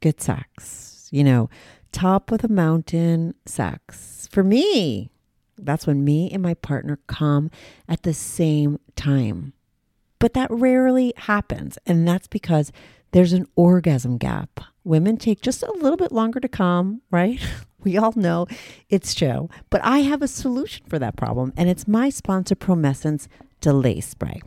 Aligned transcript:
Good 0.00 0.20
sex. 0.20 1.08
You 1.10 1.24
know, 1.24 1.50
top 1.92 2.30
of 2.30 2.40
the 2.40 2.48
mountain 2.48 3.34
sex. 3.46 4.28
For 4.30 4.42
me, 4.42 5.10
that's 5.58 5.86
when 5.86 6.04
me 6.04 6.30
and 6.30 6.42
my 6.42 6.54
partner 6.54 6.98
come 7.06 7.50
at 7.88 8.02
the 8.02 8.14
same 8.14 8.78
time. 8.96 9.52
But 10.18 10.34
that 10.34 10.50
rarely 10.50 11.12
happens. 11.16 11.78
And 11.86 12.06
that's 12.06 12.28
because 12.28 12.72
there's 13.12 13.32
an 13.32 13.46
orgasm 13.56 14.18
gap. 14.18 14.60
Women 14.84 15.16
take 15.16 15.40
just 15.40 15.62
a 15.62 15.72
little 15.72 15.96
bit 15.96 16.12
longer 16.12 16.40
to 16.40 16.48
come, 16.48 17.02
right? 17.10 17.40
We 17.82 17.96
all 17.96 18.12
know 18.14 18.46
it's 18.90 19.14
true. 19.14 19.48
But 19.70 19.82
I 19.82 20.00
have 20.00 20.20
a 20.20 20.28
solution 20.28 20.84
for 20.86 20.98
that 20.98 21.16
problem, 21.16 21.54
and 21.56 21.66
it's 21.66 21.88
my 21.88 22.10
sponsor, 22.10 22.54
Promescent's 22.54 23.26
Delay 23.62 24.02
Spray. 24.02 24.42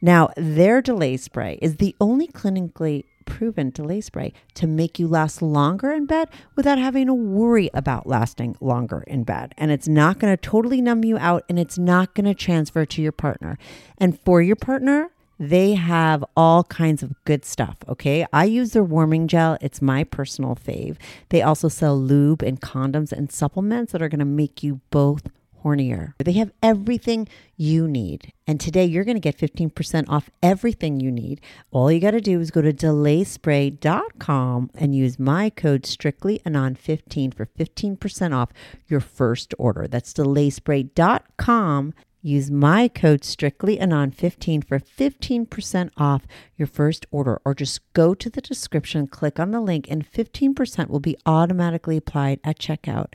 Now, 0.00 0.30
their 0.36 0.82
delay 0.82 1.16
spray 1.16 1.58
is 1.62 1.76
the 1.76 1.94
only 2.00 2.26
clinically 2.26 3.04
proven 3.22 3.70
delay 3.70 4.00
spray 4.00 4.32
to 4.54 4.66
make 4.66 4.98
you 4.98 5.08
last 5.08 5.42
longer 5.42 5.92
in 5.92 6.06
bed 6.06 6.28
without 6.56 6.78
having 6.78 7.06
to 7.06 7.14
worry 7.14 7.70
about 7.74 8.06
lasting 8.06 8.56
longer 8.60 9.04
in 9.06 9.24
bed. 9.24 9.54
And 9.56 9.70
it's 9.70 9.88
not 9.88 10.18
going 10.18 10.32
to 10.32 10.40
totally 10.40 10.80
numb 10.80 11.04
you 11.04 11.18
out 11.18 11.44
and 11.48 11.58
it's 11.58 11.78
not 11.78 12.14
going 12.14 12.26
to 12.26 12.34
transfer 12.34 12.84
to 12.84 13.02
your 13.02 13.12
partner. 13.12 13.58
And 13.98 14.20
for 14.20 14.42
your 14.42 14.56
partner, 14.56 15.10
they 15.38 15.74
have 15.74 16.24
all 16.36 16.62
kinds 16.64 17.02
of 17.02 17.14
good 17.24 17.44
stuff, 17.44 17.76
okay? 17.88 18.24
I 18.32 18.44
use 18.44 18.72
their 18.72 18.84
warming 18.84 19.26
gel. 19.26 19.58
It's 19.60 19.82
my 19.82 20.04
personal 20.04 20.54
fave. 20.54 20.96
They 21.30 21.42
also 21.42 21.68
sell 21.68 21.98
lube 21.98 22.42
and 22.42 22.60
condoms 22.60 23.10
and 23.10 23.32
supplements 23.32 23.90
that 23.92 24.02
are 24.02 24.08
going 24.08 24.20
to 24.20 24.24
make 24.24 24.62
you 24.62 24.80
both 24.90 25.28
hornier. 25.62 26.14
They 26.18 26.32
have 26.32 26.52
everything 26.62 27.28
you 27.56 27.88
need. 27.88 28.32
And 28.46 28.60
today 28.60 28.84
you're 28.84 29.04
going 29.04 29.16
to 29.16 29.20
get 29.20 29.38
15% 29.38 30.08
off 30.08 30.30
everything 30.42 31.00
you 31.00 31.10
need. 31.10 31.40
All 31.70 31.90
you 31.90 32.00
got 32.00 32.10
to 32.12 32.20
do 32.20 32.40
is 32.40 32.50
go 32.50 32.62
to 32.62 32.72
delayspray.com 32.72 34.70
and 34.74 34.94
use 34.94 35.18
my 35.18 35.50
code 35.50 35.82
strictlyanon15 35.82 37.34
for 37.34 37.46
15% 37.46 38.34
off 38.34 38.50
your 38.88 39.00
first 39.00 39.54
order. 39.58 39.86
That's 39.86 40.12
delayspray.com 40.12 41.94
Use 42.24 42.52
my 42.52 42.86
code 42.86 43.22
StrictlyAnon15 43.22 44.64
for 44.64 44.78
15% 44.78 45.90
off 45.96 46.22
your 46.56 46.68
first 46.68 47.04
order, 47.10 47.40
or 47.44 47.52
just 47.52 47.80
go 47.94 48.14
to 48.14 48.30
the 48.30 48.40
description, 48.40 49.08
click 49.08 49.40
on 49.40 49.50
the 49.50 49.60
link, 49.60 49.90
and 49.90 50.08
15% 50.08 50.88
will 50.88 51.00
be 51.00 51.16
automatically 51.26 51.96
applied 51.96 52.38
at 52.44 52.60
checkout. 52.60 53.14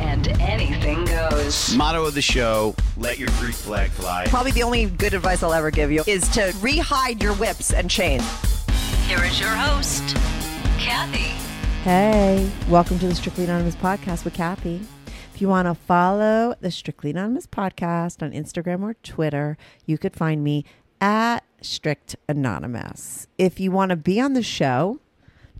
And 0.61 0.73
anything 0.73 1.05
goes. 1.05 1.75
Motto 1.75 2.05
of 2.05 2.13
the 2.13 2.21
show 2.21 2.75
let 2.97 3.17
your 3.17 3.29
freak 3.31 3.55
flag 3.55 3.89
fly. 3.91 4.25
Probably 4.27 4.51
the 4.51 4.61
only 4.63 4.85
good 4.85 5.13
advice 5.13 5.41
I'll 5.41 5.53
ever 5.53 5.71
give 5.71 5.91
you 5.91 6.03
is 6.05 6.27
to 6.29 6.51
rehide 6.59 7.21
your 7.21 7.33
whips 7.33 7.73
and 7.73 7.89
chains. 7.89 8.23
Here 9.07 9.23
is 9.23 9.39
your 9.39 9.49
host, 9.49 10.15
Kathy. 10.77 11.33
Hey, 11.83 12.51
welcome 12.69 12.99
to 12.99 13.07
the 13.07 13.15
Strictly 13.15 13.45
Anonymous 13.45 13.75
podcast 13.75 14.23
with 14.23 14.35
Kathy. 14.35 14.81
If 15.33 15.41
you 15.41 15.47
want 15.47 15.67
to 15.67 15.73
follow 15.73 16.53
the 16.61 16.69
Strictly 16.69 17.09
Anonymous 17.09 17.47
podcast 17.47 18.21
on 18.21 18.31
Instagram 18.31 18.83
or 18.83 18.93
Twitter, 19.01 19.57
you 19.87 19.97
could 19.97 20.15
find 20.15 20.43
me 20.43 20.63
at 20.99 21.39
Strict 21.61 22.15
Anonymous. 22.29 23.27
If 23.39 23.59
you 23.59 23.71
want 23.71 23.89
to 23.89 23.95
be 23.95 24.21
on 24.21 24.33
the 24.33 24.43
show, 24.43 24.99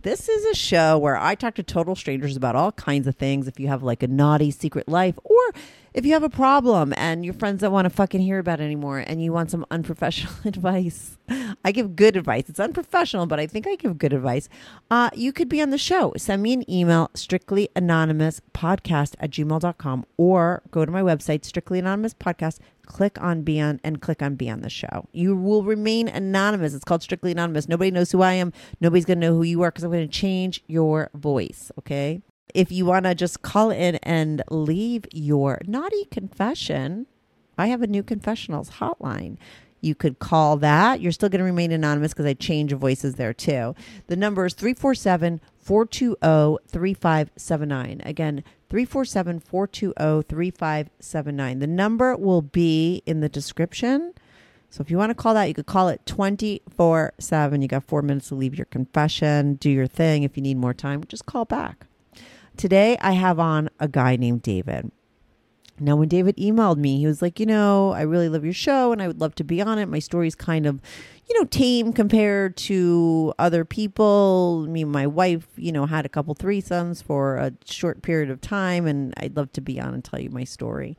this 0.02 0.28
is 0.28 0.44
a 0.44 0.54
show 0.54 0.98
where 0.98 1.16
I 1.16 1.34
talk 1.34 1.54
to 1.54 1.62
total 1.62 1.94
strangers 1.94 2.36
about 2.36 2.56
all 2.56 2.72
kinds 2.72 3.06
of 3.06 3.16
things. 3.16 3.46
If 3.46 3.60
you 3.60 3.68
have 3.68 3.82
like 3.82 4.02
a 4.02 4.08
naughty 4.08 4.50
secret 4.50 4.88
life, 4.88 5.18
or 5.24 5.40
if 5.94 6.06
you 6.06 6.12
have 6.12 6.22
a 6.22 6.30
problem 6.30 6.94
and 6.96 7.24
your 7.24 7.34
friends 7.34 7.60
don't 7.60 7.72
want 7.72 7.84
to 7.84 7.90
fucking 7.90 8.20
hear 8.20 8.38
about 8.38 8.60
it 8.60 8.64
anymore 8.64 8.98
and 8.98 9.22
you 9.22 9.32
want 9.32 9.50
some 9.50 9.66
unprofessional 9.70 10.32
advice, 10.44 11.18
I 11.64 11.72
give 11.72 11.96
good 11.96 12.16
advice. 12.16 12.48
It's 12.48 12.60
unprofessional, 12.60 13.26
but 13.26 13.38
I 13.38 13.46
think 13.46 13.66
I 13.66 13.76
give 13.76 13.98
good 13.98 14.12
advice. 14.12 14.48
Uh, 14.90 15.10
you 15.14 15.32
could 15.32 15.48
be 15.48 15.60
on 15.60 15.70
the 15.70 15.78
show. 15.78 16.12
Send 16.16 16.42
me 16.42 16.52
an 16.52 16.70
email, 16.70 17.10
strictly 17.14 17.68
anonymous 17.76 18.40
podcast 18.54 19.14
at 19.20 19.30
gmail.com, 19.30 20.06
or 20.16 20.62
go 20.70 20.84
to 20.84 20.90
my 20.90 21.02
website, 21.02 21.44
strictly 21.44 21.78
anonymous 21.78 22.14
podcast, 22.14 22.58
click 22.86 23.20
on 23.20 23.42
be 23.42 23.60
on 23.60 23.80
and 23.84 24.00
click 24.00 24.22
on 24.22 24.34
be 24.34 24.48
on 24.50 24.60
the 24.60 24.70
show. 24.70 25.08
You 25.12 25.36
will 25.36 25.62
remain 25.62 26.08
anonymous. 26.08 26.74
It's 26.74 26.84
called 26.84 27.02
strictly 27.02 27.32
anonymous. 27.32 27.68
Nobody 27.68 27.90
knows 27.90 28.10
who 28.10 28.22
I 28.22 28.32
am. 28.34 28.52
Nobody's 28.80 29.04
going 29.04 29.20
to 29.20 29.26
know 29.28 29.34
who 29.34 29.42
you 29.42 29.62
are 29.62 29.70
because 29.70 29.84
I'm 29.84 29.90
going 29.90 30.08
to 30.08 30.12
change 30.12 30.62
your 30.66 31.10
voice. 31.14 31.70
Okay. 31.78 32.22
If 32.54 32.70
you 32.70 32.84
want 32.86 33.06
to 33.06 33.14
just 33.14 33.42
call 33.42 33.70
in 33.70 33.96
and 33.96 34.42
leave 34.50 35.06
your 35.12 35.60
naughty 35.66 36.04
confession, 36.06 37.06
I 37.56 37.68
have 37.68 37.82
a 37.82 37.86
new 37.86 38.02
confessionals 38.02 38.70
hotline. 38.72 39.36
You 39.80 39.94
could 39.96 40.20
call 40.20 40.58
that. 40.58 41.00
You're 41.00 41.12
still 41.12 41.28
going 41.28 41.40
to 41.40 41.44
remain 41.44 41.72
anonymous 41.72 42.12
because 42.12 42.26
I 42.26 42.34
change 42.34 42.72
voices 42.72 43.16
there 43.16 43.32
too. 43.32 43.74
The 44.06 44.16
number 44.16 44.46
is 44.46 44.54
347 44.54 45.40
420 45.58 46.58
3579. 46.68 48.02
Again, 48.04 48.44
347 48.68 49.40
420 49.40 50.22
3579. 50.28 51.58
The 51.58 51.66
number 51.66 52.16
will 52.16 52.42
be 52.42 53.02
in 53.06 53.20
the 53.20 53.28
description. 53.28 54.14
So 54.70 54.80
if 54.80 54.90
you 54.90 54.96
want 54.96 55.10
to 55.10 55.14
call 55.14 55.34
that, 55.34 55.48
you 55.48 55.54
could 55.54 55.66
call 55.66 55.88
it 55.88 56.06
24 56.06 57.14
7. 57.18 57.60
You 57.60 57.68
got 57.68 57.84
four 57.84 58.02
minutes 58.02 58.28
to 58.28 58.36
leave 58.36 58.54
your 58.54 58.66
confession, 58.66 59.54
do 59.54 59.68
your 59.68 59.86
thing. 59.86 60.22
If 60.22 60.36
you 60.36 60.42
need 60.42 60.56
more 60.56 60.74
time, 60.74 61.02
just 61.08 61.26
call 61.26 61.44
back. 61.44 61.86
Today, 62.56 62.96
I 63.00 63.12
have 63.12 63.38
on 63.38 63.70
a 63.80 63.88
guy 63.88 64.16
named 64.16 64.42
David. 64.42 64.90
Now, 65.80 65.96
when 65.96 66.08
David 66.08 66.36
emailed 66.36 66.76
me, 66.76 66.98
he 66.98 67.06
was 67.06 67.22
like, 67.22 67.40
You 67.40 67.46
know, 67.46 67.92
I 67.92 68.02
really 68.02 68.28
love 68.28 68.44
your 68.44 68.52
show 68.52 68.92
and 68.92 69.02
I 69.02 69.08
would 69.08 69.20
love 69.20 69.34
to 69.36 69.44
be 69.44 69.60
on 69.60 69.78
it. 69.78 69.86
My 69.86 69.98
story's 69.98 70.34
kind 70.34 70.66
of, 70.66 70.80
you 71.28 71.38
know, 71.38 71.46
tame 71.46 71.92
compared 71.92 72.56
to 72.58 73.32
other 73.38 73.64
people. 73.64 74.66
Me 74.68 74.82
and 74.82 74.92
my 74.92 75.06
wife, 75.06 75.48
you 75.56 75.72
know, 75.72 75.86
had 75.86 76.06
a 76.06 76.10
couple 76.10 76.34
threesomes 76.34 77.02
for 77.02 77.36
a 77.36 77.52
short 77.64 78.02
period 78.02 78.30
of 78.30 78.40
time 78.40 78.86
and 78.86 79.14
I'd 79.16 79.36
love 79.36 79.52
to 79.54 79.60
be 79.60 79.80
on 79.80 79.94
and 79.94 80.04
tell 80.04 80.20
you 80.20 80.30
my 80.30 80.44
story. 80.44 80.96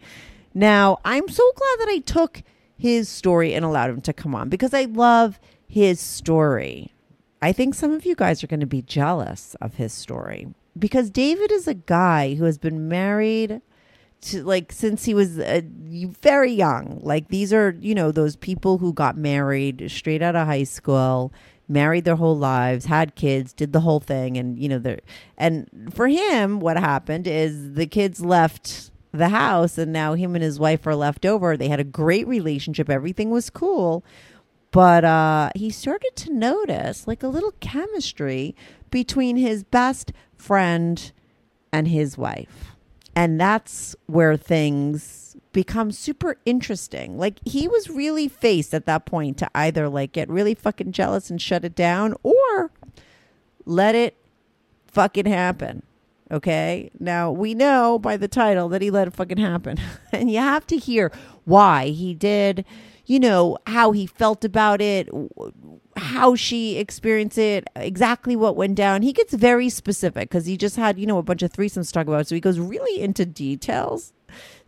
Now, 0.53 0.99
I'm 1.05 1.29
so 1.29 1.51
glad 1.55 1.79
that 1.79 1.91
I 1.91 1.99
took 1.99 2.43
his 2.77 3.07
story 3.07 3.53
and 3.53 3.63
allowed 3.63 3.91
him 3.91 4.01
to 4.01 4.13
come 4.13 4.35
on 4.35 4.49
because 4.49 4.73
I 4.73 4.83
love 4.85 5.39
his 5.67 5.99
story. 5.99 6.91
I 7.41 7.53
think 7.53 7.75
some 7.75 7.91
of 7.91 8.05
you 8.05 8.15
guys 8.15 8.43
are 8.43 8.47
going 8.47 8.59
to 8.59 8.65
be 8.65 8.81
jealous 8.81 9.55
of 9.61 9.75
his 9.75 9.93
story 9.93 10.47
because 10.77 11.09
David 11.09 11.51
is 11.51 11.67
a 11.67 11.73
guy 11.73 12.35
who 12.35 12.45
has 12.45 12.57
been 12.57 12.87
married 12.87 13.61
to 14.21 14.43
like 14.43 14.71
since 14.71 15.05
he 15.05 15.13
was 15.13 15.37
uh, 15.37 15.61
very 16.21 16.51
young. 16.51 16.99
Like 17.03 17.27
these 17.27 17.53
are, 17.53 17.75
you 17.79 17.93
know, 17.93 18.11
those 18.11 18.35
people 18.35 18.77
who 18.77 18.93
got 18.93 19.17
married 19.17 19.89
straight 19.89 20.21
out 20.21 20.35
of 20.35 20.47
high 20.47 20.63
school, 20.63 21.33
married 21.67 22.05
their 22.05 22.15
whole 22.15 22.37
lives, 22.37 22.85
had 22.85 23.15
kids, 23.15 23.53
did 23.53 23.73
the 23.73 23.81
whole 23.81 23.99
thing 23.99 24.37
and 24.37 24.57
you 24.59 24.69
know, 24.69 24.79
they 24.79 24.99
and 25.37 25.91
for 25.93 26.07
him 26.07 26.59
what 26.59 26.77
happened 26.77 27.27
is 27.27 27.73
the 27.73 27.87
kids 27.87 28.21
left 28.21 28.91
the 29.11 29.29
house 29.29 29.77
and 29.77 29.93
now 29.93 30.13
him 30.13 30.35
and 30.35 30.43
his 30.43 30.59
wife 30.59 30.87
are 30.87 30.95
left 30.95 31.25
over. 31.25 31.55
They 31.55 31.67
had 31.67 31.79
a 31.79 31.85
great 31.85 32.27
relationship, 32.27 32.89
everything 32.89 33.29
was 33.29 33.49
cool. 33.49 34.03
But 34.71 35.05
uh, 35.05 35.51
he 35.55 35.69
started 35.69 36.13
to 36.15 36.33
notice 36.33 37.07
like 37.07 37.21
a 37.21 37.27
little 37.27 37.53
chemistry 37.59 38.55
between 38.89 39.37
his 39.37 39.63
best 39.63 40.11
friend 40.43 41.11
and 41.71 41.87
his 41.87 42.17
wife. 42.17 42.75
And 43.15 43.39
that's 43.39 43.95
where 44.07 44.35
things 44.35 45.37
become 45.53 45.91
super 45.91 46.35
interesting. 46.45 47.17
Like 47.17 47.39
he 47.45 47.67
was 47.67 47.89
really 47.89 48.27
faced 48.27 48.73
at 48.73 48.85
that 48.85 49.05
point 49.05 49.37
to 49.37 49.49
either 49.55 49.87
like 49.87 50.11
get 50.11 50.29
really 50.29 50.55
fucking 50.55 50.91
jealous 50.91 51.29
and 51.29 51.41
shut 51.41 51.63
it 51.63 51.75
down 51.75 52.15
or 52.23 52.71
let 53.65 53.95
it 53.95 54.17
fucking 54.87 55.27
happen. 55.27 55.83
Okay. 56.31 56.89
Now 56.99 57.31
we 57.31 57.53
know 57.53 57.97
by 57.99 58.17
the 58.17 58.27
title 58.27 58.67
that 58.69 58.81
he 58.81 58.91
let 58.91 59.07
it 59.07 59.13
fucking 59.13 59.37
happen. 59.37 59.77
and 60.11 60.29
you 60.29 60.39
have 60.39 60.67
to 60.67 60.77
hear 60.77 61.11
why 61.45 61.89
he 61.89 62.13
did, 62.13 62.65
you 63.05 63.19
know, 63.19 63.57
how 63.67 63.91
he 63.91 64.07
felt 64.07 64.43
about 64.43 64.81
it, 64.81 65.07
how 65.97 66.35
she 66.35 66.77
experienced 66.77 67.37
it, 67.37 67.67
exactly 67.75 68.35
what 68.35 68.55
went 68.55 68.75
down. 68.75 69.01
He 69.01 69.13
gets 69.13 69.33
very 69.33 69.69
specific 69.69 70.29
because 70.29 70.45
he 70.45 70.57
just 70.57 70.75
had, 70.75 70.97
you 70.99 71.05
know, 71.05 71.17
a 71.17 71.23
bunch 71.23 71.43
of 71.43 71.51
threesomes 71.51 71.87
to 71.87 71.93
talk 71.93 72.07
about. 72.07 72.27
So 72.27 72.35
he 72.35 72.41
goes 72.41 72.59
really 72.59 73.01
into 73.01 73.25
details, 73.25 74.13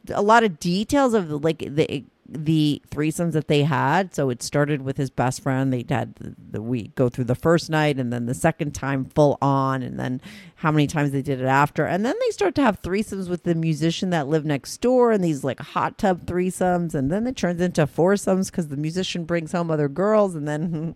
a 0.10 0.22
lot 0.22 0.44
of 0.44 0.60
details 0.60 1.14
of 1.14 1.30
like 1.44 1.60
the 1.60 2.04
the 2.28 2.82
threesomes 2.90 3.34
that 3.34 3.48
they 3.48 3.64
had. 3.64 4.16
So 4.16 4.30
it 4.30 4.42
started 4.42 4.82
with 4.82 4.98
his 4.98 5.10
best 5.10 5.42
friend. 5.42 5.72
They 5.72 5.86
had 5.88 6.16
the, 6.16 6.36
the 6.52 6.62
we 6.62 6.88
go 6.90 7.10
through 7.10 7.26
the 7.26 7.36
first 7.36 7.70
night 7.70 7.98
and 7.98 8.12
then 8.12 8.26
the 8.26 8.34
second 8.34 8.74
time 8.74 9.06
full 9.06 9.38
on, 9.42 9.84
and 9.84 10.00
then 10.00 10.22
how 10.56 10.72
many 10.72 10.88
times 10.88 11.12
they 11.12 11.22
did 11.22 11.42
it 11.42 11.46
after, 11.46 11.86
and 11.86 12.06
then 12.06 12.16
they 12.20 12.32
start 12.32 12.56
to 12.56 12.62
have 12.62 12.82
threesomes 12.82 13.30
with 13.30 13.44
the 13.44 13.54
musician 13.54 14.10
that 14.10 14.28
lived 14.28 14.46
next 14.46 14.78
door, 14.78 15.12
and 15.12 15.24
these 15.24 15.44
like 15.44 15.60
hot 15.60 15.98
tub 15.98 16.26
threesomes, 16.26 16.96
and 16.96 17.12
then 17.12 17.28
it 17.28 17.36
turns 17.36 17.62
into 17.62 17.86
foursomes 17.86 18.50
because 18.50 18.70
the 18.70 18.78
musician 18.78 19.26
brings 19.26 19.52
home 19.52 19.70
other 19.70 19.90
girls, 19.90 20.34
and 20.34 20.48
then 20.48 20.96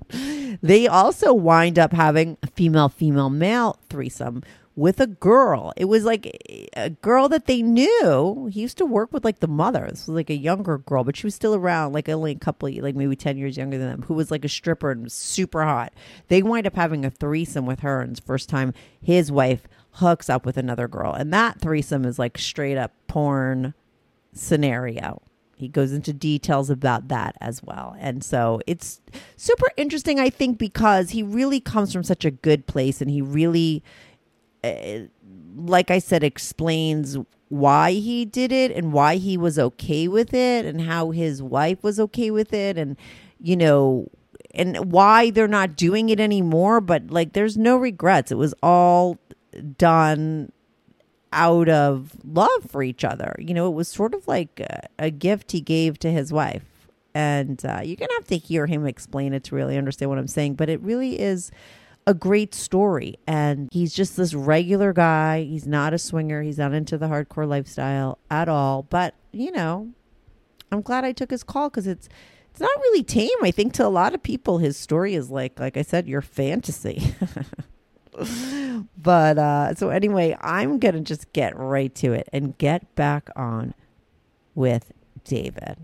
they 0.64 0.88
also 0.88 1.34
wind 1.34 1.78
up 1.78 1.94
having 1.94 2.38
a 2.42 2.48
female 2.48 2.90
female 2.90 3.30
male 3.30 3.78
threesome 3.90 4.42
with 4.80 5.02
a 5.02 5.08
girl. 5.08 5.74
It 5.76 5.86
was 5.86 6.06
like 6.06 6.70
a 6.78 6.90
girl 6.90 7.28
that 7.28 7.48
they 7.48 7.62
knew. 7.62 8.50
He 8.50 8.62
used 8.62 8.78
to 8.78 8.86
work 8.86 9.12
with 9.12 9.26
like 9.26 9.42
the 9.42 9.48
mother. 9.48 9.86
This 9.90 10.08
was 10.08 10.16
like 10.16 10.30
a 10.30 10.38
younger 10.38 10.78
girl, 10.78 11.04
but 11.04 11.18
she 11.18 11.28
was 11.28 11.36
still 11.36 11.54
around, 11.54 11.92
like 11.92 12.08
only 12.08 12.32
a 12.32 12.40
couple, 12.40 12.72
like 12.82 12.96
maybe 12.96 13.18
10 13.18 13.38
years 13.38 13.58
younger 13.58 13.78
than 13.78 13.90
them, 13.90 14.02
who 14.04 14.14
was 14.14 14.32
like 14.32 14.46
a 14.46 14.50
stripper 14.50 14.92
and 14.92 15.12
super 15.12 15.64
hot. 15.64 15.94
They 16.30 16.42
wind 16.42 16.66
up 16.66 16.76
having 16.76 17.04
a 17.04 17.12
threesome 17.12 17.66
with 17.66 17.82
her, 17.82 18.00
and 18.00 18.12
it's 18.12 18.22
first 18.22 18.48
time 18.48 18.74
his 19.02 19.30
wife 19.30 19.68
hooks 19.94 20.30
up 20.30 20.46
with 20.46 20.56
another 20.56 20.88
girl. 20.88 21.12
And 21.12 21.34
that 21.34 21.60
threesome 21.60 22.06
is 22.06 22.18
like 22.18 22.38
straight 22.38 22.78
up 22.78 22.94
porn 23.08 23.74
scenario. 24.32 25.22
He 25.58 25.68
goes 25.68 25.92
into 25.92 26.14
details 26.14 26.70
about 26.70 27.10
that 27.10 27.36
as 27.42 27.62
well. 27.62 27.98
And 28.00 28.24
so 28.24 28.62
it's 28.66 29.02
super 29.36 29.68
interesting, 29.76 30.18
I 30.18 30.30
think, 30.30 30.58
because 30.58 31.10
he 31.10 31.22
really 31.22 31.60
comes 31.60 31.92
from 31.92 32.04
such 32.04 32.24
a 32.24 32.32
good 32.32 32.66
place 32.66 33.02
and 33.02 33.12
he 33.12 33.22
really 33.22 33.84
like 35.56 35.92
I 35.92 36.00
said, 36.00 36.24
explains 36.24 37.18
why 37.50 37.94
he 37.94 38.26
did 38.26 38.52
it 38.52 38.72
and 38.72 38.94
why 38.94 39.16
he 39.16 39.38
was 39.38 39.58
okay 39.58 40.08
with 40.08 40.34
it 40.34 40.66
and 40.66 40.82
how 40.82 41.12
his 41.12 41.42
wife 41.42 41.84
was 41.84 42.00
okay 42.00 42.32
with 42.32 42.54
it 42.54 42.78
and, 42.78 42.96
you 43.42 43.58
know, 43.58 44.08
and 44.52 44.92
why 44.92 45.32
they're 45.32 45.48
not 45.48 45.76
doing 45.76 46.10
it 46.10 46.20
anymore. 46.20 46.82
But 46.82 47.10
like, 47.10 47.34
there's 47.34 47.58
no 47.58 47.78
regrets. 47.78 48.32
It 48.32 48.38
was 48.38 48.54
all 48.62 49.18
done 49.78 50.52
out 51.32 51.70
of 51.70 52.12
love 52.24 52.66
for 52.68 52.84
each 52.84 53.04
other. 53.04 53.36
You 53.40 53.54
know, 53.54 53.68
it 53.68 53.76
was 53.76 53.88
sort 53.88 54.14
of 54.14 54.28
like 54.28 54.60
a, 54.60 54.88
a 54.98 55.10
gift 55.10 55.52
he 55.52 55.62
gave 55.62 56.00
to 56.00 56.12
his 56.12 56.32
wife. 56.32 56.66
And 57.16 57.64
uh, 57.66 57.82
you're 57.84 57.96
going 57.96 58.10
to 58.10 58.16
have 58.20 58.28
to 58.28 58.38
hear 58.38 58.68
him 58.68 58.86
explain 58.86 59.34
it 59.34 59.44
to 59.46 59.56
really 59.56 59.78
understand 59.78 60.10
what 60.10 60.20
I'm 60.20 60.28
saying. 60.28 60.56
But 60.56 60.70
it 60.70 60.80
really 60.82 61.20
is 61.20 61.52
a 62.10 62.14
great 62.16 62.56
story. 62.56 63.20
And 63.28 63.70
he's 63.72 63.94
just 63.94 64.18
this 64.18 64.34
regular 64.34 64.94
guy. 64.94 65.44
He's 65.44 65.68
not 65.68 65.94
a 65.94 66.00
swinger. 66.00 66.42
He's 66.42 66.58
not 66.58 66.74
into 66.74 66.98
the 66.98 67.06
hardcore 67.06 67.48
lifestyle 67.48 68.18
at 68.32 68.50
all. 68.50 68.82
But, 68.82 69.14
you 69.32 69.52
know, 69.52 69.90
I'm 70.72 70.82
glad 70.82 71.06
I 71.06 71.12
took 71.12 71.30
his 71.30 71.44
call 71.44 71.70
because 71.70 71.86
it's 71.86 72.10
it's 72.50 72.60
not 72.60 72.76
really 72.78 73.04
tame. 73.04 73.30
I 73.44 73.52
think 73.52 73.74
to 73.74 73.86
a 73.86 73.90
lot 73.90 74.16
of 74.16 74.24
people 74.24 74.58
his 74.58 74.76
story 74.76 75.14
is 75.14 75.30
like 75.30 75.60
like 75.60 75.78
I 75.78 75.84
said, 75.84 76.08
your 76.08 76.24
fantasy. 76.24 77.14
but 78.98 79.38
uh 79.38 79.76
so 79.76 79.90
anyway, 79.90 80.36
I'm 80.42 80.80
gonna 80.80 81.02
just 81.02 81.32
get 81.32 81.56
right 81.56 81.94
to 81.96 82.14
it 82.14 82.28
and 82.34 82.58
get 82.58 82.96
back 82.96 83.30
on 83.36 83.76
with 84.56 84.92
David. 85.24 85.78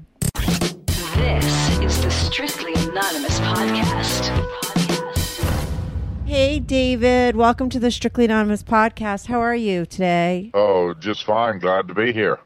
This 1.15 1.79
is 1.79 2.01
the 2.03 2.09
Strictly 2.09 2.73
Anonymous 2.73 3.39
podcast. 3.41 4.64
Hey, 6.25 6.59
David. 6.59 7.35
Welcome 7.35 7.69
to 7.69 7.79
the 7.79 7.91
Strictly 7.91 8.25
Anonymous 8.25 8.63
podcast. 8.63 9.27
How 9.27 9.39
are 9.39 9.55
you 9.55 9.85
today? 9.85 10.49
Oh, 10.55 10.95
just 10.95 11.23
fine. 11.23 11.59
Glad 11.59 11.87
to 11.87 11.93
be 11.93 12.11
here. 12.11 12.39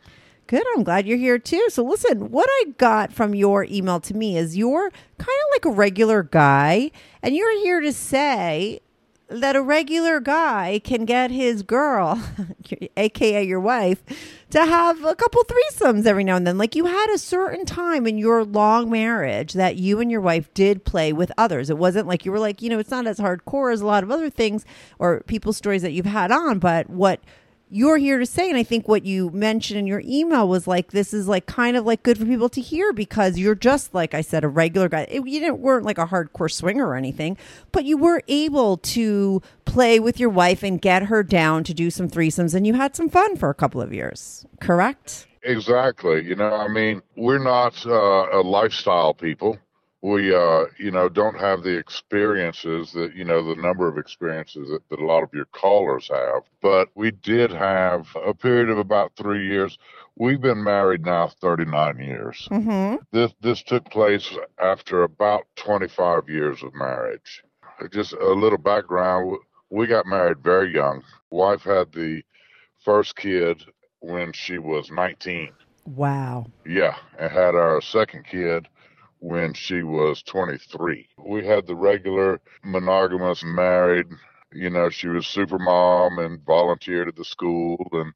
Good. 0.48 0.66
I'm 0.76 0.84
glad 0.84 1.08
you're 1.08 1.18
here 1.18 1.40
too. 1.40 1.66
So, 1.70 1.84
listen, 1.84 2.30
what 2.30 2.50
I 2.50 2.72
got 2.78 3.14
from 3.14 3.34
your 3.34 3.64
email 3.64 4.02
to 4.02 4.14
me 4.14 4.38
is 4.38 4.58
you're 4.58 4.90
kind 4.90 5.22
of 5.22 5.54
like 5.54 5.64
a 5.64 5.72
regular 5.72 6.24
guy, 6.24 6.92
and 7.24 7.34
you're 7.36 7.58
here 7.62 7.80
to 7.80 7.94
say 7.94 8.82
that 9.30 9.56
a 9.56 9.62
regular 9.62 10.20
guy 10.20 10.82
can 10.84 11.06
get 11.06 11.32
his 11.32 11.62
girl, 11.62 12.22
aka 12.98 13.44
your 13.44 13.60
wife, 13.60 14.04
to 14.50 14.66
have 14.66 15.04
a 15.04 15.16
couple 15.16 15.44
threesomes 15.44 16.06
every 16.06 16.24
now 16.24 16.36
and 16.36 16.48
then. 16.48 16.58
Like 16.58 16.76
you 16.76 16.86
had 16.86 17.10
a 17.12 17.18
certain 17.18 17.66
time 17.66 18.08
in 18.08 18.18
your 18.18 18.44
long 18.44 18.90
marriage 18.90 19.54
that 19.54 19.76
you 19.76 20.00
and 20.00 20.10
your 20.10 20.22
wife 20.22 20.54
did 20.54 20.84
play 20.84 21.14
with 21.14 21.32
others. 21.38 21.70
It 21.70 21.78
wasn't 21.78 22.08
like 22.08 22.26
you 22.26 22.32
were 22.32 22.40
like, 22.40 22.62
you 22.62 22.70
know, 22.70 22.80
it's 22.80 22.92
not 22.92 23.08
as 23.08 23.20
hardcore 23.20 23.72
as 23.72 23.82
a 23.82 23.86
lot 23.86 24.04
of 24.04 24.12
other 24.12 24.30
things 24.30 24.66
or 24.98 25.22
people's 25.22 25.58
stories 25.58 25.84
that 25.84 25.92
you've 25.92 26.06
had 26.06 26.32
on, 26.32 26.60
but 26.60 26.90
what 26.90 27.22
you're 27.70 27.98
here 27.98 28.18
to 28.18 28.26
say 28.26 28.50
and 28.50 28.58
i 28.58 28.64
think 28.64 28.88
what 28.88 29.06
you 29.06 29.30
mentioned 29.30 29.80
in 29.80 29.86
your 29.86 30.02
email 30.06 30.48
was 30.48 30.66
like 30.68 30.92
this 30.92 31.14
is 31.14 31.28
like 31.28 31.46
kind 31.46 31.78
of 31.78 31.86
like 31.86 32.02
good 32.04 32.18
for 32.18 32.26
people 32.26 32.50
to 32.50 32.62
hear 32.62 32.92
because 32.94 33.38
you're 33.38 33.56
just 33.56 33.94
like 33.94 34.14
i 34.14 34.22
said 34.22 34.44
a 34.44 34.48
regular 34.48 34.90
guy 34.90 35.02
It- 35.10 35.28
you 35.28 35.40
didn't 35.40 35.60
weren't 35.60 35.86
like 35.86 35.98
a 35.98 36.08
hardcore 36.08 36.52
swinger 36.52 36.88
or 36.88 36.96
anything 36.96 37.38
but 37.72 37.86
you 37.86 37.98
were 37.98 38.24
able 38.28 38.78
to 38.78 39.42
play 39.66 40.00
with 40.00 40.20
your 40.20 40.30
wife 40.30 40.64
and 40.64 40.82
get 40.82 41.04
her 41.04 41.22
down 41.24 41.64
to 41.66 41.74
do 41.74 41.92
some 41.92 42.10
threesomes 42.10 42.56
and 42.56 42.66
you 42.66 42.74
had 42.74 42.96
some 42.96 43.10
fun 43.10 43.36
for 43.36 43.50
a 43.50 43.54
couple 43.56 43.82
of 43.82 43.94
years 43.94 44.46
correct 44.60 45.28
Exactly. 45.44 46.26
You 46.26 46.36
know, 46.36 46.54
I 46.54 46.68
mean, 46.68 47.02
we're 47.16 47.42
not 47.42 47.86
uh, 47.86 48.28
a 48.30 48.42
lifestyle 48.42 49.14
people. 49.14 49.58
We, 50.02 50.34
uh, 50.34 50.66
you 50.78 50.92
know, 50.92 51.10
don't 51.10 51.38
have 51.40 51.64
the 51.64 51.78
experiences 51.78 52.94
that, 52.94 53.16
you 53.16 53.26
know, 53.26 53.44
the 53.44 53.62
number 53.62 53.88
of 53.88 53.98
experiences 53.98 54.70
that, 54.70 54.88
that 54.90 55.00
a 55.00 55.06
lot 55.06 55.24
of 55.24 55.34
your 55.34 55.46
callers 55.46 56.08
have. 56.08 56.44
But 56.62 56.88
we 56.96 57.12
did 57.12 57.52
have 57.52 58.08
a 58.16 58.34
period 58.34 58.70
of 58.70 58.78
about 58.78 59.12
three 59.18 59.48
years. 59.48 59.78
We've 60.16 60.40
been 60.40 60.64
married 60.64 61.06
now 61.06 61.28
39 61.28 62.00
years. 62.00 62.48
mm-hmm 62.50 62.96
This 63.12 63.34
this 63.42 63.62
took 63.64 63.90
place 63.92 64.32
after 64.58 65.04
about 65.04 65.46
25 65.58 66.30
years 66.30 66.64
of 66.64 66.74
marriage. 66.76 67.44
Just 67.92 68.14
a 68.14 68.34
little 68.34 68.58
background: 68.58 69.38
we 69.70 69.88
got 69.88 70.06
married 70.06 70.40
very 70.40 70.74
young. 70.74 71.04
Wife 71.30 71.64
had 71.64 71.92
the 71.92 72.24
first 72.84 73.16
kid 73.16 73.64
when 74.00 74.32
she 74.34 74.58
was 74.58 74.90
19. 74.92 75.52
wow 75.86 76.46
Yeah, 76.66 76.96
and 77.18 77.32
had 77.32 77.56
our 77.56 77.82
second 77.82 78.26
kid 78.26 78.68
when 79.20 79.54
she 79.54 79.84
was 79.84 80.24
23. 80.24 81.10
We 81.18 81.46
had 81.46 81.68
the 81.68 81.76
regular 81.76 82.42
monogamous 82.64 83.44
married. 83.44 84.08
You 84.54 84.70
know, 84.70 84.90
she 84.90 85.08
was 85.08 85.28
super 85.28 85.60
mom 85.60 86.20
and 86.20 86.44
volunteered 86.46 87.08
at 87.08 87.16
the 87.16 87.26
school 87.26 87.88
and 87.94 88.14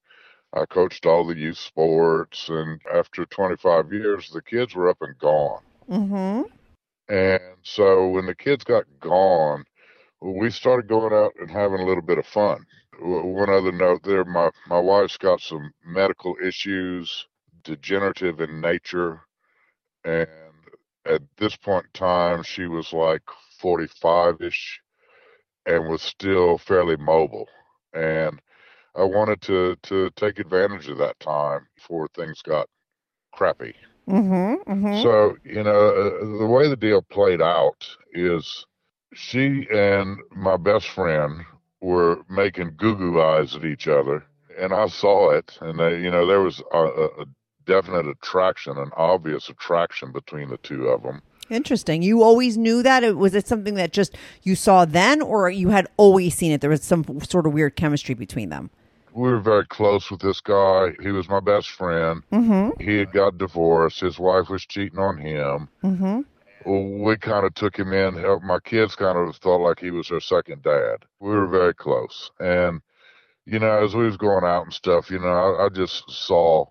I 0.54 0.66
coached 0.66 1.06
all 1.06 1.26
the 1.26 1.38
youth 1.38 1.58
sports 1.58 2.50
and 2.50 2.82
after 2.94 3.26
25 3.26 3.94
years 3.94 4.30
the 4.30 4.42
kids 4.42 4.76
were 4.76 4.90
up 4.90 5.02
and 5.02 5.18
gone. 5.18 5.62
mm-hmm 5.90 6.42
And 7.10 7.58
so 7.64 8.08
when 8.10 8.26
the 8.26 8.36
kids 8.36 8.64
got 8.64 8.86
gone, 9.00 9.66
we 10.22 10.50
started 10.50 10.88
going 10.88 11.14
out 11.14 11.34
and 11.40 11.50
having 11.52 11.82
a 11.82 11.86
little 11.86 12.04
bit 12.04 12.18
of 12.18 12.26
fun. 12.26 12.66
One 13.00 13.50
other 13.50 13.72
note 13.72 14.04
there, 14.04 14.24
my, 14.26 14.52
my 14.68 14.80
wife's 14.80 15.18
got 15.18 15.42
some 15.42 15.74
medical 15.86 16.36
issues, 16.44 17.28
degenerative 17.64 18.40
in 18.42 18.62
nature. 18.62 19.22
And 20.04 20.28
at 21.06 21.22
this 21.38 21.56
point 21.56 21.86
in 21.86 21.92
time, 21.94 22.44
she 22.44 22.66
was 22.68 22.94
like 22.94 23.24
45 23.60 24.42
ish 24.42 24.82
and 25.66 25.88
was 25.90 26.02
still 26.02 26.58
fairly 26.58 26.96
mobile. 26.98 27.48
And 27.94 28.42
I 28.96 29.04
wanted 29.04 29.42
to, 29.44 29.76
to 29.84 30.10
take 30.12 30.40
advantage 30.40 30.88
of 30.90 30.98
that 30.98 31.20
time 31.20 31.68
before 31.76 32.08
things 32.10 32.42
got 32.42 32.68
crappy. 33.34 33.76
mm-hmm 34.08 34.56
mm-hmm 34.72 35.04
So, 35.04 35.36
you 35.44 35.64
know, 35.64 35.88
uh, 35.90 36.38
the 36.40 36.46
way 36.48 36.68
the 36.68 36.76
deal 36.76 37.02
played 37.02 37.42
out 37.42 37.98
is 38.14 38.66
she 39.14 39.68
and 39.72 40.20
my 40.32 40.58
best 40.58 40.88
friend 40.90 41.46
were 41.82 42.24
making 42.30 42.76
goo 42.78 42.96
goo 42.96 43.22
eyes 43.22 43.56
at 43.56 43.66
each 43.66 43.88
other. 43.88 44.26
And 44.58 44.74
I 44.74 44.88
saw 44.88 45.32
it. 45.32 45.58
And, 45.62 45.80
they, 45.80 46.02
you 46.02 46.12
know, 46.12 46.26
there 46.26 46.42
was 46.42 46.62
a, 46.72 46.78
a 46.80 47.06
a 47.22 47.26
definite 47.66 48.08
attraction, 48.08 48.78
an 48.78 48.92
obvious 48.96 49.50
attraction 49.50 50.12
between 50.12 50.50
the 50.50 50.58
two 50.58 50.88
of 50.88 51.04
them. 51.04 51.22
Interesting. 51.50 52.02
You 52.02 52.24
always 52.24 52.58
knew 52.58 52.82
that? 52.84 53.04
It 53.04 53.18
was 53.18 53.36
it 53.36 53.48
something 53.48 53.76
that 53.76 53.92
just 53.92 54.16
you 54.44 54.56
saw 54.56 54.86
then, 54.86 55.22
or 55.22 55.50
you 55.50 55.70
had 55.70 55.88
always 55.98 56.36
seen 56.36 56.52
it? 56.52 56.62
There 56.62 56.70
was 56.70 56.84
some 56.84 57.04
sort 57.22 57.46
of 57.46 57.54
weird 57.54 57.76
chemistry 57.76 58.16
between 58.16 58.50
them. 58.50 58.70
We 59.14 59.30
were 59.30 59.40
very 59.40 59.66
close 59.68 60.10
with 60.10 60.22
this 60.22 60.42
guy. 60.42 60.94
He 61.02 61.12
was 61.12 61.30
my 61.30 61.40
best 61.40 61.70
friend. 61.70 62.24
Mm-hmm. 62.32 62.82
He 62.84 62.98
had 62.98 63.12
got 63.12 63.38
divorced. 63.38 64.00
His 64.00 64.18
wife 64.18 64.50
was 64.50 64.66
cheating 64.66 64.98
on 64.98 65.18
him. 65.18 65.70
Mm-hmm. 65.84 66.22
Well, 66.66 66.84
we 66.84 67.18
kind 67.18 67.46
of 67.46 67.54
took 67.54 67.78
him 67.78 67.94
in. 67.94 68.16
My 68.44 68.60
kids 68.64 68.96
kind 68.96 69.18
of 69.18 69.36
felt 69.36 69.62
like 69.62 69.80
he 69.80 69.92
was 69.92 70.08
their 70.10 70.22
second 70.22 70.64
dad. 70.64 71.06
We 71.20 71.30
were 71.30 71.48
very 71.48 71.74
close, 71.74 72.32
and 72.40 72.82
you 73.46 73.60
know, 73.60 73.84
as 73.84 73.94
we 73.94 74.06
was 74.06 74.18
going 74.18 74.46
out 74.46 74.64
and 74.64 74.74
stuff, 74.74 75.12
you 75.12 75.20
know, 75.20 75.28
I, 75.28 75.66
I 75.66 75.70
just 75.70 76.10
saw 76.10 76.66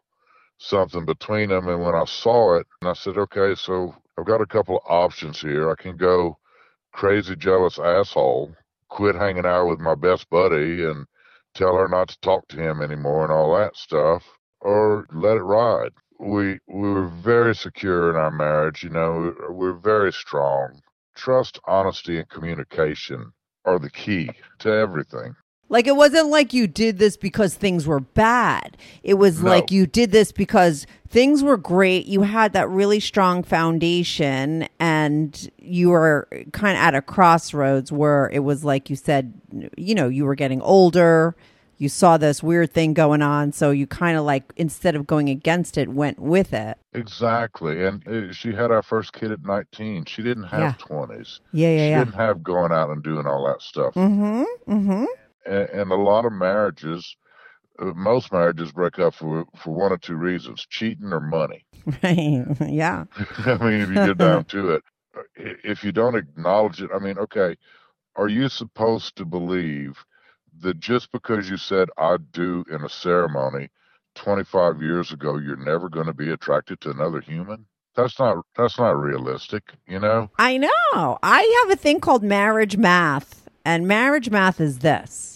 something 0.62 1.04
between 1.04 1.48
them. 1.50 1.68
And 1.68 1.82
when 1.82 1.94
I 1.94 2.04
saw 2.04 2.56
it, 2.56 2.66
and 2.80 2.90
I 2.90 2.94
said, 2.94 3.18
okay, 3.18 3.54
so 3.54 3.94
I've 4.18 4.26
got 4.26 4.40
a 4.40 4.46
couple 4.46 4.76
of 4.76 4.82
options 4.86 5.40
here. 5.40 5.70
I 5.70 5.74
can 5.74 5.96
go 5.96 6.38
crazy, 6.92 7.36
jealous 7.36 7.78
asshole, 7.78 8.54
quit 8.88 9.14
hanging 9.14 9.46
out 9.46 9.66
with 9.66 9.80
my 9.80 9.94
best 9.94 10.28
buddy 10.30 10.84
and 10.84 11.06
tell 11.54 11.76
her 11.76 11.88
not 11.88 12.08
to 12.08 12.20
talk 12.20 12.46
to 12.48 12.56
him 12.56 12.82
anymore 12.82 13.24
and 13.24 13.32
all 13.32 13.56
that 13.56 13.76
stuff, 13.76 14.24
or 14.60 15.06
let 15.12 15.36
it 15.36 15.42
ride. 15.42 15.92
We 16.18 16.60
we 16.68 16.88
were 16.92 17.08
very 17.08 17.54
secure 17.54 18.10
in 18.10 18.16
our 18.16 18.30
marriage. 18.30 18.84
You 18.84 18.90
know, 18.90 19.34
we're 19.50 19.72
very 19.72 20.12
strong. 20.12 20.80
Trust, 21.16 21.58
honesty, 21.66 22.18
and 22.18 22.28
communication 22.28 23.32
are 23.64 23.78
the 23.78 23.90
key 23.90 24.30
to 24.60 24.70
everything. 24.72 25.34
Like 25.72 25.86
it 25.86 25.96
wasn't 25.96 26.28
like 26.28 26.52
you 26.52 26.66
did 26.66 26.98
this 26.98 27.16
because 27.16 27.54
things 27.54 27.86
were 27.86 28.00
bad. 28.00 28.76
It 29.02 29.14
was 29.14 29.42
No. 29.42 29.48
like 29.48 29.70
you 29.70 29.86
did 29.86 30.12
this 30.12 30.30
because 30.30 30.86
things 31.08 31.42
were 31.42 31.56
great. 31.56 32.04
You 32.04 32.22
had 32.22 32.52
that 32.52 32.68
really 32.68 33.00
strong 33.00 33.42
foundation 33.42 34.68
and 34.78 35.50
you 35.58 35.88
were 35.88 36.28
kind 36.52 36.76
of 36.76 36.82
at 36.82 36.94
a 36.94 37.00
crossroads 37.00 37.90
where 37.90 38.28
it 38.34 38.40
was 38.40 38.64
like 38.64 38.90
you 38.90 38.96
said, 38.96 39.32
you 39.78 39.94
know, 39.94 40.08
you 40.08 40.26
were 40.26 40.34
getting 40.34 40.60
older. 40.60 41.34
You 41.78 41.88
saw 41.88 42.16
this 42.18 42.42
weird 42.44 42.72
thing 42.72 42.92
going 42.94 43.22
on, 43.22 43.50
so 43.50 43.72
you 43.72 43.88
kind 43.88 44.16
of 44.16 44.24
like 44.24 44.52
instead 44.56 44.94
of 44.94 45.04
going 45.06 45.28
against 45.28 45.76
it, 45.76 45.88
went 45.88 46.20
with 46.20 46.52
it. 46.52 46.78
Exactly. 46.92 47.84
And 47.84 48.06
uh, 48.06 48.32
she 48.32 48.52
had 48.52 48.70
our 48.70 48.82
first 48.82 49.14
kid 49.14 49.32
at 49.32 49.42
19. 49.44 50.04
She 50.04 50.22
didn't 50.22 50.44
have 50.44 50.60
Yeah. 50.60 50.74
20s. 50.78 51.40
Yeah, 51.52 51.68
yeah, 51.70 51.76
she 51.76 51.90
yeah. 51.90 52.04
didn't 52.04 52.14
have 52.14 52.42
going 52.44 52.70
out 52.72 52.90
and 52.90 53.02
doing 53.02 53.26
all 53.26 53.44
that 53.48 53.62
stuff. 53.62 53.94
Mm-hmm. 53.94 54.44
Mm-hmm. 54.72 55.04
And, 55.46 55.68
and 55.70 55.92
a 55.92 55.96
lot 55.96 56.24
of 56.24 56.32
marriages, 56.32 57.16
uh, 57.78 57.86
most 57.94 58.32
marriages 58.32 58.72
break 58.72 58.98
up 58.98 59.14
for 59.14 59.44
for 59.56 59.74
one 59.74 59.92
or 59.92 59.98
two 59.98 60.16
reasons: 60.16 60.66
cheating 60.68 61.12
or 61.12 61.20
money. 61.20 61.64
Right. 62.02 62.44
yeah. 62.68 63.06
I 63.44 63.56
mean, 63.58 63.80
if 63.80 63.88
you 63.88 63.94
get 63.94 64.18
down 64.18 64.44
to 64.54 64.70
it, 64.70 64.82
if 65.36 65.82
you 65.82 65.90
don't 65.90 66.14
acknowledge 66.14 66.80
it, 66.80 66.90
I 66.94 67.00
mean, 67.00 67.18
okay, 67.18 67.56
are 68.14 68.28
you 68.28 68.48
supposed 68.48 69.16
to 69.16 69.24
believe 69.24 70.04
that 70.60 70.78
just 70.78 71.10
because 71.10 71.50
you 71.50 71.56
said 71.56 71.88
"I 71.98 72.18
do" 72.30 72.64
in 72.70 72.84
a 72.84 72.88
ceremony 72.88 73.70
25 74.14 74.80
years 74.82 75.12
ago, 75.12 75.38
you're 75.38 75.56
never 75.56 75.88
going 75.88 76.06
to 76.06 76.14
be 76.14 76.30
attracted 76.30 76.80
to 76.82 76.90
another 76.90 77.20
human? 77.20 77.66
That's 77.94 78.18
not 78.18 78.44
that's 78.56 78.78
not 78.78 78.98
realistic, 79.00 79.72
you 79.86 79.98
know. 79.98 80.30
I 80.38 80.56
know. 80.56 81.18
I 81.22 81.62
have 81.62 81.72
a 81.72 81.80
thing 81.80 82.00
called 82.00 82.22
marriage 82.22 82.76
math, 82.76 83.48
and 83.64 83.86
marriage 83.86 84.30
math 84.30 84.60
is 84.60 84.78
this. 84.78 85.31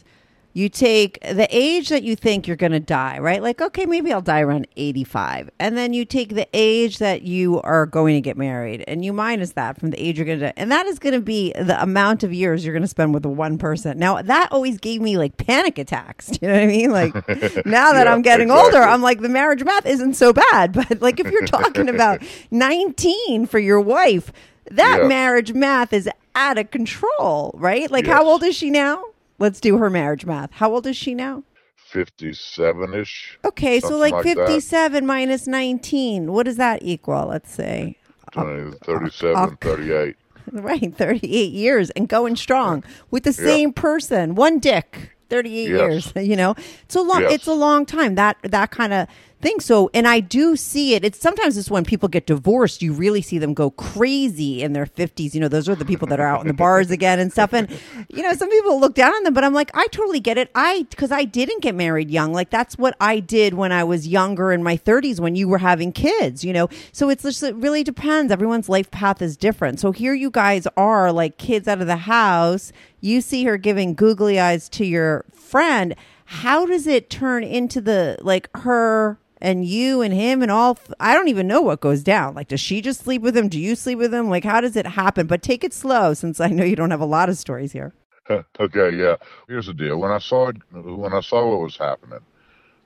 You 0.57 0.71
take 0.71 1.21
the 1.21 1.47
age 1.51 1.91
that 1.91 2.03
you 2.03 2.17
think 2.17 2.47
you're 2.47 2.57
going 2.57 2.73
to 2.73 2.81
die, 2.81 3.19
right? 3.19 3.43
Like, 3.43 3.61
okay, 3.61 3.85
maybe 3.85 4.11
I'll 4.11 4.23
die 4.23 4.41
around 4.41 4.67
85. 4.79 5.51
And 5.59 5.77
then 5.77 5.93
you 5.93 6.07
take 6.07 6.35
the 6.35 6.49
age 6.55 6.97
that 6.97 7.21
you 7.21 7.61
are 7.61 7.85
going 7.85 8.15
to 8.15 8.23
get 8.23 8.39
married, 8.39 8.83
and 8.89 9.05
you 9.05 9.13
minus 9.13 9.53
that 9.53 9.79
from 9.79 9.91
the 9.91 10.03
age 10.03 10.17
you're 10.17 10.25
going 10.25 10.39
to 10.39 10.47
die. 10.47 10.53
And 10.57 10.73
that 10.73 10.87
is 10.87 10.99
going 10.99 11.13
to 11.13 11.21
be 11.21 11.53
the 11.53 11.77
amount 11.83 12.23
of 12.23 12.33
years 12.33 12.65
you're 12.65 12.73
going 12.73 12.81
to 12.81 12.89
spend 12.89 13.13
with 13.13 13.23
the 13.23 13.29
one 13.29 13.59
person. 13.59 13.99
Now, 13.99 14.23
that 14.23 14.51
always 14.51 14.79
gave 14.79 15.03
me 15.03 15.19
like 15.19 15.37
panic 15.37 15.77
attacks. 15.77 16.29
Do 16.29 16.39
you 16.47 16.49
know 16.49 16.55
what 16.55 16.63
I 16.63 16.67
mean? 16.67 16.91
Like, 16.91 17.15
now 17.67 17.93
that 17.93 18.07
Yeah, 18.07 18.15
I'm 18.15 18.23
getting 18.23 18.51
older. 18.51 18.81
I'm 18.81 19.03
like, 19.03 19.21
the 19.21 19.29
marriage 19.29 19.63
math 19.63 19.85
isn't 19.85 20.15
so 20.15 20.33
bad. 20.33 20.73
But 20.89 21.03
like, 21.03 21.21
if 21.21 21.31
you're 21.31 21.47
talking 21.47 21.91
about 21.91 22.23
19 22.51 23.45
for 23.45 23.59
your 23.59 23.83
wife, 23.83 24.33
that 24.71 25.01
Yes. 25.01 25.09
marriage 25.09 25.53
math 25.53 25.93
is 25.93 26.09
out 26.35 26.57
of 26.57 26.71
control, 26.71 27.53
right? 27.59 27.91
Like, 27.91 28.07
how 28.07 28.25
old 28.25 28.43
is 28.43 28.57
she 28.57 28.71
now? 28.71 29.03
Let's 29.39 29.61
do 29.61 29.79
her 29.79 29.91
marriage 29.91 30.25
math. 30.27 30.53
How 30.53 30.73
old 30.73 30.87
is 30.87 30.97
she 30.97 31.15
now? 31.15 31.43
57 31.77 32.95
ish. 32.95 33.39
Okay, 33.45 33.81
so 33.81 33.97
like, 33.97 34.13
like 34.13 34.25
that. 34.25 34.47
57 34.49 35.07
minus 35.07 35.47
19. 35.47 36.33
What 36.33 36.45
does 36.47 36.57
that 36.57 36.83
equal? 36.83 37.27
Let's 37.27 37.53
say. 37.53 37.97
Uh, 38.37 38.41
uh, 38.41 38.71
37, 38.85 39.37
I'll- 39.37 39.57
38. 39.61 40.17
Right, 40.53 40.95
38 40.97 41.53
years 41.53 41.91
and 41.91 42.09
going 42.09 42.37
strong 42.37 42.85
with 43.11 43.25
the 43.25 43.31
Yeah. 43.31 43.49
same 43.49 43.73
person, 43.73 44.37
one 44.37 44.61
dick. 44.61 45.11
38 45.29 45.69
Yes. 45.71 46.13
years, 46.13 46.13
you 46.29 46.37
know. 46.37 46.55
It's 46.85 46.95
a 46.95 47.01
long 47.03 47.23
Yes. 47.23 47.33
it's 47.33 47.47
a 47.49 47.53
long 47.55 47.85
time. 47.85 48.15
That 48.15 48.37
that 48.45 48.71
kind 48.71 48.93
of 48.93 49.09
thing. 49.41 49.61
So, 49.61 49.91
and 49.95 50.07
I 50.09 50.21
do 50.21 50.57
see 50.57 50.95
it. 50.95 51.05
It's 51.05 51.19
sometimes 51.21 51.57
it's 51.57 51.71
when 51.71 51.85
people 51.85 52.09
get 52.09 52.27
divorced, 52.27 52.83
you 52.83 52.93
really 52.93 53.23
see 53.23 53.39
them 53.39 53.55
go 53.55 53.71
crazy 53.71 54.63
in 54.63 54.73
their 54.73 54.87
50s. 54.87 55.35
You 55.35 55.41
know, 55.41 55.49
those 55.49 55.69
are 55.69 55.75
the 55.75 55.85
people 55.85 56.07
that 56.09 56.21
are 56.21 56.27
out 56.27 56.41
in 56.41 56.49
the 56.49 56.55
bars 56.55 56.91
again 56.91 57.19
and 57.19 57.33
stuff 57.33 57.53
and 57.53 57.69
you 58.09 58.23
know, 58.23 58.33
some 58.35 58.51
people 58.51 58.81
look 58.81 58.95
down 58.95 59.15
on 59.15 59.25
them, 59.25 59.35
but 59.35 59.45
I'm 59.45 59.55
like, 59.55 59.71
I 59.75 59.87
totally 59.89 60.21
get 60.21 60.39
it. 60.39 60.51
I 60.55 60.87
cuz 60.97 61.11
I 61.11 61.25
didn't 61.25 61.63
get 61.63 61.75
married 61.75 62.11
young. 62.11 62.33
Like 62.33 62.51
that's 62.51 62.79
what 62.79 62.97
I 63.01 63.21
did 63.21 63.55
when 63.55 63.73
I 63.73 63.85
was 63.85 64.09
younger 64.09 64.53
in 64.53 64.63
my 64.63 64.77
30s 64.77 65.21
when 65.21 65.37
you 65.37 65.49
were 65.49 65.59
having 65.59 65.93
kids, 65.93 66.45
you 66.45 66.53
know. 66.53 66.69
So 66.93 67.09
it's 67.11 67.23
just 67.23 67.43
it 67.43 67.55
really 67.57 67.83
depends. 67.83 68.33
Everyone's 68.33 68.69
life 68.69 68.91
path 68.91 69.21
is 69.21 69.37
different. 69.37 69.81
So 69.81 69.93
here 69.93 70.15
you 70.15 70.31
guys 70.31 70.67
are 70.77 71.13
like 71.13 71.39
kids 71.39 71.69
out 71.69 71.81
of 71.81 71.87
the 71.87 71.97
house. 71.97 72.73
You 73.01 73.21
see 73.21 73.45
her 73.45 73.57
giving 73.57 73.95
googly 73.95 74.41
eyes 74.41 74.69
to 74.71 74.85
your 74.85 75.25
friend. 75.33 75.95
How 76.27 76.67
does 76.67 76.87
it 76.87 77.09
turn 77.09 77.45
into 77.45 77.81
the 77.81 78.19
like 78.21 78.49
her 78.57 79.19
and 79.41 79.65
you 79.65 80.03
and 80.03 80.15
him 80.15 80.43
and 80.43 80.51
all 80.51 80.79
I 80.99 81.15
don't 81.15 81.29
even 81.29 81.47
know 81.47 81.61
what 81.61 81.81
goes 81.81 82.03
down. 82.03 82.35
Like 82.35 82.49
does 82.49 82.61
she 82.61 82.81
just 82.81 83.03
sleep 83.03 83.23
with 83.23 83.37
him? 83.37 83.49
Do 83.49 83.61
you 83.61 83.77
sleep 83.77 83.99
with 83.99 84.13
him? 84.13 84.31
Like 84.31 84.45
how 84.45 84.61
does 84.61 84.77
it 84.77 84.87
happen? 84.87 85.27
But 85.27 85.43
take 85.43 85.65
it 85.65 85.73
slow 85.73 86.15
since 86.15 86.41
I 86.41 86.49
know 86.49 86.65
you 86.65 86.77
don't 86.77 86.91
have 86.91 87.01
a 87.01 87.07
lot 87.07 87.29
of 87.29 87.39
stories 87.39 87.73
here. 87.73 87.95
okay, 88.61 88.97
yeah. 88.97 89.17
Here's 89.49 89.67
the 89.67 89.75
deal. 89.75 89.99
When 89.99 90.11
I 90.11 90.19
saw 90.19 90.49
it, 90.49 90.57
when 90.73 91.13
I 91.13 91.21
saw 91.21 91.49
what 91.49 91.61
was 91.61 91.77
happening, 91.77 92.21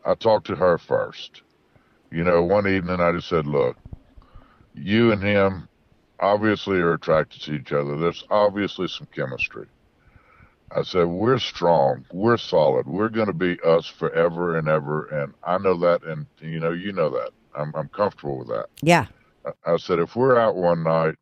I 0.04 0.14
talked 0.14 0.47
to 0.49 0.57
her 0.57 0.78
first. 0.78 1.42
You 2.11 2.25
know, 2.25 2.42
one 2.42 2.66
evening 2.66 3.00
I 3.00 3.12
just 3.12 3.28
said, 3.28 3.47
"Look, 3.47 3.76
you 4.75 5.12
and 5.12 5.23
him 5.23 5.69
obviously 6.19 6.78
are 6.78 6.92
attracted 6.92 7.42
to 7.42 7.54
each 7.54 7.73
other. 7.73 7.97
There's 7.97 8.25
obviously 8.30 8.88
some 8.88 9.09
chemistry." 9.14 9.66
I 10.73 10.83
said, 10.83 11.05
"We're 11.05 11.39
strong. 11.39 12.05
We're 12.12 12.37
solid. 12.37 12.87
We're 12.87 13.09
going 13.09 13.27
to 13.27 13.33
be 13.33 13.59
us 13.65 13.87
forever 13.87 14.57
and 14.57 14.69
ever, 14.69 15.07
and 15.07 15.35
I 15.45 15.59
know 15.59 15.77
that, 15.79 16.05
and 16.05 16.27
you 16.41 16.61
know, 16.61 16.73
you 16.73 16.93
know 16.93 17.11
that. 17.11 17.31
I'm 17.55 17.73
I'm 17.75 17.89
comfortable 17.89 18.39
with 18.39 18.49
that." 18.49 18.67
Yeah. 18.83 19.07
I 19.65 19.77
said, 19.79 19.99
if 19.99 20.17
we're 20.17 20.39
out 20.39 20.57
one 20.57 20.83
night 20.83 21.15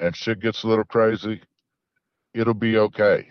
and 0.00 0.14
shit 0.14 0.40
gets 0.40 0.64
a 0.64 0.68
little 0.68 0.84
crazy, 0.84 1.40
it'll 2.34 2.54
be 2.54 2.76
okay. 2.78 3.28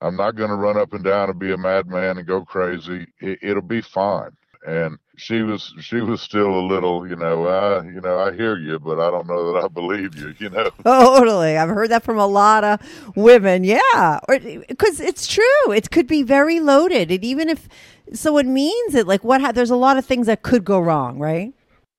I'm 0.00 0.16
not 0.16 0.34
going 0.34 0.50
to 0.50 0.56
run 0.56 0.76
up 0.76 0.92
and 0.92 1.04
down 1.04 1.30
and 1.30 1.38
be 1.38 1.52
a 1.52 1.56
madman 1.56 2.18
and 2.18 2.26
go 2.26 2.44
crazy. 2.44 3.06
It, 3.20 3.38
it'll 3.40 3.62
be 3.62 3.80
fine. 3.80 4.30
And 4.66 4.98
she 5.16 5.42
was 5.42 5.74
she 5.80 6.00
was 6.00 6.20
still 6.20 6.58
a 6.58 6.64
little, 6.66 7.06
you 7.06 7.16
know, 7.16 7.44
uh, 7.44 7.82
you 7.84 8.00
know, 8.00 8.18
I 8.18 8.32
hear 8.32 8.58
you, 8.58 8.78
but 8.78 8.98
I 8.98 9.10
don't 9.10 9.26
know 9.26 9.52
that 9.52 9.64
I 9.64 9.68
believe 9.68 10.14
you, 10.16 10.34
you 10.38 10.50
know. 10.50 10.70
Totally. 10.84 11.56
I've 11.56 11.68
heard 11.68 11.90
that 11.90 12.02
from 12.02 12.18
a 12.18 12.26
lot 12.26 12.64
of 12.64 12.80
women. 13.16 13.64
Yeah. 13.64 14.20
Because 14.28 15.00
it's 15.00 15.26
true. 15.26 15.72
It 15.72 15.90
could 15.90 16.06
be 16.06 16.22
very 16.22 16.60
loaded. 16.60 17.10
And 17.10 17.24
even 17.24 17.48
if 17.48 17.68
someone 18.12 18.52
means 18.52 18.94
it, 18.94 19.06
like 19.06 19.22
what, 19.24 19.40
ha- 19.40 19.52
there's 19.52 19.70
a 19.70 19.76
lot 19.76 19.96
of 19.96 20.04
things 20.04 20.26
that 20.26 20.42
could 20.42 20.64
go 20.64 20.80
wrong, 20.80 21.18
right? 21.18 21.52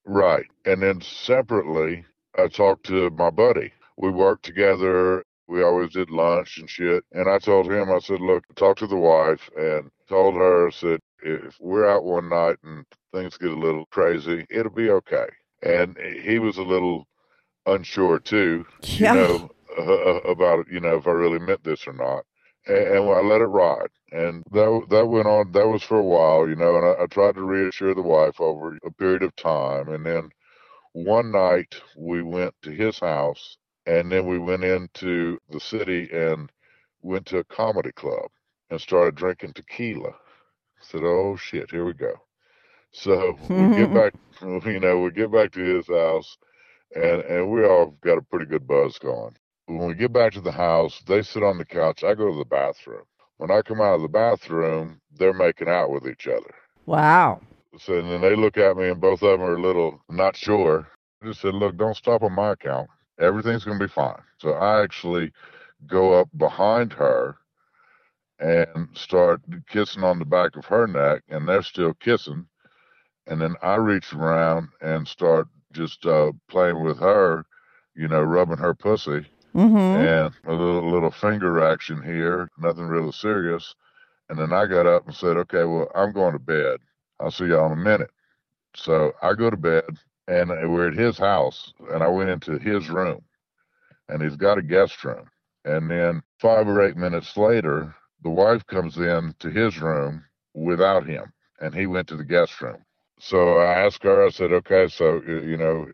Right. 0.05 0.45
And 0.65 0.81
then 0.81 1.01
separately, 1.01 2.05
I 2.37 2.47
talked 2.47 2.85
to 2.87 3.09
my 3.11 3.29
buddy. 3.29 3.71
We 3.97 4.09
worked 4.09 4.43
together. 4.43 5.23
We 5.47 5.61
always 5.61 5.91
did 5.91 6.09
lunch 6.09 6.57
and 6.57 6.69
shit. 6.69 7.03
And 7.11 7.29
I 7.29 7.37
told 7.37 7.71
him, 7.71 7.91
I 7.91 7.99
said, 7.99 8.21
look, 8.21 8.43
talk 8.55 8.77
to 8.77 8.87
the 8.87 8.97
wife 8.97 9.49
and 9.55 9.91
told 10.09 10.35
her, 10.35 10.67
I 10.67 10.71
said, 10.71 10.99
if 11.23 11.57
we're 11.59 11.89
out 11.89 12.03
one 12.03 12.29
night 12.29 12.57
and 12.63 12.85
things 13.13 13.37
get 13.37 13.51
a 13.51 13.59
little 13.59 13.85
crazy, 13.87 14.45
it'll 14.49 14.71
be 14.71 14.89
okay. 14.89 15.27
And 15.63 15.97
he 16.23 16.39
was 16.39 16.57
a 16.57 16.63
little 16.63 17.07
unsure 17.65 18.19
too, 18.19 18.65
Yeah. 18.81 19.13
you 19.13 19.19
know, 19.19 19.51
uh, 19.77 20.29
about, 20.29 20.67
you 20.69 20.79
know, 20.79 20.97
if 20.97 21.07
I 21.07 21.11
really 21.11 21.39
meant 21.39 21.63
this 21.63 21.87
or 21.87 21.93
not. 21.93 22.25
And, 22.67 22.77
and 22.77 23.09
I 23.09 23.21
let 23.21 23.41
it 23.41 23.45
ride. 23.45 23.89
And 24.11 24.43
that 24.51 24.85
that 24.89 25.07
went 25.07 25.27
on. 25.27 25.51
That 25.53 25.67
was 25.67 25.83
for 25.83 25.97
a 25.99 26.03
while, 26.03 26.47
you 26.47 26.55
know. 26.55 26.75
And 26.77 26.85
I, 26.85 27.03
I 27.03 27.05
tried 27.07 27.35
to 27.35 27.43
reassure 27.43 27.95
the 27.95 28.01
wife 28.01 28.39
over 28.39 28.77
a 28.85 28.91
period 28.91 29.23
of 29.23 29.35
time. 29.35 29.89
And 29.89 30.05
then 30.05 30.29
one 30.93 31.31
night 31.31 31.75
we 31.97 32.21
went 32.21 32.53
to 32.61 32.71
his 32.71 32.99
house, 32.99 33.57
and 33.87 34.11
then 34.11 34.27
we 34.27 34.37
went 34.37 34.63
into 34.63 35.39
the 35.49 35.59
city 35.59 36.09
and 36.11 36.51
went 37.01 37.25
to 37.27 37.39
a 37.39 37.43
comedy 37.45 37.91
club 37.91 38.29
and 38.69 38.79
started 38.79 39.15
drinking 39.15 39.53
tequila. 39.53 40.13
Said, 40.83 41.01
"Oh 41.03 41.35
shit, 41.35 41.71
here 41.71 41.85
we 41.85 41.93
go." 41.93 42.13
So 42.91 43.37
we 43.49 43.75
get 43.75 43.93
back, 43.93 44.13
you 44.41 44.79
know, 44.79 44.99
we 44.99 45.11
get 45.11 45.31
back 45.31 45.51
to 45.53 45.59
his 45.59 45.87
house, 45.87 46.37
and 46.95 47.21
and 47.21 47.51
we 47.51 47.65
all 47.65 47.97
got 48.01 48.17
a 48.17 48.21
pretty 48.21 48.45
good 48.45 48.67
buzz 48.67 48.97
going. 48.99 49.35
When 49.65 49.87
we 49.87 49.95
get 49.95 50.13
back 50.13 50.33
to 50.33 50.41
the 50.41 50.51
house, 50.51 51.01
they 51.07 51.21
sit 51.21 51.43
on 51.43 51.57
the 51.57 51.65
couch. 51.65 52.03
I 52.03 52.13
go 52.13 52.31
to 52.31 52.37
the 52.37 52.45
bathroom. 52.45 53.03
When 53.37 53.49
I 53.49 53.61
come 53.61 53.81
out 53.81 53.95
of 53.95 54.01
the 54.01 54.09
bathroom, 54.09 55.01
they're 55.11 55.33
making 55.33 55.69
out 55.69 55.89
with 55.89 56.07
each 56.07 56.27
other. 56.27 56.53
Wow. 56.85 57.41
So 57.79 58.01
then 58.01 58.21
they 58.21 58.35
look 58.35 58.57
at 58.57 58.77
me, 58.77 58.89
and 58.89 59.01
both 59.01 59.23
of 59.23 59.31
them 59.31 59.41
are 59.41 59.55
a 59.55 59.61
little 59.61 60.01
not 60.09 60.35
sure. 60.35 60.87
I 61.21 61.27
just 61.27 61.41
said, 61.41 61.55
"Look, 61.55 61.77
don't 61.77 61.97
stop 61.97 62.21
on 62.21 62.33
my 62.33 62.51
account. 62.51 62.89
Everything's 63.19 63.63
gonna 63.63 63.79
be 63.79 63.87
fine." 63.87 64.21
So 64.37 64.51
I 64.51 64.83
actually 64.83 65.31
go 65.87 66.13
up 66.13 66.29
behind 66.37 66.93
her 66.93 67.37
and 68.43 68.89
start 68.95 69.41
kissing 69.69 70.03
on 70.03 70.19
the 70.19 70.25
back 70.25 70.57
of 70.57 70.65
her 70.67 70.87
neck, 70.87 71.23
and 71.29 71.49
they're 71.49 71.63
still 71.63 71.95
kissing. 71.95 72.47
And 73.27 73.41
then 73.41 73.55
I 73.63 73.75
reach 73.75 74.13
around 74.13 74.69
and 74.81 75.07
start 75.07 75.47
just 75.73 76.05
uh, 76.05 76.33
playing 76.49 76.83
with 76.83 76.99
her, 76.99 77.45
you 77.95 78.09
know, 78.09 78.21
rubbing 78.21 78.57
her 78.59 78.75
pussy 78.75 79.27
Mm-hmm. 79.55 80.07
and 80.07 80.33
a 80.45 80.51
little, 80.53 80.91
little 80.91 81.11
finger 81.11 81.63
action 81.63 82.01
here, 82.03 82.49
nothing 82.59 82.85
really 82.85 83.11
serious. 83.11 83.75
And 84.29 84.39
then 84.39 84.53
I 84.53 84.65
got 84.67 84.87
up 84.87 85.05
and 85.07 85.15
said, 85.15 85.37
okay, 85.37 85.65
well, 85.65 85.91
I'm 85.95 86.13
going 86.13 86.33
to 86.33 86.39
bed. 86.39 86.79
I'll 87.19 87.31
see 87.31 87.45
y'all 87.47 87.71
in 87.71 87.79
a 87.79 87.81
minute. 87.81 88.11
So 88.75 89.13
I 89.21 89.33
go 89.33 89.49
to 89.51 89.57
bed 89.57 89.85
and 90.27 90.49
we're 90.71 90.89
at 90.89 90.95
his 90.97 91.17
house 91.17 91.73
and 91.91 92.03
I 92.03 92.07
went 92.07 92.29
into 92.29 92.57
his 92.59 92.89
room 92.89 93.23
and 94.09 94.21
he's 94.21 94.35
got 94.37 94.57
a 94.59 94.63
guest 94.63 95.03
room. 95.03 95.29
And 95.65 95.89
then 95.91 96.23
five 96.39 96.67
or 96.67 96.81
eight 96.81 96.97
minutes 96.97 97.37
later, 97.37 97.95
the 98.23 98.29
wife 98.29 98.65
comes 98.67 98.97
in 98.97 99.35
to 99.39 99.49
his 99.49 99.79
room 99.79 100.23
without 100.53 101.05
him 101.05 101.31
and 101.59 101.73
he 101.73 101.85
went 101.87 102.07
to 102.07 102.17
the 102.17 102.23
guest 102.23 102.61
room. 102.61 102.83
So 103.19 103.57
I 103.57 103.85
asked 103.85 104.03
her, 104.03 104.25
I 104.25 104.29
said, 104.29 104.51
okay, 104.51 104.87
so, 104.87 105.21
you 105.25 105.57
know, 105.57 105.87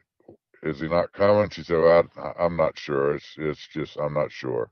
is 0.63 0.79
he 0.79 0.87
not 0.87 1.13
coming? 1.13 1.49
She 1.49 1.63
said, 1.63 1.79
well, 1.79 2.03
I, 2.17 2.43
I'm 2.43 2.57
not 2.57 2.77
sure. 2.77 3.15
It's, 3.15 3.35
it's 3.37 3.67
just, 3.67 3.97
I'm 3.97 4.13
not 4.13 4.31
sure. 4.31 4.69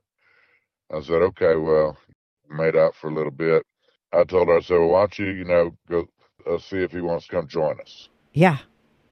I 0.93 1.01
said, 1.01 1.21
okay, 1.21 1.55
well, 1.55 1.97
made 2.49 2.75
out 2.75 2.95
for 2.95 3.09
a 3.09 3.13
little 3.13 3.31
bit. 3.31 3.63
I 4.13 4.23
told 4.23 4.47
her, 4.47 4.57
I 4.57 4.61
said, 4.61 4.79
well, 4.79 4.89
why 4.89 5.01
don't 5.01 5.19
you, 5.19 5.27
you 5.27 5.43
know, 5.43 5.71
go 5.89 6.07
uh, 6.49 6.57
see 6.57 6.77
if 6.77 6.91
he 6.91 7.01
wants 7.01 7.27
to 7.27 7.35
come 7.35 7.47
join 7.47 7.79
us. 7.81 8.09
Yeah. 8.33 8.57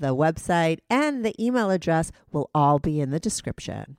the 0.00 0.14
website, 0.14 0.78
and 0.88 1.24
the 1.24 1.34
email 1.42 1.70
address 1.70 2.10
will 2.32 2.50
all 2.54 2.78
be 2.78 3.00
in 3.00 3.10
the 3.10 3.20
description. 3.20 3.96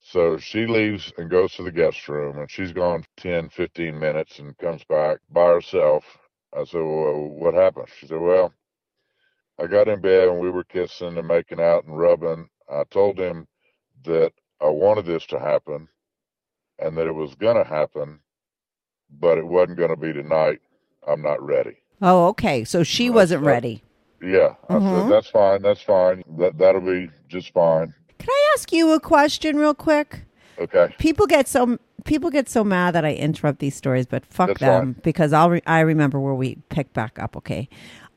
So 0.00 0.38
she 0.38 0.66
leaves 0.66 1.12
and 1.18 1.28
goes 1.28 1.52
to 1.54 1.62
the 1.62 1.70
guest 1.70 2.08
room, 2.08 2.38
and 2.38 2.50
she's 2.50 2.72
gone 2.72 3.04
10, 3.18 3.50
15 3.50 3.98
minutes 3.98 4.38
and 4.38 4.56
comes 4.56 4.82
back 4.84 5.18
by 5.30 5.46
herself. 5.46 6.04
I 6.56 6.64
said, 6.64 6.80
Well, 6.80 7.28
what 7.28 7.52
happened? 7.52 7.88
She 8.00 8.06
said, 8.06 8.18
Well, 8.18 8.54
I 9.58 9.66
got 9.66 9.88
in 9.88 10.00
bed 10.00 10.28
and 10.28 10.40
we 10.40 10.50
were 10.50 10.64
kissing 10.64 11.18
and 11.18 11.28
making 11.28 11.60
out 11.60 11.84
and 11.84 11.98
rubbing. 11.98 12.48
I 12.70 12.84
told 12.84 13.18
him 13.18 13.46
that 14.04 14.32
I 14.60 14.68
wanted 14.68 15.04
this 15.04 15.26
to 15.26 15.38
happen 15.38 15.88
and 16.78 16.96
that 16.96 17.06
it 17.06 17.14
was 17.14 17.34
going 17.34 17.56
to 17.56 17.68
happen, 17.68 18.20
but 19.10 19.36
it 19.36 19.46
wasn't 19.46 19.78
going 19.78 19.90
to 19.90 19.96
be 19.96 20.12
tonight. 20.12 20.60
I'm 21.06 21.22
not 21.22 21.42
ready. 21.42 21.76
Oh, 22.02 22.26
okay. 22.28 22.64
So 22.64 22.82
she 22.82 23.10
wasn't 23.10 23.42
ready. 23.42 23.82
Yeah. 24.22 24.54
I 24.68 24.74
Mhm. 24.74 25.02
said, 25.02 25.10
That's 25.12 25.30
fine. 25.30 25.62
That's 25.62 25.80
fine. 25.82 26.22
That, 26.38 26.58
that'll 26.58 26.80
be 26.80 27.10
just 27.28 27.52
fine. 27.52 27.94
Can 28.18 28.28
I 28.30 28.50
ask 28.54 28.72
you 28.72 28.92
a 28.92 29.00
question 29.00 29.56
real 29.56 29.74
quick? 29.74 30.22
Okay. 30.58 30.92
People 30.98 31.26
get 31.26 31.46
so 31.46 31.78
people 32.04 32.30
get 32.30 32.48
so 32.48 32.64
mad 32.64 32.94
that 32.94 33.04
I 33.04 33.12
interrupt 33.14 33.60
these 33.60 33.76
stories, 33.76 34.06
but 34.06 34.26
fuck 34.26 34.48
That's 34.48 34.60
them 34.60 34.94
fine. 34.94 35.02
because 35.04 35.32
I'll 35.32 35.50
re- 35.50 35.62
I 35.66 35.80
remember 35.80 36.18
where 36.18 36.34
we 36.34 36.56
pick 36.68 36.92
back 36.92 37.18
up. 37.20 37.36
Okay, 37.36 37.68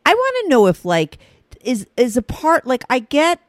I 0.05 0.13
want 0.13 0.35
to 0.45 0.49
know 0.49 0.65
if 0.65 0.83
like 0.83 1.19
is 1.63 1.85
is 1.97 2.17
a 2.17 2.23
part 2.23 2.65
like 2.65 2.83
I 2.89 2.97
get 2.99 3.39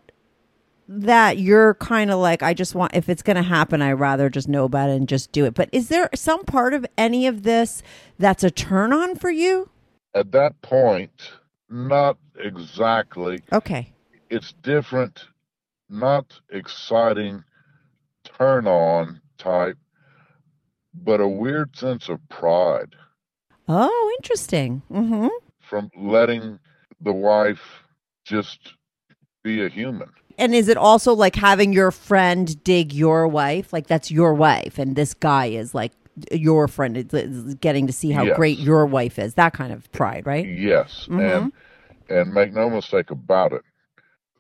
that 0.89 1.39
you're 1.39 1.75
kind 1.75 2.11
of 2.11 2.19
like 2.19 2.43
I 2.43 2.55
just 2.55 2.75
want 2.75 2.95
if 2.95 3.09
it's 3.09 3.23
going 3.23 3.37
to 3.37 3.43
happen 3.43 3.81
I'd 3.83 3.93
rather 3.93 4.29
just 4.29 4.49
know 4.49 4.65
about 4.65 4.91
it 4.91 4.97
and 4.97 5.09
just 5.09 5.33
do 5.33 5.45
it. 5.45 5.55
But 5.55 5.69
is 5.73 5.89
there 5.89 6.09
some 6.15 6.45
part 6.45 6.75
of 6.75 6.85
any 6.99 7.27
of 7.27 7.43
this 7.45 7.83
that's 8.19 8.45
a 8.45 8.51
turn 8.51 8.93
on 8.93 9.15
for 9.17 9.31
you? 9.31 9.71
At 10.15 10.33
that 10.33 10.61
point, 10.63 11.31
not 11.71 12.19
exactly. 12.39 13.41
Okay. 13.53 13.93
it's 14.29 14.53
different, 14.63 15.27
not 15.91 16.41
exciting, 16.51 17.45
turn 18.25 18.67
on 18.67 19.21
type, 19.39 19.77
but 20.95 21.21
a 21.21 21.29
weird 21.29 21.77
sense 21.77 22.09
of 22.09 22.19
pride 22.29 22.95
Oh, 23.69 24.13
interesting. 24.19 24.83
Mhm. 24.91 25.31
from 25.61 25.91
letting 25.97 26.59
the 27.01 27.13
wife 27.13 27.85
just 28.25 28.75
be 29.43 29.65
a 29.65 29.69
human. 29.69 30.11
And 30.43 30.55
is 30.57 30.67
it 30.69 30.77
also 30.77 31.13
like 31.15 31.37
having 31.37 31.73
your 31.73 31.93
friend 31.93 32.63
dig 32.65 32.93
your 32.93 33.29
wife? 33.29 33.73
Like 33.73 33.87
that's 33.87 34.11
your 34.11 34.35
wife, 34.35 34.77
and 34.79 34.97
this 34.97 35.15
guy 35.15 35.47
is 35.47 35.73
like 35.73 35.93
your 36.33 36.67
friend 36.67 36.97
is- 36.97 37.55
getting 37.61 37.87
to 37.87 37.93
see 37.93 38.11
how 38.11 38.25
Yes. 38.25 38.37
great 38.37 38.59
your 38.59 38.85
wife 38.85 39.19
is. 39.21 39.35
That 39.35 39.53
kind 39.53 39.73
of 39.73 39.91
pride, 39.93 40.27
right? 40.27 40.45
Yes, 40.47 41.07
Mhm. 41.09 41.21
and 41.45 41.53
and 42.11 42.35
make 42.35 42.53
no 42.53 42.69
mistake 42.69 43.11
about 43.13 43.53
it, 43.53 43.63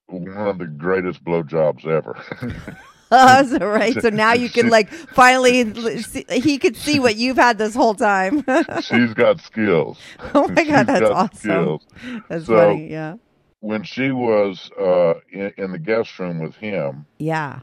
one 0.08 0.28
of 0.48 0.58
the 0.58 0.66
greatest 0.66 1.24
blowjobs 1.24 1.86
ever. 1.86 2.16
Oh, 3.14 3.44
so 3.44 3.58
right. 3.58 3.92
So 4.00 4.08
now 4.08 4.32
you 4.32 4.48
can 4.48 4.70
like 4.76 4.88
finally 4.88 5.70
see, 6.00 6.24
he 6.30 6.56
could 6.56 6.74
see 6.76 6.98
what 6.98 7.14
you've 7.16 7.36
had 7.36 7.58
this 7.58 7.74
whole 7.74 7.94
time. 7.94 8.42
She's 8.80 9.12
got 9.12 9.38
skills. 9.40 9.98
oh 10.34 10.48
my 10.48 10.64
god, 10.64 10.78
She's 10.78 10.86
that's 10.86 11.10
awesome. 11.10 11.36
skills. 11.38 11.86
That's 12.30 12.46
So- 12.46 12.56
funny. 12.56 12.90
Yeah. 12.90 13.16
When 13.62 13.84
she 13.84 14.10
was 14.10 14.70
uh, 14.78 15.14
in, 15.32 15.52
in 15.56 15.70
the 15.72 15.78
guest 15.78 16.18
room 16.18 16.40
with 16.40 16.56
him, 16.56 17.06
Yeah. 17.18 17.60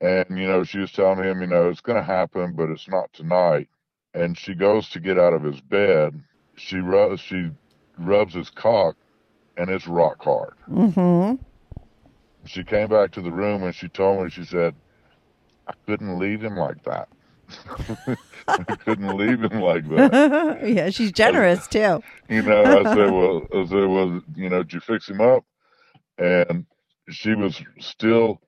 and 0.00 0.26
you 0.30 0.46
know 0.48 0.64
she 0.64 0.78
was 0.80 0.90
telling 0.92 1.22
him 1.22 1.40
you 1.40 1.46
know 1.46 1.68
it's 1.68 1.80
going 1.80 1.96
to 1.98 2.02
happen 2.02 2.54
but 2.56 2.68
it's 2.70 2.88
not 2.88 3.12
tonight 3.12 3.68
and 4.14 4.36
she 4.36 4.54
goes 4.54 4.88
to 4.90 4.98
get 5.00 5.18
out 5.18 5.32
of 5.34 5.42
his 5.44 5.60
bed 5.60 6.20
she 6.56 6.78
rubs 6.78 7.20
she 7.20 7.50
rubs 7.98 8.34
his 8.34 8.50
cock 8.50 8.96
and 9.56 9.70
it's 9.70 9.86
rock 9.86 10.20
hard 10.22 10.54
Mm-hmm. 10.68 11.36
she 12.46 12.64
came 12.64 12.88
back 12.88 13.12
to 13.12 13.22
the 13.22 13.30
room 13.30 13.62
and 13.62 13.74
she 13.74 13.88
told 13.88 14.24
me 14.24 14.30
she 14.30 14.44
said 14.44 14.74
i 15.68 15.74
couldn't 15.86 16.18
leave 16.18 16.42
him 16.42 16.56
like 16.56 16.82
that 16.84 17.08
i 18.48 18.62
couldn't 18.84 19.16
leave 19.16 19.42
him 19.42 19.60
like 19.60 19.88
that. 19.88 20.60
Yeah, 20.66 20.90
she's 20.90 21.12
generous 21.12 21.66
too. 21.76 22.02
you 22.28 22.42
know 22.42 22.62
i 22.62 22.82
said 22.94 23.10
well 23.10 23.42
i 23.54 23.64
said 23.66 23.86
well 23.88 24.20
you 24.36 24.48
know 24.48 24.62
did 24.62 24.72
you 24.74 24.80
fix 24.80 25.08
him 25.08 25.20
up? 25.20 25.44
And 26.18 26.66
she 27.10 27.34
was 27.34 27.62
still 27.78 28.40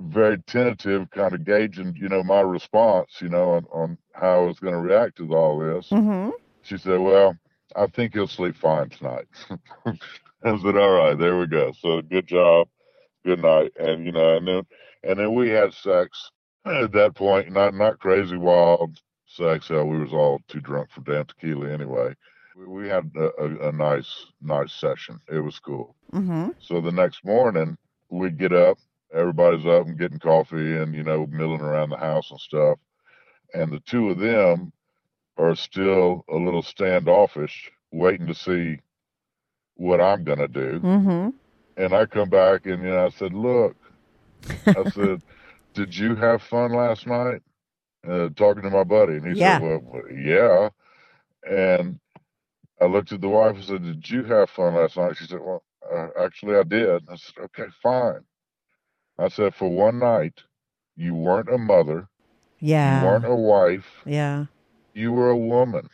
very 0.00 0.38
tentative 0.42 1.10
kind 1.10 1.32
of 1.34 1.44
gauging 1.44 1.94
you 1.96 2.08
know 2.08 2.22
my 2.22 2.40
response 2.40 3.10
you 3.20 3.28
know 3.28 3.50
on, 3.50 3.64
on 3.72 3.98
how 4.12 4.42
i 4.42 4.46
was 4.46 4.58
going 4.58 4.74
to 4.74 4.80
react 4.80 5.16
to 5.16 5.34
all 5.34 5.58
this. 5.58 5.88
Mm-hmm. 5.90 6.30
she 6.62 6.76
said 6.76 6.98
well 7.00 7.36
i 7.76 7.86
think 7.86 8.12
he'll 8.12 8.26
sleep 8.28 8.56
fine 8.56 8.88
tonight. 8.90 9.26
I 9.86 10.58
said 10.58 10.76
all 10.76 10.90
right 10.90 11.18
there 11.18 11.38
we 11.38 11.46
go. 11.46 11.72
So 11.80 12.02
good 12.02 12.26
job. 12.26 12.68
Good 13.24 13.40
night. 13.42 13.72
And 13.78 14.04
you 14.04 14.12
know 14.12 14.36
and 14.36 14.46
then 14.46 14.62
and 15.02 15.18
then 15.18 15.34
we 15.34 15.48
had 15.48 15.72
sex 15.72 16.30
at 16.66 16.92
that 16.92 17.14
point 17.14 17.52
not 17.52 17.74
not 17.74 17.98
crazy 17.98 18.36
wild 18.36 19.00
sex 19.26 19.68
hell. 19.68 19.86
We 19.86 19.98
was 19.98 20.12
all 20.12 20.40
too 20.48 20.60
drunk 20.60 20.90
for 20.90 21.00
damn 21.00 21.26
tequila 21.26 21.70
anyway. 21.70 22.14
We, 22.56 22.66
we 22.66 22.88
had 22.88 23.10
a, 23.16 23.30
a, 23.42 23.68
a 23.68 23.72
nice 23.72 24.26
nice 24.40 24.72
session. 24.72 25.20
It 25.30 25.40
was 25.40 25.58
cool. 25.58 25.94
Mm-hmm. 26.12 26.50
so 26.60 26.80
the 26.80 26.92
next 26.92 27.24
morning 27.24 27.76
we 28.10 28.30
get 28.30 28.52
up 28.52 28.78
everybody's 29.12 29.66
up 29.66 29.86
and 29.86 29.98
getting 29.98 30.18
coffee 30.18 30.76
and 30.76 30.94
you 30.94 31.02
know 31.02 31.26
milling 31.26 31.60
around 31.60 31.90
the 31.90 31.96
house 31.96 32.30
and 32.30 32.40
stuff. 32.40 32.78
And 33.52 33.72
the 33.72 33.80
two 33.80 34.10
of 34.10 34.18
them 34.18 34.72
are 35.36 35.54
still 35.54 36.24
a 36.28 36.36
little 36.36 36.62
standoffish 36.62 37.70
waiting 37.90 38.26
to 38.26 38.34
see 38.34 38.78
what 39.76 40.00
i'm 40.00 40.24
going 40.24 40.38
to 40.38 40.48
do. 40.48 40.80
Mm-hmm. 40.80 41.28
and 41.76 41.92
I 41.92 42.06
come 42.06 42.28
back 42.28 42.66
and 42.66 42.82
you 42.82 42.90
know 42.90 43.06
I 43.06 43.10
said, 43.10 43.32
"Look," 43.32 43.76
I 44.66 44.90
said, 44.90 45.22
"Did 45.74 45.96
you 45.96 46.14
have 46.16 46.42
fun 46.42 46.72
last 46.72 47.06
night?" 47.06 47.42
Uh, 48.06 48.28
talking 48.30 48.62
to 48.62 48.70
my 48.70 48.84
buddy, 48.84 49.14
and 49.14 49.26
he 49.26 49.32
Yeah. 49.38 49.58
said, 49.58 49.82
"Well, 49.84 50.02
yeah." 50.12 50.70
And 51.48 52.00
I 52.80 52.86
looked 52.86 53.12
at 53.12 53.20
the 53.20 53.28
wife 53.28 53.56
and 53.56 53.64
said, 53.64 53.82
"Did 53.82 54.10
you 54.10 54.24
have 54.24 54.50
fun 54.50 54.74
last 54.74 54.96
night?" 54.96 55.16
She 55.16 55.26
said, 55.26 55.40
"Well, 55.40 55.62
uh, 55.90 56.08
actually, 56.18 56.56
I 56.56 56.62
did." 56.64 57.08
I 57.08 57.16
said, 57.16 57.34
"Okay, 57.44 57.66
fine." 57.82 58.24
I 59.18 59.28
said, 59.28 59.54
"For 59.54 59.68
one 59.68 59.98
night, 59.98 60.42
you 60.96 61.14
weren't 61.14 61.48
a 61.52 61.58
mother, 61.58 62.08
Yeah. 62.60 63.00
You 63.00 63.06
weren't 63.06 63.24
a 63.26 63.34
wife. 63.34 64.02
Yeah. 64.06 64.46
You 64.94 65.12
were 65.12 65.30
a 65.30 65.36
woman. 65.36 65.90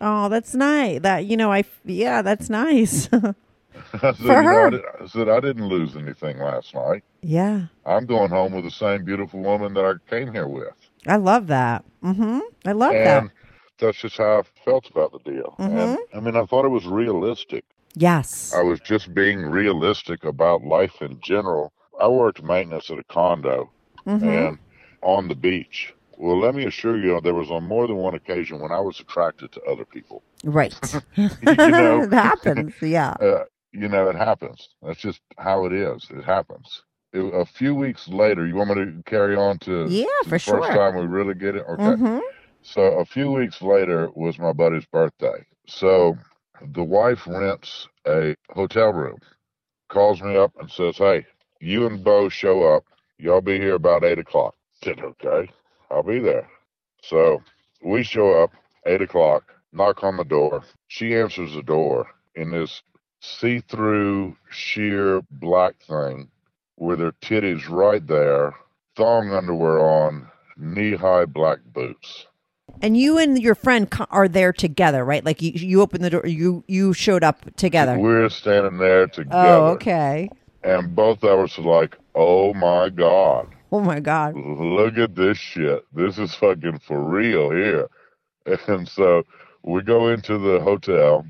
Oh, 0.00 0.28
that's 0.28 0.54
nice. 0.54 1.00
That 1.02 1.26
you 1.26 1.36
know, 1.36 1.52
I 1.52 1.64
yeah, 1.84 2.22
that's 2.22 2.50
nice. 2.50 3.08
I 3.94 3.98
said, 4.12 4.16
For 4.16 4.22
you 4.26 4.28
know, 4.28 4.42
her. 4.42 4.66
I, 4.66 4.70
did- 4.70 4.80
I 5.02 5.06
said, 5.06 5.28
I 5.28 5.40
didn't 5.40 5.68
lose 5.68 5.96
anything 5.96 6.38
last 6.38 6.74
night. 6.74 7.02
yeah. 7.22 7.66
I'm 7.84 8.06
going 8.06 8.30
home 8.30 8.52
with 8.52 8.64
the 8.64 8.70
same 8.70 9.04
beautiful 9.04 9.40
woman 9.40 9.74
that 9.74 9.84
I 9.84 9.92
came 10.10 10.32
here 10.32 10.48
with. 10.48 10.74
I 11.06 11.16
love 11.16 11.46
that. 11.48 11.84
Mm-hmm. 12.02 12.40
I 12.66 12.72
love 12.72 12.92
that. 12.92 13.22
and 13.22 13.30
that's 13.78 13.98
just 13.98 14.16
how 14.18 14.40
I 14.40 14.42
felt 14.64 14.88
about 14.90 15.12
the 15.12 15.30
deal. 15.30 15.54
Mm-hmm. 15.58 15.76
And 15.76 15.98
I 16.14 16.20
mean, 16.20 16.36
I 16.36 16.44
thought 16.46 16.64
it 16.64 16.68
was 16.70 16.86
realistic. 16.86 17.64
Yes. 17.94 18.52
I 18.54 18.62
was 18.62 18.80
just 18.80 19.14
being 19.14 19.42
realistic 19.42 20.24
about 20.24 20.64
life 20.64 21.00
in 21.00 21.18
general. 21.22 21.72
I 22.00 22.08
worked 22.08 22.42
maintenance 22.42 22.90
at 22.90 22.98
a 22.98 23.04
condo 23.04 23.70
Mm-hmm. 24.06 24.28
and 24.28 24.58
on 25.02 25.26
the 25.28 25.34
beach. 25.34 25.92
Well, 26.16 26.38
let 26.38 26.54
me 26.54 26.64
assure 26.64 26.96
you, 26.96 27.20
there 27.20 27.34
was 27.34 27.50
on 27.50 27.64
more 27.64 27.86
than 27.88 27.96
one 27.96 28.14
occasion 28.14 28.60
when 28.60 28.70
I 28.72 28.78
was 28.80 29.00
attracted 29.00 29.50
to 29.52 29.62
other 29.62 29.84
people. 29.84 30.22
Right. 30.44 30.74
you 31.16 31.28
know. 31.44 32.02
it 32.04 32.12
happens. 32.12 32.72
Yeah. 32.80 33.10
Uh, 33.20 33.44
you 33.76 33.88
know, 33.88 34.08
it 34.08 34.16
happens. 34.16 34.70
That's 34.82 35.00
just 35.00 35.20
how 35.38 35.66
it 35.66 35.72
is. 35.72 36.06
It 36.10 36.24
happens. 36.24 36.82
It, 37.12 37.20
a 37.34 37.44
few 37.44 37.74
weeks 37.74 38.08
later, 38.08 38.46
you 38.46 38.54
want 38.56 38.70
me 38.70 38.84
to 38.84 39.02
carry 39.04 39.36
on 39.36 39.58
to 39.60 39.92
Yeah, 39.92 40.06
the 40.24 40.32
for 40.32 40.38
sure. 40.38 40.60
first 40.60 40.72
time 40.72 40.96
we 40.96 41.06
really 41.06 41.34
get 41.34 41.56
it? 41.56 41.64
Okay. 41.68 41.96
Mhm. 41.96 42.22
So 42.62 42.82
a 42.98 43.04
few 43.04 43.30
weeks 43.32 43.62
later 43.62 44.10
was 44.14 44.38
my 44.38 44.52
buddy's 44.52 44.86
birthday. 44.86 45.46
So 45.66 46.16
the 46.74 46.84
wife 46.84 47.26
rents 47.26 47.88
a 48.06 48.34
hotel 48.50 48.92
room, 48.92 49.18
calls 49.88 50.22
me 50.22 50.36
up 50.36 50.52
and 50.58 50.70
says, 50.70 50.98
Hey, 50.98 51.26
you 51.60 51.86
and 51.86 52.02
Bo 52.04 52.28
show 52.28 52.62
up. 52.74 52.84
Y'all 53.18 53.40
be 53.40 53.58
here 53.58 53.74
about 53.74 54.04
eight 54.04 54.18
o'clock. 54.18 54.54
I 54.82 54.86
said, 54.86 55.00
Okay, 55.00 55.50
I'll 55.90 56.02
be 56.02 56.18
there. 56.20 56.48
So 57.02 57.42
we 57.82 58.02
show 58.02 58.42
up, 58.42 58.52
eight 58.86 59.02
o'clock, 59.02 59.52
knock 59.72 60.02
on 60.04 60.16
the 60.16 60.24
door. 60.24 60.64
She 60.88 61.16
answers 61.16 61.54
the 61.54 61.62
door 61.62 62.06
in 62.34 62.50
this 62.50 62.82
see 63.20 63.60
through 63.60 64.36
sheer 64.50 65.22
black 65.30 65.74
thing 65.86 66.28
with 66.76 67.00
her 67.00 67.12
titties 67.22 67.68
right 67.68 68.06
there, 68.06 68.54
thong 68.96 69.32
underwear 69.32 69.80
on, 69.80 70.28
knee 70.56 70.94
high 70.94 71.24
black 71.24 71.58
boots. 71.72 72.26
And 72.82 72.96
you 72.96 73.16
and 73.18 73.40
your 73.40 73.54
friend 73.54 73.88
are 74.10 74.28
there 74.28 74.52
together, 74.52 75.04
right? 75.04 75.24
Like 75.24 75.40
you, 75.40 75.52
you 75.52 75.80
opened 75.80 76.04
the 76.04 76.10
door. 76.10 76.26
You 76.26 76.64
you 76.66 76.92
showed 76.92 77.22
up 77.24 77.54
together. 77.56 77.98
We're 77.98 78.28
standing 78.28 78.78
there 78.78 79.06
together. 79.06 79.38
Oh, 79.38 79.66
okay. 79.72 80.28
And 80.62 80.94
both 80.94 81.22
of 81.22 81.38
us 81.38 81.58
are 81.58 81.62
like, 81.62 81.96
oh 82.14 82.52
my 82.54 82.90
God, 82.90 83.48
Oh 83.70 83.80
my 83.80 84.00
god. 84.00 84.34
look 84.34 84.98
at 84.98 85.14
this 85.14 85.38
shit. 85.38 85.84
This 85.94 86.18
is 86.18 86.34
fucking 86.34 86.80
for 86.80 87.02
real 87.02 87.50
here. 87.50 87.88
And 88.68 88.88
so 88.88 89.22
we 89.64 89.82
go 89.82 90.08
into 90.08 90.38
the 90.38 90.60
hotel. 90.60 91.24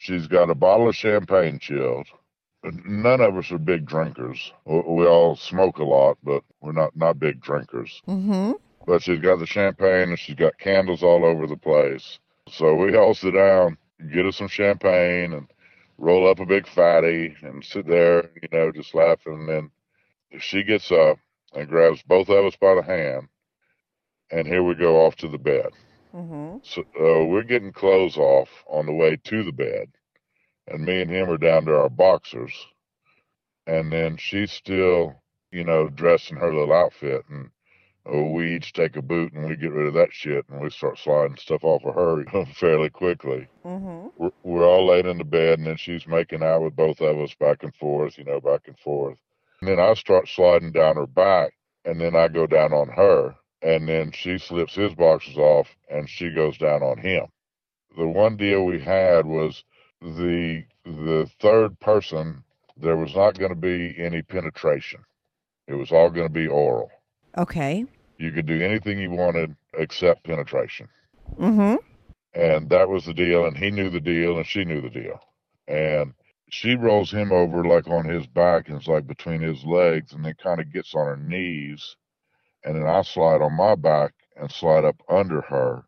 She's 0.00 0.26
got 0.26 0.48
a 0.48 0.54
bottle 0.54 0.88
of 0.88 0.96
champagne 0.96 1.58
chilled. 1.58 2.06
None 2.64 3.20
of 3.20 3.36
us 3.36 3.52
are 3.52 3.58
big 3.58 3.84
drinkers. 3.84 4.50
We 4.64 5.06
all 5.06 5.36
smoke 5.36 5.76
a 5.76 5.84
lot, 5.84 6.16
but 6.24 6.42
we're 6.62 6.72
not, 6.72 6.96
not 6.96 7.18
big 7.18 7.42
drinkers. 7.42 8.00
Mm-hmm. 8.08 8.52
But 8.86 9.02
she's 9.02 9.20
got 9.20 9.40
the 9.40 9.46
champagne 9.46 10.08
and 10.08 10.18
she's 10.18 10.36
got 10.36 10.56
candles 10.56 11.02
all 11.02 11.26
over 11.26 11.46
the 11.46 11.58
place. 11.58 12.18
So 12.48 12.74
we 12.74 12.96
all 12.96 13.12
sit 13.12 13.34
down, 13.34 13.76
get 14.10 14.24
us 14.24 14.38
some 14.38 14.48
champagne 14.48 15.34
and 15.34 15.46
roll 15.98 16.30
up 16.30 16.40
a 16.40 16.46
big 16.46 16.66
fatty 16.66 17.36
and 17.42 17.62
sit 17.62 17.86
there, 17.86 18.30
you 18.40 18.48
know, 18.50 18.72
just 18.72 18.94
laughing. 18.94 19.34
And 19.34 19.48
then 19.50 19.70
she 20.40 20.62
gets 20.64 20.90
up 20.90 21.18
and 21.52 21.68
grabs 21.68 22.02
both 22.04 22.30
of 22.30 22.46
us 22.46 22.56
by 22.56 22.74
the 22.74 22.82
hand. 22.82 23.28
And 24.30 24.46
here 24.46 24.62
we 24.62 24.74
go 24.76 25.04
off 25.04 25.16
to 25.16 25.28
the 25.28 25.36
bed. 25.36 25.72
Mm-hmm. 26.14 26.58
So 26.62 26.82
uh, 26.82 27.24
we're 27.26 27.42
getting 27.42 27.72
clothes 27.72 28.16
off 28.16 28.48
on 28.66 28.86
the 28.86 28.92
way 28.92 29.16
to 29.16 29.42
the 29.44 29.52
bed. 29.52 29.88
And 30.66 30.84
me 30.84 31.00
and 31.00 31.10
him 31.10 31.30
are 31.30 31.38
down 31.38 31.64
to 31.66 31.76
our 31.76 31.88
boxers. 31.88 32.52
And 33.66 33.92
then 33.92 34.16
she's 34.16 34.52
still, 34.52 35.22
you 35.50 35.64
know, 35.64 35.88
dressed 35.88 36.30
in 36.30 36.36
her 36.36 36.52
little 36.52 36.72
outfit. 36.72 37.24
And 37.28 37.50
uh, 38.12 38.22
we 38.22 38.56
each 38.56 38.72
take 38.72 38.96
a 38.96 39.02
boot 39.02 39.32
and 39.32 39.48
we 39.48 39.56
get 39.56 39.72
rid 39.72 39.86
of 39.86 39.94
that 39.94 40.12
shit 40.12 40.48
and 40.48 40.60
we 40.60 40.70
start 40.70 40.98
sliding 40.98 41.36
stuff 41.36 41.64
off 41.64 41.84
of 41.84 41.94
her 41.94 42.24
fairly 42.54 42.90
quickly. 42.90 43.48
Mm-hmm. 43.64 44.08
We're, 44.16 44.30
we're 44.42 44.66
all 44.66 44.86
laid 44.86 45.06
in 45.06 45.18
the 45.18 45.24
bed 45.24 45.58
and 45.58 45.66
then 45.66 45.76
she's 45.76 46.06
making 46.06 46.42
out 46.42 46.62
with 46.62 46.76
both 46.76 47.00
of 47.00 47.18
us 47.18 47.34
back 47.34 47.62
and 47.62 47.74
forth, 47.74 48.18
you 48.18 48.24
know, 48.24 48.40
back 48.40 48.62
and 48.66 48.78
forth. 48.78 49.18
And 49.60 49.68
then 49.68 49.78
I 49.78 49.94
start 49.94 50.28
sliding 50.28 50.72
down 50.72 50.96
her 50.96 51.06
back 51.06 51.52
and 51.84 52.00
then 52.00 52.16
I 52.16 52.28
go 52.28 52.46
down 52.46 52.72
on 52.72 52.88
her 52.88 53.34
and 53.62 53.88
then 53.88 54.12
she 54.12 54.38
slips 54.38 54.74
his 54.74 54.94
boxers 54.94 55.36
off 55.36 55.68
and 55.88 56.08
she 56.08 56.30
goes 56.30 56.56
down 56.58 56.82
on 56.82 56.98
him. 56.98 57.26
The 57.96 58.06
one 58.06 58.36
deal 58.36 58.64
we 58.64 58.80
had 58.80 59.26
was 59.26 59.64
the 60.00 60.64
the 60.84 61.30
third 61.40 61.78
person 61.80 62.42
there 62.76 62.96
was 62.96 63.14
not 63.14 63.38
going 63.38 63.50
to 63.50 63.60
be 63.60 63.94
any 63.98 64.22
penetration. 64.22 65.04
It 65.66 65.74
was 65.74 65.92
all 65.92 66.10
going 66.10 66.26
to 66.26 66.32
be 66.32 66.46
oral. 66.46 66.90
Okay. 67.36 67.84
You 68.18 68.32
could 68.32 68.46
do 68.46 68.60
anything 68.60 68.98
you 68.98 69.10
wanted 69.10 69.54
except 69.74 70.24
penetration. 70.24 70.88
Mm-hmm. 71.38 71.76
And 72.34 72.70
that 72.70 72.88
was 72.88 73.04
the 73.04 73.14
deal. 73.14 73.46
And 73.46 73.56
he 73.56 73.70
knew 73.70 73.90
the 73.90 74.00
deal 74.00 74.36
and 74.36 74.46
she 74.46 74.64
knew 74.64 74.80
the 74.80 74.90
deal. 74.90 75.20
And 75.68 76.14
she 76.48 76.74
rolls 76.74 77.10
him 77.10 77.32
over 77.32 77.64
like 77.64 77.86
on 77.86 78.04
his 78.04 78.26
back 78.26 78.68
and 78.68 78.78
it's 78.78 78.88
like 78.88 79.06
between 79.06 79.40
his 79.40 79.64
legs 79.64 80.12
and 80.12 80.24
then 80.24 80.34
kind 80.42 80.60
of 80.60 80.72
gets 80.72 80.94
on 80.94 81.06
her 81.06 81.16
knees. 81.16 81.96
And 82.64 82.76
then 82.76 82.86
I 82.86 83.02
slide 83.02 83.42
on 83.42 83.56
my 83.56 83.74
back 83.74 84.12
and 84.36 84.50
slide 84.50 84.84
up 84.84 85.00
under 85.08 85.40
her. 85.42 85.84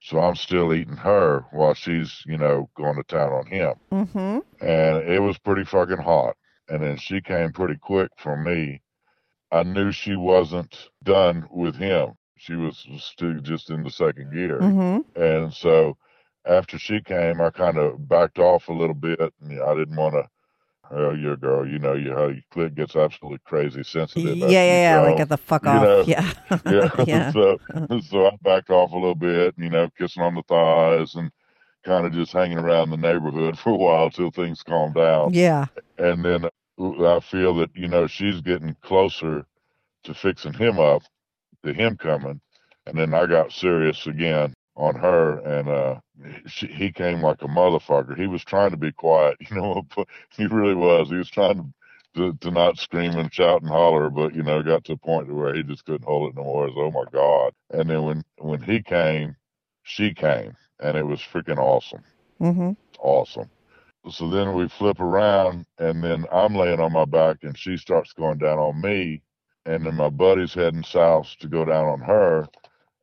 So 0.00 0.20
I'm 0.20 0.36
still 0.36 0.72
eating 0.72 0.96
her 0.96 1.44
while 1.50 1.74
she's, 1.74 2.22
you 2.24 2.38
know, 2.38 2.70
going 2.76 2.96
to 2.96 3.02
town 3.02 3.32
on 3.32 3.46
him. 3.46 3.74
Mm-hmm. 3.90 4.38
And 4.64 5.08
it 5.08 5.20
was 5.20 5.38
pretty 5.38 5.64
fucking 5.64 5.98
hot. 5.98 6.36
And 6.68 6.82
then 6.82 6.96
she 6.98 7.20
came 7.20 7.52
pretty 7.52 7.76
quick 7.76 8.10
for 8.18 8.36
me. 8.36 8.80
I 9.50 9.62
knew 9.62 9.90
she 9.90 10.14
wasn't 10.14 10.90
done 11.02 11.48
with 11.50 11.74
him. 11.74 12.12
She 12.36 12.54
was 12.54 12.86
still 12.98 13.40
just 13.40 13.70
in 13.70 13.82
the 13.82 13.90
second 13.90 14.32
gear. 14.32 14.60
Mm-hmm. 14.60 15.20
And 15.20 15.52
so 15.52 15.96
after 16.46 16.78
she 16.78 17.00
came, 17.00 17.40
I 17.40 17.50
kind 17.50 17.78
of 17.78 18.08
backed 18.08 18.38
off 18.38 18.68
a 18.68 18.72
little 18.72 18.94
bit. 18.94 19.18
And 19.18 19.60
I 19.60 19.74
didn't 19.74 19.96
want 19.96 20.14
to, 20.14 20.28
oh, 20.90 21.12
you're 21.12 21.34
a 21.34 21.36
girl, 21.36 21.66
you 21.66 21.78
know, 21.78 21.94
you, 21.94 22.12
how 22.12 22.28
your 22.28 22.42
clit 22.52 22.74
gets 22.74 22.96
absolutely 22.96 23.40
crazy 23.44 23.82
sensitive. 23.82 24.36
yeah, 24.36 24.46
you 24.46 24.52
yeah. 24.52 25.00
Like 25.00 25.16
get 25.18 25.28
the 25.28 25.36
fuck 25.36 25.66
off. 25.66 25.82
know, 25.82 26.04
yeah. 26.06 26.32
yeah. 26.66 26.90
yeah. 27.06 27.32
so, 27.32 27.58
so 28.08 28.26
I 28.26 28.30
backed 28.42 28.70
off 28.70 28.92
a 28.92 28.96
little 28.96 29.14
bit, 29.14 29.54
you 29.58 29.70
know, 29.70 29.88
kissing 29.98 30.22
on 30.22 30.34
the 30.34 30.42
thighs 30.42 31.14
and 31.14 31.30
kind 31.84 32.06
of 32.06 32.12
just 32.12 32.32
hanging 32.32 32.58
around 32.58 32.90
the 32.90 32.96
neighborhood 32.96 33.58
for 33.62 33.70
a 33.70 33.76
while 33.76 34.10
till 34.10 34.30
things 34.30 34.62
calmed 34.62 34.94
down. 34.94 35.32
Yeah. 35.32 35.66
And 35.98 36.24
then 36.24 36.44
I 36.46 37.20
feel 37.20 37.54
that, 37.56 37.70
you 37.74 37.88
know, 37.88 38.06
she's 38.06 38.40
getting 38.40 38.76
closer 38.82 39.44
to 40.04 40.14
fixing 40.14 40.52
him 40.52 40.78
up, 40.78 41.02
to 41.64 41.72
him 41.72 41.96
coming. 41.96 42.40
And 42.86 42.98
then 42.98 43.12
I 43.12 43.26
got 43.26 43.52
serious 43.52 44.06
again 44.06 44.54
on 44.76 44.94
her 44.94 45.40
and 45.40 45.68
uh 45.68 45.96
she, 46.46 46.66
he 46.66 46.92
came 46.92 47.22
like 47.22 47.42
a 47.42 47.46
motherfucker. 47.48 48.16
He 48.16 48.26
was 48.26 48.44
trying 48.44 48.70
to 48.70 48.76
be 48.76 48.92
quiet, 48.92 49.36
you 49.50 49.56
know, 49.56 49.86
but 49.96 50.08
he 50.36 50.46
really 50.46 50.74
was. 50.74 51.08
He 51.10 51.16
was 51.16 51.30
trying 51.30 51.56
to, 51.56 51.66
to 52.14 52.36
to 52.38 52.50
not 52.50 52.78
scream 52.78 53.16
and 53.16 53.32
shout 53.32 53.62
and 53.62 53.70
holler, 53.70 54.10
but 54.10 54.34
you 54.34 54.42
know, 54.42 54.62
got 54.62 54.84
to 54.84 54.92
a 54.92 54.96
point 54.96 55.32
where 55.32 55.54
he 55.54 55.62
just 55.62 55.84
couldn't 55.84 56.04
hold 56.06 56.30
it 56.30 56.36
no 56.36 56.44
more. 56.44 56.66
It 56.66 56.74
was, 56.74 56.92
oh 56.94 56.98
my 56.98 57.10
God. 57.12 57.52
And 57.70 57.88
then 57.90 58.02
when 58.04 58.24
when 58.38 58.62
he 58.62 58.82
came, 58.82 59.36
she 59.82 60.14
came 60.14 60.56
and 60.80 60.96
it 60.96 61.06
was 61.06 61.20
freaking 61.20 61.58
awesome 61.58 62.04
Mm-hmm. 62.40 62.72
awesome. 62.98 63.50
So 64.10 64.28
then 64.30 64.54
we 64.54 64.68
flip 64.68 65.00
around, 65.00 65.66
and 65.78 66.02
then 66.02 66.24
I'm 66.32 66.54
laying 66.54 66.80
on 66.80 66.92
my 66.92 67.04
back, 67.04 67.38
and 67.42 67.56
she 67.58 67.76
starts 67.76 68.12
going 68.12 68.38
down 68.38 68.58
on 68.58 68.80
me. 68.80 69.22
And 69.66 69.84
then 69.84 69.94
my 69.94 70.08
buddy's 70.10 70.54
heading 70.54 70.82
south 70.84 71.36
to 71.40 71.48
go 71.48 71.64
down 71.64 71.86
on 71.86 72.00
her, 72.00 72.46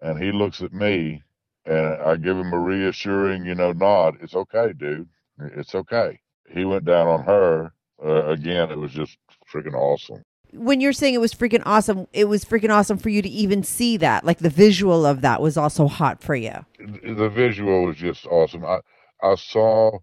and 0.02 0.22
he 0.22 0.32
looks 0.32 0.62
at 0.62 0.74
me, 0.74 1.24
and 1.66 2.02
I 2.02 2.16
give 2.18 2.38
him 2.38 2.54
a 2.54 2.60
reassuring, 2.60 3.46
you 3.46 3.56
know, 3.56 3.72
nod. 3.72 4.18
It's 4.22 4.36
okay, 4.36 4.74
dude. 4.74 5.08
It's 5.40 5.76
okay. 5.76 6.20
He 6.50 6.64
went 6.66 6.86
down 6.86 7.08
on 7.08 7.24
her. 7.24 7.72
Uh, 8.04 8.26
again, 8.28 8.72
it 8.72 8.78
was 8.78 8.92
just 8.92 9.18
freaking 9.52 9.74
awesome. 9.74 10.24
When 10.54 10.80
you're 10.80 10.94
saying 10.94 11.14
it 11.16 11.22
was 11.22 11.34
freaking 11.34 11.64
awesome, 11.66 12.08
it 12.14 12.26
was 12.26 12.46
freaking 12.46 12.70
awesome 12.70 12.98
for 12.98 13.10
you 13.10 13.22
to 13.22 13.30
even 13.30 13.64
see 13.64 13.98
that. 13.98 14.24
Like 14.24 14.40
the 14.40 14.50
visual 14.50 15.06
of 15.06 15.22
that 15.22 15.42
was 15.42 15.58
also 15.58 15.88
hot 15.88 16.22
for 16.24 16.36
you. 16.36 16.54
The 16.80 17.30
visual 17.30 17.86
was 17.86 17.98
just 17.98 18.26
awesome. 18.28 18.64
I, 18.64 18.80
I 19.22 19.36
saw 19.36 20.00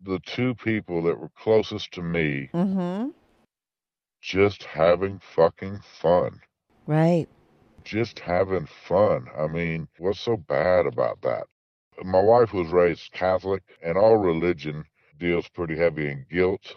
the 0.00 0.18
two 0.24 0.54
people 0.54 1.02
that 1.02 1.18
were 1.18 1.30
closest 1.38 1.92
to 1.92 2.02
me 2.02 2.48
Mm-hmm. 2.54 3.10
just 4.20 4.62
having 4.64 5.20
fucking 5.34 5.80
fun. 6.00 6.40
Right. 6.86 7.26
Just 7.84 8.20
having 8.20 8.66
fun. 8.66 9.28
I 9.36 9.46
mean, 9.48 9.88
what's 9.98 10.20
so 10.20 10.36
bad 10.36 10.86
about 10.86 11.22
that? 11.22 11.48
My 12.02 12.20
wife 12.20 12.52
was 12.52 12.72
raised 12.72 13.12
Catholic, 13.12 13.62
and 13.82 13.96
all 13.98 14.16
religion 14.16 14.86
deals 15.18 15.48
pretty 15.48 15.76
heavy 15.76 16.08
in 16.10 16.26
guilt, 16.30 16.76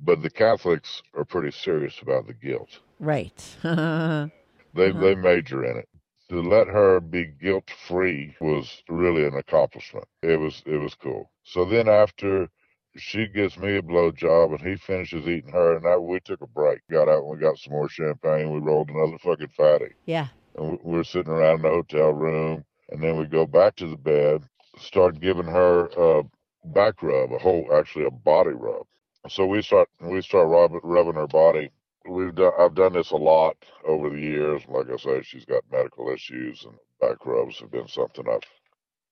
but 0.00 0.22
the 0.22 0.30
Catholics 0.30 1.02
are 1.14 1.24
pretty 1.24 1.50
serious 1.50 2.00
about 2.00 2.26
the 2.26 2.34
guilt. 2.34 2.80
Right. 3.00 3.56
They 4.74 4.90
Uh-huh. 4.90 4.92
they 4.92 5.14
major 5.14 5.64
in 5.64 5.76
it. 5.78 5.88
To 6.28 6.42
let 6.42 6.68
her 6.68 7.00
be 7.00 7.24
guilt 7.26 7.70
free 7.70 8.36
was 8.40 8.82
really 8.88 9.24
an 9.24 9.34
accomplishment. 9.34 10.06
It 10.22 10.38
was 10.38 10.62
it 10.66 10.76
was 10.78 10.94
cool. 10.94 11.32
So 11.42 11.64
then 11.64 11.88
after 11.88 12.50
she 12.96 13.26
gives 13.26 13.56
me 13.58 13.76
a 13.76 13.82
blowjob 13.82 14.52
and 14.52 14.60
he 14.60 14.76
finishes 14.76 15.26
eating 15.26 15.52
her, 15.52 15.76
and 15.76 15.84
that 15.84 16.00
we 16.00 16.20
took 16.20 16.40
a 16.42 16.46
break, 16.46 16.80
got 16.90 17.08
out 17.08 17.22
and 17.22 17.28
we 17.30 17.38
got 17.38 17.58
some 17.58 17.72
more 17.72 17.88
champagne. 17.88 18.52
We 18.52 18.60
rolled 18.60 18.90
another 18.90 19.18
fucking 19.18 19.48
fatty, 19.48 19.94
Yeah. 20.06 20.28
and 20.56 20.72
we- 20.72 20.78
we 20.82 20.96
were 20.98 21.04
sitting 21.04 21.32
around 21.32 21.56
in 21.56 21.62
the 21.62 21.70
hotel 21.70 22.12
room, 22.12 22.64
and 22.90 23.02
then 23.02 23.16
we 23.18 23.26
go 23.26 23.46
back 23.46 23.76
to 23.76 23.86
the 23.86 23.96
bed, 23.96 24.44
start 24.78 25.20
giving 25.20 25.46
her 25.46 25.88
a 25.96 26.24
back 26.64 27.02
rub, 27.02 27.32
a 27.32 27.38
whole 27.38 27.72
actually 27.72 28.04
a 28.04 28.10
body 28.10 28.50
rub. 28.52 28.86
So 29.28 29.46
we 29.46 29.62
start 29.62 29.88
we 30.00 30.20
start 30.22 30.48
rubbing, 30.48 30.80
rubbing 30.82 31.14
her 31.14 31.26
body. 31.26 31.70
We've 32.06 32.34
done 32.34 32.52
I've 32.58 32.74
done 32.74 32.92
this 32.92 33.10
a 33.10 33.16
lot 33.16 33.56
over 33.84 34.10
the 34.10 34.20
years. 34.20 34.66
Like 34.68 34.90
I 34.90 34.96
say, 34.96 35.22
she's 35.22 35.44
got 35.44 35.62
medical 35.70 36.10
issues, 36.10 36.64
and 36.64 36.78
back 37.00 37.24
rubs 37.26 37.58
have 37.60 37.70
been 37.70 37.88
something 37.88 38.28
I've 38.28 38.42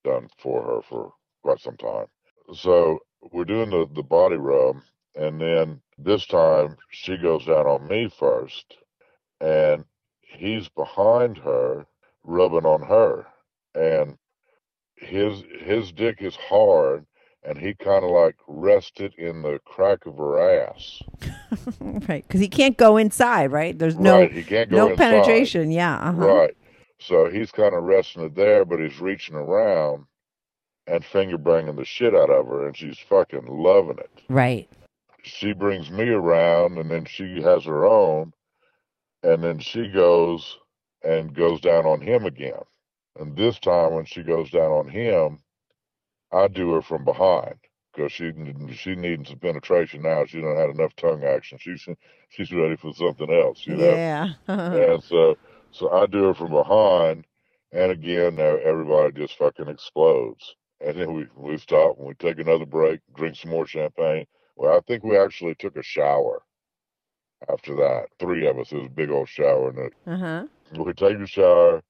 done 0.04 0.28
for 0.38 0.62
her 0.62 0.82
for 0.82 1.12
quite 1.42 1.60
some 1.60 1.76
time. 1.76 2.06
So 2.54 3.00
we're 3.30 3.44
doing 3.44 3.70
the, 3.70 3.86
the 3.94 4.02
body 4.02 4.36
rub, 4.36 4.76
and 5.14 5.40
then 5.40 5.80
this 5.98 6.26
time 6.26 6.76
she 6.90 7.16
goes 7.16 7.46
down 7.46 7.66
on 7.66 7.86
me 7.86 8.08
first, 8.08 8.74
and 9.40 9.84
he's 10.20 10.68
behind 10.68 11.38
her, 11.38 11.86
rubbing 12.24 12.66
on 12.66 12.82
her, 12.82 13.26
and 13.74 14.18
his 14.96 15.42
his 15.60 15.92
dick 15.92 16.18
is 16.20 16.36
hard, 16.36 17.04
and 17.44 17.58
he 17.58 17.74
kind 17.74 18.04
of 18.04 18.10
like 18.10 18.36
rested 18.46 19.14
in 19.16 19.42
the 19.42 19.60
crack 19.64 20.06
of 20.06 20.16
her 20.16 20.64
ass. 20.64 21.02
right. 21.80 22.26
Because 22.26 22.40
he 22.40 22.48
can't 22.48 22.76
go 22.76 22.96
inside, 22.96 23.52
right? 23.52 23.78
There's 23.78 23.98
no 23.98 24.20
right, 24.20 24.32
he 24.32 24.42
can't 24.42 24.70
go 24.70 24.76
no 24.76 24.90
inside. 24.90 25.10
penetration. 25.10 25.70
Yeah. 25.70 25.98
Uh-huh. 25.98 26.26
Right. 26.26 26.56
So 26.98 27.28
he's 27.28 27.50
kind 27.50 27.74
of 27.74 27.82
resting 27.82 28.24
it 28.24 28.34
there, 28.36 28.64
but 28.64 28.78
he's 28.78 29.00
reaching 29.00 29.34
around 29.34 30.06
and 30.86 31.04
finger 31.04 31.38
banging 31.38 31.76
the 31.76 31.84
shit 31.84 32.14
out 32.14 32.30
of 32.30 32.46
her, 32.46 32.66
and 32.66 32.76
she's 32.76 32.98
fucking 32.98 33.46
loving 33.46 33.98
it. 33.98 34.22
Right. 34.28 34.68
She 35.22 35.52
brings 35.52 35.90
me 35.90 36.08
around, 36.08 36.78
and 36.78 36.90
then 36.90 37.04
she 37.04 37.40
has 37.42 37.64
her 37.64 37.86
own, 37.86 38.32
and 39.22 39.42
then 39.42 39.60
she 39.60 39.88
goes 39.88 40.58
and 41.02 41.34
goes 41.34 41.60
down 41.60 41.86
on 41.86 42.00
him 42.00 42.24
again. 42.26 42.62
And 43.18 43.36
this 43.36 43.58
time, 43.58 43.94
when 43.94 44.04
she 44.04 44.22
goes 44.22 44.50
down 44.50 44.70
on 44.72 44.88
him, 44.88 45.38
I 46.32 46.48
do 46.48 46.72
her 46.72 46.82
from 46.82 47.04
behind 47.04 47.56
because 47.94 48.10
she 48.10 48.32
she 48.74 48.94
needing 48.94 49.24
some 49.24 49.38
penetration 49.38 50.02
now. 50.02 50.24
She 50.24 50.40
don't 50.40 50.56
have 50.56 50.70
enough 50.70 50.96
tongue 50.96 51.24
action. 51.24 51.58
She's 51.60 51.86
she's 52.30 52.52
ready 52.52 52.76
for 52.76 52.92
something 52.94 53.30
else, 53.30 53.66
you 53.66 53.76
know. 53.76 53.94
Yeah. 53.94 54.28
And 54.48 55.02
so, 55.02 55.36
so 55.70 55.92
I 55.92 56.06
do 56.06 56.24
her 56.24 56.34
from 56.34 56.50
behind, 56.50 57.26
and 57.72 57.92
again, 57.92 58.36
now 58.36 58.56
everybody 58.56 59.12
just 59.12 59.36
fucking 59.36 59.68
explodes. 59.68 60.54
And 60.84 60.98
then 60.98 61.14
we 61.14 61.26
we 61.36 61.56
stop 61.58 61.98
and 61.98 62.06
we 62.06 62.14
take 62.14 62.38
another 62.38 62.66
break, 62.66 63.00
drink 63.16 63.36
some 63.36 63.50
more 63.50 63.66
champagne. 63.66 64.26
Well, 64.56 64.76
I 64.76 64.80
think 64.80 65.04
we 65.04 65.16
actually 65.16 65.54
took 65.54 65.76
a 65.76 65.82
shower 65.82 66.42
after 67.48 67.74
that. 67.76 68.06
Three 68.18 68.46
of 68.46 68.58
us. 68.58 68.72
It 68.72 68.76
was 68.78 68.86
a 68.86 68.90
big 68.90 69.10
old 69.10 69.28
shower, 69.28 69.70
and 69.70 69.92
uh 70.06 70.16
huh. 70.16 70.46
we 70.84 70.92
take 70.92 71.18
a 71.18 71.26
shower. 71.26 71.82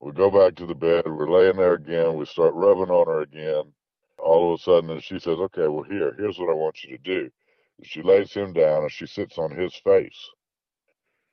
We 0.00 0.12
go 0.12 0.30
back 0.30 0.54
to 0.56 0.66
the 0.66 0.74
bed. 0.74 1.06
We're 1.06 1.28
laying 1.30 1.56
there 1.56 1.74
again. 1.74 2.16
We 2.16 2.26
start 2.26 2.54
rubbing 2.54 2.90
on 2.90 3.06
her 3.06 3.22
again. 3.22 3.72
All 4.18 4.52
of 4.52 4.60
a 4.60 4.62
sudden, 4.62 4.90
and 4.90 5.02
she 5.02 5.18
says, 5.18 5.38
"Okay, 5.38 5.68
well, 5.68 5.84
here, 5.84 6.14
here's 6.16 6.38
what 6.38 6.50
I 6.50 6.54
want 6.54 6.84
you 6.84 6.96
to 6.96 7.02
do." 7.02 7.30
She 7.82 8.02
lays 8.02 8.32
him 8.32 8.52
down 8.52 8.82
and 8.82 8.92
she 8.92 9.06
sits 9.06 9.38
on 9.38 9.50
his 9.50 9.74
face. 9.76 10.30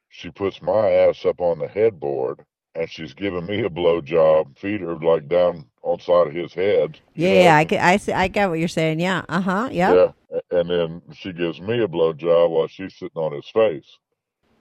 She 0.09 0.29
puts 0.29 0.61
my 0.61 0.91
ass 0.91 1.25
up 1.25 1.39
on 1.39 1.59
the 1.59 1.67
headboard 1.67 2.45
and 2.75 2.89
she's 2.89 3.13
giving 3.13 3.45
me 3.45 3.61
a 3.61 3.69
blowjob, 3.69 4.57
feet 4.57 4.81
are 4.81 4.95
like 4.97 5.27
down 5.27 5.65
on 5.83 5.99
side 5.99 6.27
of 6.27 6.33
his 6.33 6.53
head. 6.53 6.99
Yeah, 7.15 7.29
know, 7.33 7.39
yeah, 7.41 7.55
I 7.57 7.63
get, 7.65 7.83
I 7.83 7.97
see, 7.97 8.13
I 8.13 8.27
get 8.27 8.49
what 8.49 8.59
you're 8.59 8.67
saying. 8.67 8.99
Yeah, 8.99 9.23
uh 9.29 9.41
huh. 9.41 9.69
Yep. 9.71 9.95
yeah. 9.95 10.39
And 10.59 10.69
then 10.69 11.01
she 11.13 11.31
gives 11.33 11.59
me 11.61 11.81
a 11.83 11.87
blowjob 11.87 12.49
while 12.49 12.67
she's 12.67 12.95
sitting 12.95 13.21
on 13.21 13.33
his 13.33 13.47
face. 13.49 13.97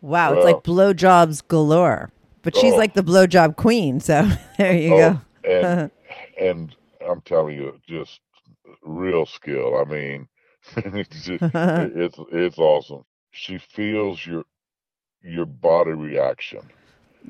Wow, 0.00 0.34
it's 0.34 0.44
like 0.44 0.62
blowjobs 0.64 1.46
galore. 1.46 2.10
But 2.42 2.56
she's 2.56 2.72
Oh. 2.74 2.76
like 2.76 2.94
the 2.94 3.04
blowjob 3.04 3.56
queen, 3.56 4.00
so 4.00 4.28
there 4.58 4.76
you 4.76 4.94
Oh, 4.94 5.20
go. 5.44 5.50
and 5.50 5.90
and 6.40 6.76
I'm 7.08 7.20
telling 7.22 7.56
you, 7.56 7.78
just 7.88 8.20
real 8.82 9.24
skill. 9.26 9.76
I 9.78 9.84
mean, 9.90 10.28
it's, 10.76 11.24
just- 11.24 11.42
it's 11.54 12.18
it's 12.32 12.58
awesome. 12.58 13.04
She 13.30 13.58
feels 13.58 14.26
your 14.26 14.44
your 15.22 15.46
body 15.46 15.92
reaction. 15.92 16.60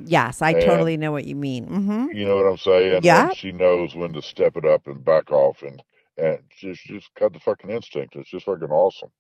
Yes, 0.07 0.43
I 0.43 0.51
And- 0.53 0.63
totally 0.63 0.97
know 0.97 1.13
what 1.13 1.25
you 1.25 1.37
mean. 1.37 1.67
hmm 1.67 2.07
You 2.13 2.25
know 2.27 2.37
what 2.37 2.47
I'm 2.47 2.57
saying? 2.59 3.01
Yeah. 3.03 3.29
And 3.29 3.37
she 3.37 3.53
knows 3.53 3.95
when 3.95 4.13
to 4.15 4.23
step 4.23 4.57
it 4.57 4.65
up 4.65 4.87
and 4.87 5.05
back 5.05 5.31
off, 5.31 5.63
and 5.63 5.83
and 6.19 6.39
just 6.59 6.85
just 6.85 7.09
got 7.19 7.33
the 7.33 7.41
fucking 7.41 7.71
instinct. 7.71 8.17
It's 8.17 8.31
just 8.31 8.47
fucking 8.47 8.71
awesome. 8.71 9.11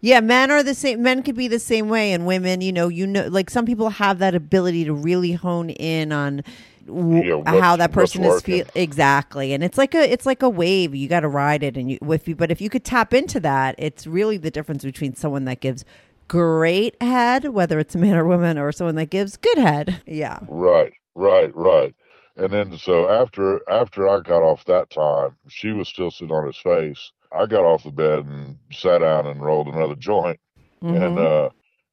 Yeah, 0.00 0.18
men 0.20 0.50
are 0.50 0.64
the 0.64 0.74
same. 0.74 1.02
Men 1.02 1.22
could 1.22 1.36
be 1.36 1.46
the 1.46 1.60
same 1.60 1.88
way, 1.88 2.12
and 2.12 2.26
women, 2.26 2.60
you 2.60 2.72
know, 2.72 2.88
you 2.88 3.06
know, 3.06 3.28
like 3.28 3.48
some 3.50 3.64
people 3.64 3.88
have 3.90 4.18
that 4.18 4.34
ability 4.34 4.84
to 4.84 4.92
really 4.92 5.32
hone 5.32 5.70
in 5.70 6.10
on 6.10 6.42
w- 6.86 7.40
Yeah, 7.44 7.60
how 7.60 7.76
that 7.76 7.92
person 7.92 8.24
is 8.24 8.42
feel 8.42 8.66
exactly. 8.74 9.52
And 9.52 9.62
it's 9.62 9.78
like 9.78 9.94
a, 9.94 10.10
it's 10.12 10.26
like 10.26 10.42
a 10.42 10.48
wave. 10.48 10.92
You 10.94 11.06
got 11.08 11.20
to 11.20 11.28
ride 11.28 11.62
it, 11.62 11.76
and 11.76 11.88
you, 11.88 11.98
if 12.02 12.26
you, 12.26 12.34
but 12.34 12.50
if 12.50 12.60
you 12.60 12.68
could 12.68 12.84
tap 12.84 13.14
into 13.14 13.38
that, 13.40 13.76
it's 13.78 14.04
really 14.06 14.36
the 14.38 14.50
difference 14.50 14.82
between 14.82 15.14
someone 15.14 15.44
that 15.44 15.60
gives 15.60 15.84
great 16.28 17.00
head, 17.02 17.48
whether 17.48 17.78
it's 17.78 17.94
a 17.94 17.98
man 17.98 18.16
or 18.16 18.24
woman, 18.24 18.58
or 18.58 18.72
someone 18.72 18.94
that 18.96 19.10
gives 19.10 19.36
good 19.36 19.58
head. 19.58 20.02
Yeah. 20.06 20.38
Right, 20.48 20.92
right, 21.14 21.54
right. 21.54 21.94
And 22.36 22.52
then 22.52 22.78
so 22.78 23.08
after 23.10 23.60
after 23.70 24.08
I 24.08 24.20
got 24.20 24.42
off 24.42 24.64
that 24.64 24.90
time, 24.90 25.36
she 25.48 25.72
was 25.72 25.88
still 25.88 26.10
sitting 26.10 26.34
on 26.34 26.46
his 26.46 26.56
face. 26.56 27.12
I 27.30 27.46
got 27.46 27.64
off 27.64 27.84
the 27.84 27.90
bed 27.90 28.20
and 28.26 28.58
sat 28.72 28.98
down 28.98 29.26
and 29.26 29.42
rolled 29.42 29.68
another 29.68 29.94
joint, 29.96 30.40
and 30.80 31.16
Mhm. 31.16 31.18
uh, 31.18 31.50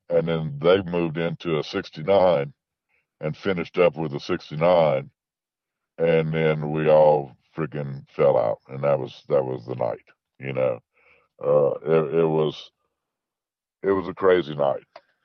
and 0.09 0.27
then 0.27 0.59
they 0.61 0.81
moved 0.81 1.17
into 1.17 1.59
a 1.59 1.63
69 1.63 2.53
and 3.21 3.37
finished 3.37 3.77
up 3.77 3.97
with 3.97 4.13
a 4.13 4.19
69, 4.19 5.09
and 5.97 6.33
then 6.33 6.71
we 6.71 6.89
all 6.89 7.35
freaking 7.55 8.09
fell 8.09 8.37
out, 8.37 8.59
and 8.69 8.83
that 8.83 8.97
was 8.97 9.23
that 9.27 9.43
was 9.43 9.65
the 9.65 9.75
night. 9.75 10.05
You 10.39 10.53
know, 10.53 10.79
uh, 11.43 11.71
it, 11.85 12.15
it 12.21 12.25
was 12.27 12.71
it 13.83 13.91
was 13.91 14.07
a 14.07 14.13
crazy 14.13 14.55
night. 14.55 14.83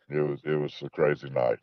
It 0.08 0.20
was 0.20 0.40
it 0.44 0.54
was 0.54 0.74
a 0.82 0.90
crazy 0.90 1.30
night. 1.30 1.58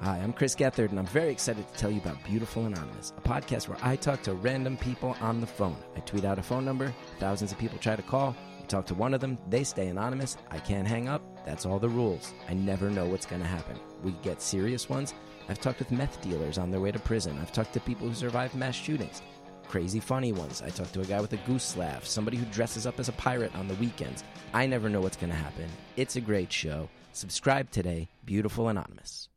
Hi, 0.00 0.18
I'm 0.18 0.32
Chris 0.32 0.54
Gethard, 0.54 0.90
and 0.90 0.98
I'm 0.98 1.06
very 1.06 1.30
excited 1.30 1.66
to 1.66 1.74
tell 1.74 1.90
you 1.90 2.00
about 2.00 2.22
Beautiful 2.24 2.66
Anonymous, 2.66 3.12
a 3.16 3.20
podcast 3.20 3.66
where 3.66 3.78
I 3.82 3.96
talk 3.96 4.22
to 4.22 4.34
random 4.34 4.76
people 4.76 5.16
on 5.20 5.40
the 5.40 5.46
phone. 5.46 5.76
I 5.96 6.00
tweet 6.00 6.24
out 6.24 6.38
a 6.38 6.42
phone 6.42 6.64
number, 6.64 6.94
thousands 7.18 7.50
of 7.50 7.58
people 7.58 7.78
try 7.78 7.96
to 7.96 8.02
call. 8.02 8.36
You 8.60 8.66
talk 8.66 8.86
to 8.86 8.94
one 8.94 9.12
of 9.12 9.20
them, 9.20 9.38
they 9.48 9.64
stay 9.64 9.88
anonymous. 9.88 10.36
I 10.50 10.58
can't 10.58 10.86
hang 10.86 11.08
up. 11.08 11.22
That's 11.44 11.66
all 11.66 11.80
the 11.80 11.88
rules. 11.88 12.32
I 12.48 12.54
never 12.54 12.90
know 12.90 13.06
what's 13.06 13.26
going 13.26 13.42
to 13.42 13.48
happen. 13.48 13.76
We 14.04 14.12
get 14.22 14.40
serious 14.40 14.88
ones. 14.88 15.14
I've 15.48 15.60
talked 15.60 15.80
with 15.80 15.90
meth 15.90 16.20
dealers 16.20 16.58
on 16.58 16.70
their 16.70 16.80
way 16.80 16.92
to 16.92 16.98
prison. 17.00 17.38
I've 17.40 17.52
talked 17.52 17.72
to 17.72 17.80
people 17.80 18.06
who 18.06 18.14
survived 18.14 18.54
mass 18.54 18.76
shootings. 18.76 19.22
Crazy 19.68 20.00
funny 20.00 20.32
ones. 20.32 20.62
I 20.62 20.70
talk 20.70 20.90
to 20.92 21.02
a 21.02 21.04
guy 21.04 21.20
with 21.20 21.34
a 21.34 21.36
goose 21.38 21.76
laugh, 21.76 22.06
somebody 22.06 22.38
who 22.38 22.46
dresses 22.46 22.86
up 22.86 22.98
as 22.98 23.08
a 23.08 23.12
pirate 23.12 23.54
on 23.54 23.68
the 23.68 23.74
weekends. 23.74 24.24
I 24.54 24.66
never 24.66 24.88
know 24.88 25.02
what's 25.02 25.18
going 25.18 25.30
to 25.30 25.36
happen. 25.36 25.66
It's 25.96 26.16
a 26.16 26.22
great 26.22 26.50
show. 26.50 26.88
Subscribe 27.12 27.70
today, 27.70 28.08
Beautiful 28.24 28.68
Anonymous. 28.68 29.28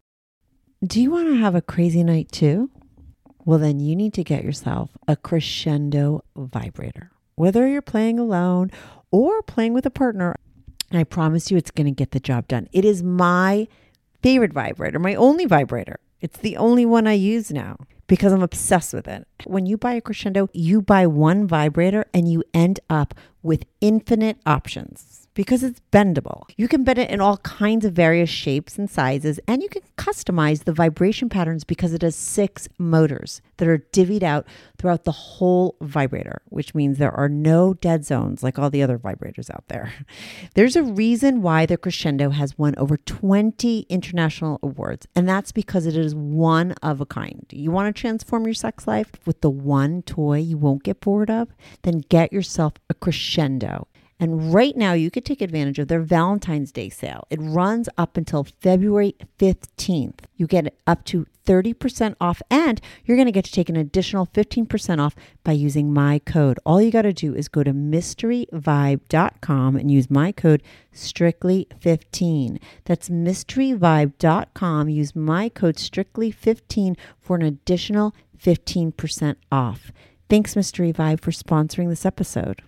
Do 0.84 1.02
you 1.02 1.12
want 1.12 1.28
to 1.28 1.36
have 1.36 1.54
a 1.54 1.62
crazy 1.62 2.04
night 2.04 2.32
too? 2.32 2.72
Well, 3.44 3.60
then 3.60 3.80
you 3.82 3.96
need 3.96 4.13
to 4.13 4.24
get 4.24 4.44
yourself 4.44 4.91
a 5.08 5.17
crescendo 5.17 6.24
vibrator. 6.38 7.12
Whether 7.36 7.67
you're 7.67 7.82
playing 7.82 8.17
alone 8.17 8.72
or 9.12 9.41
playing 9.41 9.74
with 9.74 9.86
a 9.86 9.91
partner, 9.91 10.36
I 10.91 11.04
promise 11.04 11.52
you 11.52 11.58
it's 11.58 11.72
going 11.72 11.88
to 11.88 11.91
get 11.91 12.12
the 12.12 12.20
job 12.20 12.48
done. 12.48 12.70
It 12.72 12.86
is 12.86 13.04
my 13.04 13.67
favorite 14.22 14.54
vibrator, 14.54 15.00
my 15.00 15.15
only 15.15 15.46
vibrator. 15.46 16.00
It's 16.22 16.38
the 16.38 16.58
only 16.58 16.86
one 16.86 17.08
I 17.08 17.14
use 17.14 17.52
now 17.52 17.78
because 18.08 18.32
I'm 18.32 18.44
obsessed 18.44 18.94
with 18.94 19.08
it. 19.08 19.28
When 19.46 19.66
you 19.66 19.78
buy 19.78 19.94
a 19.94 20.02
crescendo, 20.02 20.50
you 20.54 20.82
buy 20.82 21.08
one 21.08 21.48
vibrator 21.48 22.06
and 22.14 22.32
you 22.32 22.44
end 22.54 22.80
up 22.90 23.16
with 23.42 23.66
infinite 23.82 24.38
options 24.46 25.21
because 25.34 25.63
it's 25.63 25.82
bendable. 25.91 26.44
You 26.58 26.67
can 26.67 26.84
bend 26.84 27.00
it 27.00 27.10
in 27.10 27.22
all 27.22 27.38
kinds 27.38 27.86
of 27.86 27.94
various 27.94 28.30
shapes 28.30 28.78
and 28.78 28.89
sizes, 28.89 29.39
and 29.48 29.63
you 29.63 29.70
can 29.70 29.82
customize 29.98 30.63
the 30.63 30.74
vibration 30.74 31.30
patterns 31.30 31.63
because 31.63 31.94
it 31.94 32.02
has 32.02 32.15
six 32.15 32.67
motors 32.78 33.41
that 33.58 33.67
are 33.67 33.86
divvied 33.94 34.24
out 34.24 34.46
throughout 34.78 35.06
the 35.06 35.12
whole 35.12 35.76
vibrator, 35.82 36.41
which 36.50 36.76
means 36.76 36.98
there 36.98 37.15
are 37.15 37.30
no 37.30 37.74
dead 37.74 38.06
zones 38.06 38.44
like 38.44 38.60
all 38.60 38.70
the 38.70 38.84
other 38.84 38.98
vibrators 38.98 39.50
out 39.50 39.63
there. 39.67 39.94
There's 40.56 40.76
a 40.76 40.84
reason 40.84 41.41
why 41.41 41.65
the 41.65 41.78
Crescendo 41.78 42.32
has 42.32 42.58
won 42.58 42.76
over 42.78 42.98
20 42.98 43.86
international 43.89 44.60
awards, 44.62 45.08
and 45.15 45.28
that's 45.28 45.52
because 45.52 45.86
it 45.86 45.96
is 45.96 46.13
one 46.13 46.74
of 46.84 47.00
a 47.00 47.06
kind. 47.06 47.46
You 47.52 47.72
want 47.72 47.96
to 47.96 48.00
transform 48.00 48.46
your 48.46 48.54
sex 48.54 48.88
life 48.88 49.12
with 49.26 49.41
the 49.41 49.50
one 49.50 50.02
toy 50.02 50.39
you 50.39 50.58
won't 50.58 50.84
get 50.84 51.00
bored 51.00 51.30
of? 51.30 51.50
Then 51.84 52.00
get 52.10 52.34
yourself 52.34 52.74
a 52.89 52.94
Crescendo. 52.94 53.88
And 54.22 54.54
right 54.54 54.78
now, 54.78 54.94
you 54.94 55.10
could 55.10 55.26
take 55.26 55.42
advantage 55.42 55.80
of 55.80 55.88
their 55.88 56.02
Valentine's 56.02 56.72
Day 56.72 56.90
sale. 56.90 57.26
It 57.32 57.40
runs 57.42 57.90
up 57.98 58.18
until 58.18 58.44
February 58.44 59.16
15th. 59.40 60.20
You 60.36 60.46
get 60.46 60.76
up 60.86 61.04
to 61.06 61.26
30% 61.48 62.14
off, 62.22 62.40
and 62.52 62.80
you're 63.04 63.18
going 63.18 63.26
to 63.26 63.32
get 63.32 63.46
to 63.46 63.52
take 63.52 63.68
an 63.68 63.76
additional 63.76 64.28
15% 64.28 65.00
off 65.00 65.16
by 65.44 65.54
using 65.54 65.92
my 65.92 66.20
code. 66.20 66.60
All 66.68 66.80
you 66.80 66.92
got 66.92 67.02
to 67.02 67.14
do 67.14 67.34
is 67.34 67.48
go 67.48 67.64
to 67.64 67.74
mysteryvibe.com 67.74 69.76
and 69.76 69.90
use 69.90 70.12
my 70.12 70.32
code 70.32 70.62
strictly15. 70.94 72.60
That's 72.86 73.10
mysteryvibe.com. 73.10 74.90
Use 74.90 75.16
my 75.16 75.50
code 75.50 75.78
strictly15 75.78 76.96
for 77.20 77.38
an 77.38 77.42
additional 77.42 78.14
15% 78.38 79.36
off. 79.52 79.92
Thanks, 80.30 80.56
Mystery 80.56 80.94
Vibe, 80.94 81.22
for 81.22 81.32
sponsoring 81.32 81.90
this 81.90 82.06
episode. 82.06 82.62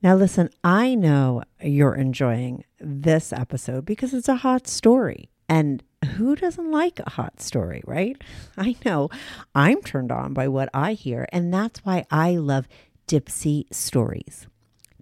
Now, 0.00 0.14
listen, 0.14 0.48
I 0.62 0.94
know 0.94 1.42
you're 1.60 1.94
enjoying 1.94 2.64
this 2.78 3.32
episode 3.32 3.84
because 3.84 4.14
it's 4.14 4.28
a 4.28 4.36
hot 4.36 4.68
story. 4.68 5.28
And 5.48 5.82
who 6.14 6.36
doesn't 6.36 6.70
like 6.70 7.00
a 7.00 7.10
hot 7.10 7.40
story, 7.40 7.82
right? 7.84 8.16
I 8.58 8.76
know 8.84 9.08
I'm 9.54 9.82
turned 9.82 10.12
on 10.12 10.34
by 10.34 10.46
what 10.46 10.68
I 10.72 10.92
hear, 10.92 11.26
and 11.32 11.52
that's 11.52 11.84
why 11.84 12.04
I 12.10 12.36
love 12.36 12.68
Dipsea 13.08 13.64
Stories. 13.72 14.46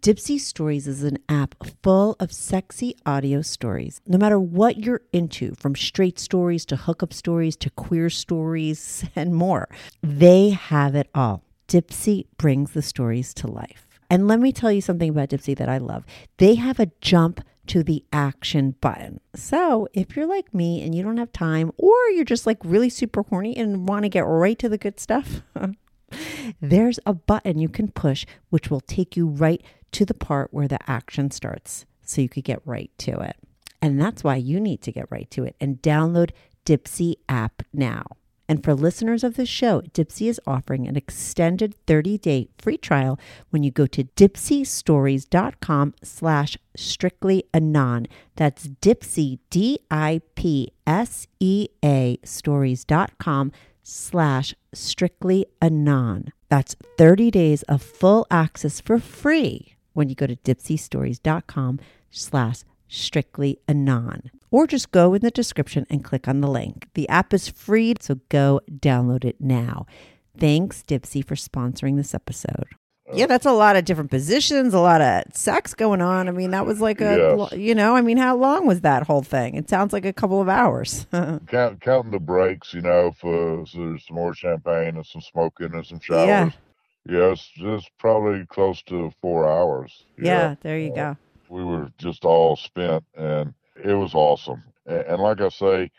Dipsea 0.00 0.38
Stories 0.38 0.87
is 0.87 1.02
an 1.02 1.18
app 1.28 1.56
full 1.82 2.16
of 2.20 2.32
sexy 2.32 2.94
audio 3.04 3.42
stories. 3.42 4.00
No 4.06 4.16
matter 4.16 4.38
what 4.38 4.78
you're 4.78 5.02
into, 5.12 5.54
from 5.56 5.74
straight 5.74 6.18
stories 6.18 6.64
to 6.66 6.76
hookup 6.76 7.12
stories 7.12 7.56
to 7.56 7.70
queer 7.70 8.09
stories 8.09 9.04
and 9.16 9.35
more, 9.35 9.68
they 10.02 10.50
have 10.50 10.94
it 10.94 11.11
all. 11.14 11.42
Dipsea 11.68 12.26
brings 12.38 12.70
the 12.70 12.82
stories 12.82 13.35
to 13.35 13.48
life. 13.48 13.86
And 14.11 14.29
let 14.29 14.40
me 14.40 14.53
tell 14.53 14.73
you 14.73 14.81
something 14.81 15.11
about 15.11 15.31
Dipsea 15.31 15.57
that 15.57 15.69
I 15.69 15.79
love. 15.79 16.05
They 16.38 16.55
have 16.55 16.79
a 16.79 16.90
jump 17.01 17.42
to 17.69 17.83
the 17.83 18.05
action 18.12 18.77
button. 18.81 19.21
So 19.35 19.88
if 19.92 20.16
you're 20.16 20.27
like 20.27 20.55
me 20.55 20.83
and 20.83 20.95
you 20.95 21.03
don't 21.03 21.16
have 21.16 21.33
time, 21.33 21.73
or 21.77 21.95
you're 22.11 22.25
just 22.25 22.47
like 22.47 22.59
really 22.64 22.88
super 22.88 23.23
horny 23.23 23.57
and 23.57 23.88
want 23.88 24.05
to 24.05 24.09
get 24.09 24.21
right 24.21 24.59
to 24.59 24.69
the 24.69 24.79
good 24.79 25.01
stuff, 25.01 25.42
there's 26.61 27.01
a 27.05 27.12
button 27.12 27.59
you 27.59 27.69
can 27.69 27.90
push 27.90 28.25
which 28.51 28.71
will 28.71 28.81
take 28.81 29.16
you 29.16 29.27
right 29.27 29.62
to 29.92 30.05
the 30.05 30.14
part 30.14 30.53
where 30.53 30.69
the 30.69 30.79
action 30.88 31.31
starts 31.31 31.87
so 32.03 32.21
you 32.21 32.29
could 32.29 32.45
get 32.45 32.61
right 32.64 32.90
to 32.99 33.19
it. 33.21 33.37
And 33.83 34.01
that's 34.01 34.25
why 34.25 34.37
you 34.37 34.61
need 34.61 34.83
to 34.83 34.92
get 34.92 35.11
right 35.11 35.31
to 35.33 35.45
it 35.45 35.57
and 35.61 35.83
download 35.83 36.31
Dipsea 36.64 37.14
app 37.29 37.62
now. 37.73 38.05
And 38.48 38.62
for 38.62 38.74
listeners 38.74 39.24
of 39.24 39.37
the 39.37 39.46
show, 39.46 39.80
Dipsea 39.92 40.28
is 40.28 40.40
offering 40.46 40.87
an 40.87 40.96
extended 40.96 41.74
30-day 41.87 42.48
free 42.59 42.76
trial 42.76 43.18
when 43.50 43.62
you 43.62 43.70
go 43.70 43.87
to 43.87 44.04
dipseastories.com 44.04 45.94
slash 46.02 46.56
strictly 46.76 47.44
anon. 47.52 48.06
That's 48.37 48.68
Dipsea, 48.68 49.38
D-I-P-S-E-A 49.50 50.28
stories.com 52.24 53.52
slash 53.82 54.54
strictly 54.72 55.46
anon. 55.61 56.32
That's 56.48 56.76
30 56.98 57.30
days 57.30 57.62
of 57.64 57.82
full 57.82 58.26
access 58.30 58.80
for 58.80 58.98
free 58.98 59.74
when 59.92 60.09
you 60.09 60.14
go 60.14 60.26
to 60.26 60.37
dipseastories.com 60.37 61.80
slash 62.11 62.62
strictly 62.88 63.59
anon. 63.68 64.31
Or 64.51 64.66
just 64.66 64.90
go 64.92 65.12
in 65.14 65.22
the 65.22 65.31
description 65.31 65.87
and 65.90 66.05
click 66.05 66.29
on 66.29 66.40
the 66.40 66.49
link. 66.49 66.88
The 66.94 67.09
app 67.09 67.35
is 67.35 67.49
free 67.49 67.94
so 68.01 68.20
go 68.29 68.61
download 68.70 69.25
it 69.25 69.40
now. 69.40 69.87
Thanks 70.38 70.83
dipsea 70.87 71.25
for 71.25 71.35
sponsoring 71.35 71.96
this 71.96 72.14
episode. 72.14 72.66
Yeah 73.12 73.27
that's 73.27 73.46
a 73.46 73.53
lot 73.53 73.77
of 73.77 73.85
different 73.85 74.11
positions 74.11 74.75
a 74.75 74.81
lot 74.81 75.01
of 75.01 75.25
sex 75.33 75.75
going 75.75 76.01
on. 76.01 76.29
I 76.29 76.33
mean 76.33 76.51
that 76.53 76.66
was 76.66 76.81
like 76.81 77.01
a 77.01 77.37
Yes. 77.51 77.53
you 77.53 77.75
know 77.75 77.94
i 77.94 78.01
mean 78.01 78.16
how 78.16 78.37
long 78.37 78.66
was 78.66 78.81
that 78.83 79.07
whole 79.07 79.22
thing? 79.22 79.55
It 79.55 79.68
sounds 79.68 79.92
like 79.92 80.05
a 80.05 80.12
couple 80.12 80.40
of 80.40 80.49
hours. 80.49 81.07
Count, 81.12 81.81
counting 81.81 82.11
the 82.12 82.18
breaks, 82.20 82.72
you 82.75 82.81
know, 82.81 83.12
for 83.20 83.64
so 83.66 83.79
there's 83.79 84.07
some 84.07 84.16
more 84.16 84.35
champagne 84.35 84.96
and 84.96 85.07
some 85.07 85.22
smoking 85.22 85.72
and 85.75 85.87
some 85.87 86.01
showers. 86.01 86.27
Yeah. 86.29 86.51
Yeah, 87.09 87.31
it's 87.33 87.49
just 87.57 87.88
probably 88.01 88.44
close 88.46 88.83
to 88.85 89.12
four 89.20 89.49
hours. 89.49 90.05
yeah 90.18 90.57
there 90.62 90.79
you 90.79 90.92
go 90.94 91.16
we 91.48 91.64
were 91.64 91.90
just 91.98 92.24
all 92.24 92.56
spent 92.56 93.04
and 93.16 93.54
it 93.82 93.94
was 93.94 94.14
awesome. 94.14 94.62
And, 94.87 95.00
and 95.00 95.22
like 95.22 95.40
I 95.40 95.48
say, 95.48 95.90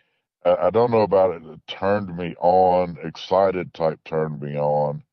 I, 0.45 0.67
I 0.67 0.69
don't 0.69 0.91
know 0.91 1.01
about 1.01 1.35
it. 1.35 1.43
It 1.45 1.59
turned 1.67 2.15
me 2.15 2.35
on, 2.39 2.97
excited 3.03 3.73
type 3.73 3.99
turned 4.05 4.41
me 4.41 4.57
on, 4.57 5.03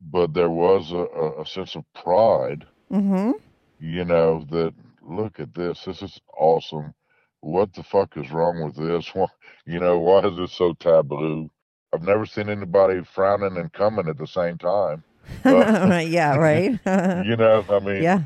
but 0.00 0.34
there 0.34 0.50
was 0.50 0.92
a, 0.92 1.40
a, 1.40 1.46
sense 1.46 1.74
of 1.74 1.84
pride, 1.94 2.66
mm-hmm 2.90 3.32
you 3.80 4.04
know, 4.04 4.46
that 4.50 4.74
look 5.02 5.40
at 5.40 5.54
this. 5.54 5.84
This 5.84 6.02
is 6.02 6.20
awesome. 6.36 6.94
What 7.40 7.72
the 7.72 7.82
fuck 7.82 8.16
is 8.16 8.30
wrong 8.30 8.62
with 8.62 8.76
this? 8.76 9.10
Why, 9.14 9.26
you 9.66 9.80
know, 9.80 9.98
why 9.98 10.20
is 10.20 10.36
this 10.36 10.52
so 10.52 10.72
taboo? 10.74 11.50
I've 11.92 12.02
never 12.02 12.26
seen 12.26 12.48
anybody 12.48 13.02
frowning 13.02 13.56
and 13.56 13.72
coming 13.72 14.08
at 14.08 14.18
the 14.18 14.26
same 14.26 14.58
time. 14.58 15.02
Uh, 15.44 16.02
yeah 16.04 16.34
right 16.34 16.72
you 17.26 17.36
know, 17.36 17.64
I 17.68 17.78
mean, 17.78 18.02
yeah 18.02 18.22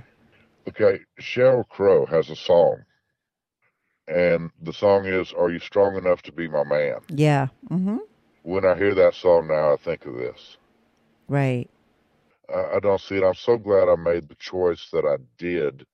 Okay, 0.68 1.00
Sheryl 1.20 1.68
Crow 1.68 2.06
has 2.06 2.30
a 2.30 2.36
song, 2.36 2.84
and 4.08 4.50
the 4.62 4.72
song 4.72 5.06
is 5.06 5.32
"Are 5.32 5.50
You 5.50 5.58
Strong 5.58 5.96
Enough 5.96 6.22
to 6.22 6.32
Be 6.32 6.48
My 6.48 6.64
Man?" 6.64 6.96
yeah 7.08 7.48
mm-hmm 7.70 7.98
When 8.42 8.64
I 8.64 8.74
hear 8.76 8.94
that 8.94 9.14
song 9.14 9.48
now, 9.48 9.74
I 9.74 9.76
think 9.76 10.06
of 10.06 10.14
this. 10.16 10.56
right 11.28 11.68
I, 12.54 12.76
I 12.76 12.80
don't 12.80 13.00
see 13.00 13.16
it. 13.16 13.24
I'm 13.24 13.34
so 13.34 13.58
glad 13.58 13.88
I 13.88 13.96
made 13.96 14.28
the 14.28 14.36
choice 14.36 14.88
that 14.92 15.04
I 15.04 15.16
did 15.38 15.86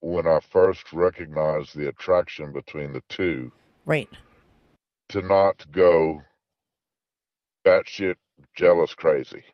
when 0.00 0.26
I 0.26 0.40
first 0.40 0.92
recognized 0.92 1.76
the 1.76 1.88
attraction 1.88 2.52
between 2.52 2.92
the 2.92 3.02
two. 3.08 3.52
right 3.86 4.10
To 5.10 5.22
not 5.22 5.64
go 5.72 6.22
batshit 7.64 8.16
jealous 8.56 8.94
crazy. 8.94 9.44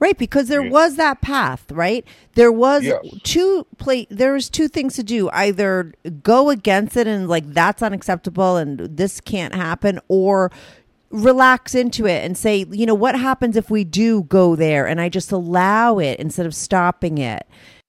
Right, 0.00 0.18
because 0.18 0.48
there 0.48 0.62
Yeah. 0.64 0.70
was 0.70 0.96
that 0.96 1.20
path, 1.20 1.70
right? 1.72 2.04
There 2.34 2.52
was 2.52 2.82
Yes. 2.82 2.98
two 3.22 3.66
play 3.78 4.06
there 4.10 4.32
was 4.32 4.50
two 4.50 4.68
things 4.68 4.94
to 4.96 5.02
do. 5.02 5.30
Either 5.30 5.92
go 6.22 6.50
against 6.50 6.96
it 6.96 7.06
and 7.06 7.28
like 7.28 7.52
that's 7.54 7.82
unacceptable 7.82 8.56
and 8.56 8.80
this 8.80 9.20
can't 9.20 9.54
happen 9.54 10.00
or 10.08 10.50
relax 11.10 11.74
into 11.74 12.06
it 12.06 12.24
and 12.24 12.36
say, 12.36 12.66
you 12.70 12.84
know, 12.86 12.94
what 12.94 13.16
happens 13.18 13.56
if 13.56 13.70
we 13.70 13.84
do 13.84 14.24
go 14.24 14.56
there 14.56 14.86
and 14.86 15.00
I 15.00 15.08
just 15.08 15.30
allow 15.30 15.98
it 15.98 16.18
instead 16.18 16.44
of 16.44 16.54
stopping 16.54 17.18
it. 17.18 17.46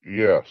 Yes, 0.07 0.45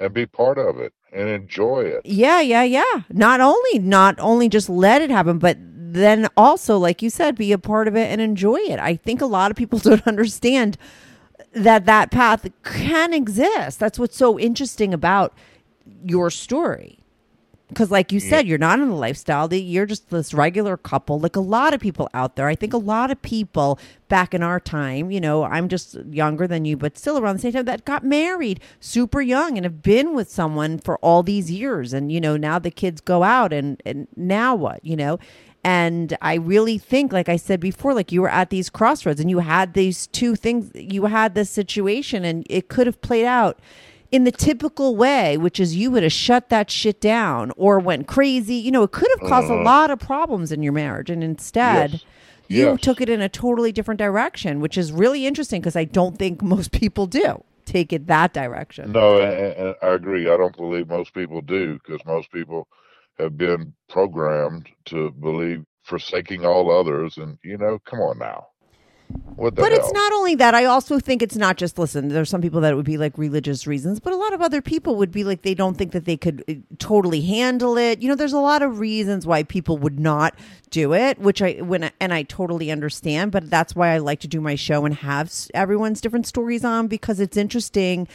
and 0.00 0.14
be 0.14 0.24
part 0.26 0.58
of 0.58 0.78
it 0.78 0.94
and 1.12 1.28
enjoy 1.28 1.80
it. 1.82 2.00
Yeah, 2.06 2.40
yeah, 2.40 2.62
yeah. 2.62 3.02
Not 3.10 3.40
only 3.40 3.78
not 3.78 4.16
only 4.18 4.48
just 4.48 4.68
let 4.70 5.02
it 5.02 5.10
happen, 5.10 5.38
but 5.38 5.58
then 5.96 6.28
also, 6.36 6.78
like 6.78 7.02
you 7.02 7.10
said, 7.10 7.36
be 7.36 7.52
a 7.52 7.58
part 7.58 7.88
of 7.88 7.96
it 7.96 8.10
and 8.10 8.20
enjoy 8.20 8.56
it. 8.56 8.78
I 8.78 8.96
think 8.96 9.20
a 9.20 9.26
lot 9.26 9.50
of 9.50 9.56
people 9.56 9.78
don't 9.80 10.06
understand 10.06 10.76
that 11.52 11.86
that 11.86 12.10
path 12.10 12.48
can 12.62 13.14
exist. 13.14 13.78
That's 13.78 13.98
what's 13.98 14.16
so 14.16 14.38
interesting 14.38 14.92
about 14.92 15.32
your 16.04 16.30
story. 16.30 16.98
Because, 17.68 17.90
like 17.90 18.12
you 18.12 18.20
said, 18.20 18.46
you're 18.46 18.58
not 18.58 18.78
in 18.78 18.88
the 18.88 18.94
lifestyle. 18.94 19.52
You're 19.52 19.86
just 19.86 20.08
this 20.10 20.32
regular 20.32 20.76
couple. 20.76 21.18
Like 21.18 21.34
a 21.34 21.40
lot 21.40 21.74
of 21.74 21.80
people 21.80 22.08
out 22.14 22.36
there. 22.36 22.46
I 22.46 22.54
think 22.54 22.72
a 22.72 22.78
lot 22.78 23.10
of 23.10 23.20
people 23.22 23.80
back 24.06 24.34
in 24.34 24.42
our 24.42 24.60
time, 24.60 25.10
you 25.10 25.20
know, 25.20 25.42
I'm 25.42 25.68
just 25.68 25.96
younger 26.08 26.46
than 26.46 26.64
you, 26.64 26.76
but 26.76 26.96
still 26.96 27.18
around 27.18 27.36
the 27.36 27.42
same 27.42 27.52
time, 27.52 27.64
that 27.64 27.84
got 27.84 28.04
married 28.04 28.60
super 28.78 29.20
young 29.20 29.58
and 29.58 29.64
have 29.64 29.82
been 29.82 30.14
with 30.14 30.30
someone 30.30 30.78
for 30.78 30.96
all 30.98 31.24
these 31.24 31.50
years. 31.50 31.92
And, 31.92 32.12
you 32.12 32.20
know, 32.20 32.36
now 32.36 32.60
the 32.60 32.70
kids 32.70 33.00
go 33.00 33.24
out 33.24 33.52
and, 33.52 33.82
and 33.84 34.06
now 34.14 34.54
what, 34.54 34.84
you 34.84 34.94
know? 34.94 35.18
And 35.66 36.16
I 36.22 36.34
really 36.34 36.78
think, 36.78 37.12
like 37.12 37.28
I 37.28 37.34
said 37.34 37.58
before, 37.58 37.92
like 37.92 38.12
you 38.12 38.22
were 38.22 38.30
at 38.30 38.50
these 38.50 38.70
crossroads 38.70 39.18
and 39.18 39.28
you 39.28 39.40
had 39.40 39.74
these 39.74 40.06
two 40.06 40.36
things, 40.36 40.70
you 40.76 41.06
had 41.06 41.34
this 41.34 41.50
situation 41.50 42.24
and 42.24 42.46
it 42.48 42.68
could 42.68 42.86
have 42.86 43.00
played 43.00 43.24
out 43.24 43.58
in 44.12 44.22
the 44.22 44.30
typical 44.30 44.94
way, 44.94 45.36
which 45.36 45.58
is 45.58 45.74
you 45.74 45.90
would 45.90 46.04
have 46.04 46.12
shut 46.12 46.50
that 46.50 46.70
shit 46.70 47.00
down 47.00 47.50
or 47.56 47.80
went 47.80 48.06
crazy. 48.06 48.54
You 48.54 48.70
know, 48.70 48.84
it 48.84 48.92
could 48.92 49.08
have 49.18 49.28
caused 49.28 49.50
a 49.50 49.54
uh-huh. 49.54 49.64
lot 49.64 49.90
of 49.90 49.98
problems 49.98 50.52
in 50.52 50.62
your 50.62 50.72
marriage. 50.72 51.10
And 51.10 51.24
instead, 51.24 51.94
Yes. 51.94 52.04
you 52.46 52.66
Yes. 52.66 52.80
took 52.80 53.00
it 53.00 53.08
in 53.08 53.20
a 53.20 53.28
totally 53.28 53.72
different 53.72 53.98
direction, 53.98 54.60
which 54.60 54.78
is 54.78 54.92
really 54.92 55.26
interesting 55.26 55.60
because 55.60 55.74
I 55.74 55.82
don't 55.82 56.16
think 56.16 56.42
most 56.42 56.70
people 56.70 57.06
do 57.06 57.42
take 57.64 57.92
it 57.92 58.06
that 58.06 58.32
direction. 58.32 58.92
No, 58.92 59.20
and, 59.20 59.52
and 59.54 59.74
I 59.82 59.88
agree. 59.88 60.30
I 60.30 60.36
don't 60.36 60.56
believe 60.56 60.86
most 60.86 61.12
people 61.12 61.40
do 61.40 61.80
because 61.84 62.06
most 62.06 62.30
people 62.30 62.68
have 63.18 63.36
been 63.36 63.74
programmed 63.88 64.68
to 64.86 65.10
believe 65.10 65.64
forsaking 65.82 66.44
all 66.44 66.70
others. 66.70 67.16
And, 67.16 67.38
you 67.42 67.56
know, 67.56 67.78
come 67.84 68.00
on 68.00 68.18
now. 68.18 68.48
But 69.36 69.56
hell? 69.56 69.72
it's 69.72 69.92
not 69.92 70.12
only 70.12 70.34
that. 70.36 70.54
I 70.54 70.64
also 70.64 70.98
think 70.98 71.22
it's 71.22 71.36
not 71.36 71.56
just 71.56 71.78
listen. 71.78 72.08
There's 72.08 72.28
some 72.28 72.40
people 72.40 72.60
that 72.62 72.72
it 72.72 72.76
would 72.76 72.86
be 72.86 72.96
like 72.96 73.16
religious 73.16 73.66
reasons, 73.66 74.00
but 74.00 74.12
a 74.12 74.16
lot 74.16 74.32
of 74.32 74.40
other 74.40 74.60
people 74.60 74.96
would 74.96 75.12
be 75.12 75.22
like 75.24 75.42
they 75.42 75.54
don't 75.54 75.76
think 75.76 75.92
that 75.92 76.06
they 76.06 76.16
could 76.16 76.42
uh, 76.48 76.54
totally 76.78 77.20
handle 77.20 77.78
it. 77.78 78.02
You 78.02 78.08
know, 78.08 78.14
there's 78.14 78.32
a 78.32 78.40
lot 78.40 78.62
of 78.62 78.80
reasons 78.80 79.26
why 79.26 79.42
people 79.44 79.78
would 79.78 80.00
not 80.00 80.34
do 80.70 80.92
it, 80.92 81.18
which 81.18 81.40
I 81.40 81.52
when 81.60 81.90
and 82.00 82.12
I 82.12 82.24
totally 82.24 82.70
understand. 82.70 83.30
But 83.30 83.48
that's 83.48 83.76
why 83.76 83.90
I 83.90 83.98
like 83.98 84.20
to 84.20 84.28
do 84.28 84.40
my 84.40 84.54
show 84.54 84.84
and 84.84 84.94
have 84.96 85.32
everyone's 85.54 86.00
different 86.00 86.26
stories 86.26 86.64
on 86.64 86.88
because 86.88 87.20
it's 87.20 87.36
interesting 87.36 88.08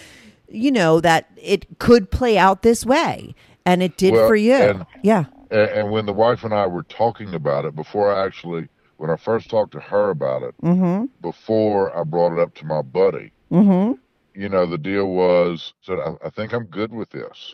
you 0.53 0.71
know, 0.71 0.99
that 0.99 1.29
it 1.37 1.79
could 1.79 2.11
play 2.11 2.37
out 2.37 2.61
this 2.61 2.85
way. 2.85 3.33
And 3.65 3.83
it 3.83 3.97
did 3.97 4.13
Well, 4.13 4.27
for 4.27 4.35
you. 4.35 4.53
and- 4.53 4.85
yeah. 5.03 5.25
And, 5.51 5.69
and 5.69 5.91
when 5.91 6.05
the 6.05 6.13
wife 6.13 6.43
and 6.43 6.53
I 6.53 6.65
were 6.67 6.83
talking 6.83 7.33
about 7.33 7.65
it, 7.65 7.75
before 7.75 8.13
I 8.13 8.25
actually, 8.25 8.67
when 8.97 9.09
I 9.09 9.15
first 9.17 9.49
talked 9.49 9.71
to 9.73 9.79
her 9.79 10.09
about 10.09 10.43
it, 10.43 10.55
Mm-hmm. 10.63 11.05
before 11.21 11.95
I 11.97 12.03
brought 12.03 12.33
it 12.33 12.39
up 12.39 12.53
to 12.55 12.65
my 12.65 12.81
buddy, 12.81 13.31
Mm-hmm. 13.51 13.93
you 14.41 14.47
know, 14.49 14.65
the 14.65 14.77
deal 14.77 15.07
was, 15.07 15.73
said, 15.81 15.99
I, 15.99 16.13
I 16.25 16.29
think 16.29 16.53
I'm 16.53 16.65
good 16.65 16.93
with 16.93 17.09
this. 17.09 17.53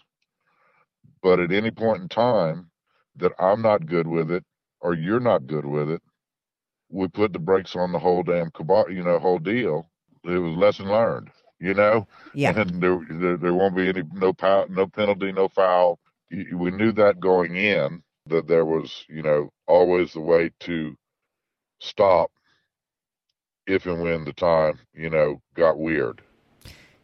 But 1.23 1.39
at 1.39 1.51
any 1.51 1.71
point 1.71 2.03
in 2.03 2.07
time 2.09 2.69
that 3.15 3.31
I'm 3.39 3.61
not 3.63 3.87
good 3.87 4.07
with 4.07 4.29
it 4.31 4.45
or 4.81 4.93
you're 4.93 5.19
not 5.19 5.47
good 5.47 5.65
with 5.65 5.89
it, 5.89 6.01
we 6.89 7.07
put 7.07 7.33
the 7.33 7.39
brakes 7.39 7.75
on 7.75 7.91
the 7.91 7.99
whole 7.99 8.21
damn 8.23 8.51
cabal, 8.51 8.89
you 8.91 9.03
know, 9.03 9.17
whole 9.19 9.39
deal. 9.39 9.89
It 10.23 10.37
was 10.37 10.55
lesson 10.55 10.87
learned, 10.87 11.29
you 11.59 11.73
know, 11.73 12.07
Yeah. 12.33 12.59
and 12.59 12.81
there, 12.81 12.99
there, 13.09 13.37
there 13.37 13.53
won't 13.53 13.75
be 13.75 13.89
any, 13.89 14.03
no 14.13 14.33
no 14.69 14.87
penalty, 14.87 15.31
no 15.31 15.47
foul. 15.47 15.99
We 16.29 16.71
knew 16.71 16.91
that 16.93 17.19
going 17.19 17.55
in 17.55 18.03
that 18.27 18.47
there 18.47 18.65
was, 18.65 19.05
you 19.07 19.21
know, 19.23 19.49
always 19.67 20.13
the 20.13 20.19
way 20.19 20.51
to 20.61 20.95
stop 21.79 22.31
if 23.65 23.85
and 23.85 24.01
when 24.01 24.25
the 24.25 24.33
time, 24.33 24.79
you 24.93 25.09
know, 25.09 25.41
got 25.55 25.77
weird. 25.77 26.21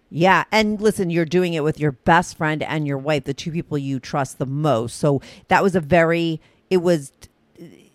Yeah, 0.10 0.43
and 0.51 0.80
listen, 0.80 1.10
you're 1.10 1.26
doing 1.26 1.54
it 1.56 1.64
with 1.64 1.80
your 1.80 1.91
best 1.91 2.38
friend 2.38 2.62
and 2.62 2.86
your 2.86 2.99
wife, 2.99 3.24
the 3.24 3.34
two 3.34 3.51
people 3.51 3.78
you 3.78 3.99
trust 3.99 4.38
the 4.38 4.45
most. 4.45 4.97
So 4.97 5.22
that 5.47 5.64
was 5.64 5.76
a 5.76 5.80
very 5.82 6.39
it 6.70 6.78
was 6.78 7.12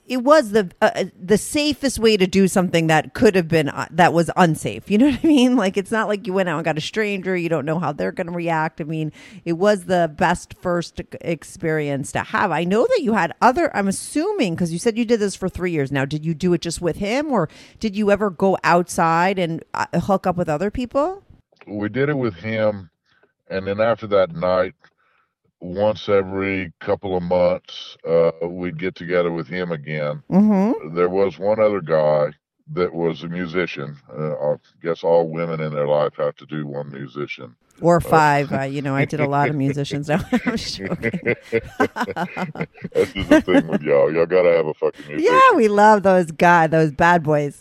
it 0.09 0.25
was 0.25 0.51
the 0.51 0.71
uh, 0.81 1.05
the 1.21 1.39
safest 1.39 1.99
way 1.99 2.17
to 2.17 2.27
do 2.27 2.49
something 2.49 2.87
that 2.87 3.15
could 3.15 3.35
have 3.35 3.47
been 3.47 3.69
uh, 3.69 3.87
that 3.91 4.13
was 4.13 4.31
unsafe. 4.37 4.91
You 4.91 4.99
know 4.99 5.11
what 5.11 5.21
I 5.23 5.27
mean? 5.27 5.57
Like 5.69 5.77
it's 5.77 5.91
not 5.91 6.09
like 6.09 6.27
you 6.27 6.33
went 6.33 6.49
out 6.49 6.57
and 6.57 6.65
got 6.65 6.79
a 6.79 6.81
stranger, 6.81 7.37
you 7.37 7.49
don't 7.49 7.67
know 7.67 7.81
how 7.81 7.93
they're 7.93 8.13
going 8.13 8.29
to 8.29 8.33
react. 8.33 8.81
I 8.81 8.85
mean, 8.85 9.13
it 9.45 9.55
was 9.55 9.85
the 9.85 10.13
best 10.17 10.55
first 10.55 11.01
experience 11.21 12.13
to 12.13 12.21
have. 12.21 12.53
I 12.53 12.63
know 12.65 12.87
that 12.87 13.03
you 13.03 13.15
had 13.15 13.35
other 13.43 13.75
I'm 13.77 13.89
assuming 13.89 14.57
cuz 14.57 14.73
you 14.73 14.79
said 14.79 14.97
you 14.97 15.05
did 15.05 15.21
this 15.21 15.35
for 15.35 15.49
3 15.49 15.73
years 15.73 15.91
now. 15.91 16.05
Did 16.05 16.25
you 16.25 16.33
do 16.33 16.53
it 16.53 16.61
just 16.61 16.81
with 16.81 16.97
him 16.97 17.33
or 17.33 17.49
did 17.81 17.97
you 17.97 18.11
ever 18.11 18.31
go 18.31 18.57
outside 18.63 19.39
and 19.39 19.65
uh, 19.75 19.87
hook 20.01 20.27
up 20.27 20.37
with 20.37 20.49
other 20.49 20.71
people? 20.71 21.23
we 21.67 21.89
did 21.89 22.09
it 22.09 22.17
with 22.17 22.35
him 22.35 22.91
and 23.51 23.67
then 23.67 23.81
after 23.81 24.07
that 24.07 24.35
night 24.35 24.75
once 25.61 26.09
every 26.09 26.73
couple 26.81 27.17
of 27.17 27.23
months 27.23 27.97
uh 28.07 28.31
we'd 28.47 28.79
get 28.79 28.95
together 28.95 29.31
with 29.33 29.49
him 29.49 29.73
again 29.73 30.23
Mhm. 30.31 30.95
there 30.95 31.09
was 31.09 31.39
one 31.39 31.61
other 31.61 31.81
guy 31.81 32.29
that 32.73 32.93
was 32.95 33.23
a 33.23 33.29
musician 33.29 33.97
uh, 34.17 34.35
i 34.53 34.55
guess 34.83 35.03
all 35.03 35.29
women 35.29 35.61
in 35.61 35.73
their 35.75 35.89
life 35.89 36.15
have 36.17 36.37
to 36.37 36.47
do 36.47 36.67
one 36.67 36.91
musician 36.93 37.57
or 37.81 38.01
five. 38.01 38.53
Uh, 38.53 38.63
you 38.63 38.83
know, 38.83 38.97
I 38.97 39.05
did 39.05 39.21
a 39.21 39.29
lot 39.29 39.49
of 39.49 39.55
musicians. 39.55 40.09
No, 40.09 40.17
I'm 40.33 40.57
joking. 40.57 41.37
that's 42.93 43.13
just 43.13 43.29
the 43.29 43.43
thing 43.45 43.69
with 43.69 43.83
y'all 43.83 44.13
y'all 44.13 44.27
gotta 44.27 44.51
have 44.57 44.67
a 44.67 44.75
fucking 44.75 45.07
musician 45.07 45.33
yeah, 45.33 45.57
we 45.57 45.69
love 45.69 46.03
those 46.03 46.31
guys, 46.33 46.71
those 46.71 46.91
bad 46.91 47.23
boys. 47.23 47.61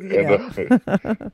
You 0.00 0.18
And, 0.18 0.30
uh, 0.30 0.38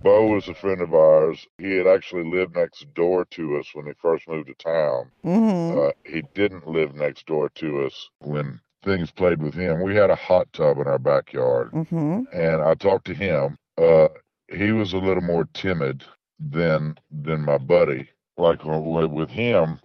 Bo 0.01 0.27
was 0.29 0.49
a 0.49 0.55
friend 0.55 0.81
of 0.81 0.95
ours. 0.95 1.47
He 1.59 1.77
had 1.77 1.87
actually 1.87 2.25
lived 2.25 2.55
next 2.57 2.93
door 2.95 3.25
to 3.27 3.57
us 3.59 3.75
when 3.75 3.87
he 3.87 3.93
first 3.95 4.29
moved 4.29 4.49
to 4.49 4.55
town. 4.55 5.13
hmm 5.23 5.75
Uh, 5.75 5.93
he 6.05 6.23
didn't 6.35 6.67
live 6.67 6.95
next 6.95 7.27
door 7.27 7.49
to 7.51 7.85
us 7.85 8.11
when 8.21 8.61
things 8.83 9.11
played 9.11 9.43
with 9.43 9.55
him. 9.55 9.83
We 9.83 9.95
had 9.97 10.11
a 10.11 10.15
hot 10.17 10.53
tub 10.53 10.79
in 10.79 10.87
our 10.87 10.99
backyard, 10.99 11.73
hmm 11.73 12.27
and 12.33 12.61
I 12.63 12.75
talked 12.75 13.07
to 13.07 13.15
him. 13.15 13.59
Uh, 13.77 14.09
he 14.49 14.73
was 14.73 14.93
a 14.93 14.99
little 14.99 15.23
more 15.23 15.47
timid 15.53 16.05
than 16.39 16.97
than 17.11 17.41
my 17.43 17.59
buddy. 17.59 18.11
Like 18.37 18.65
uh, 18.67 18.79
with 18.81 19.11
with 19.11 19.31
him, 19.31 19.81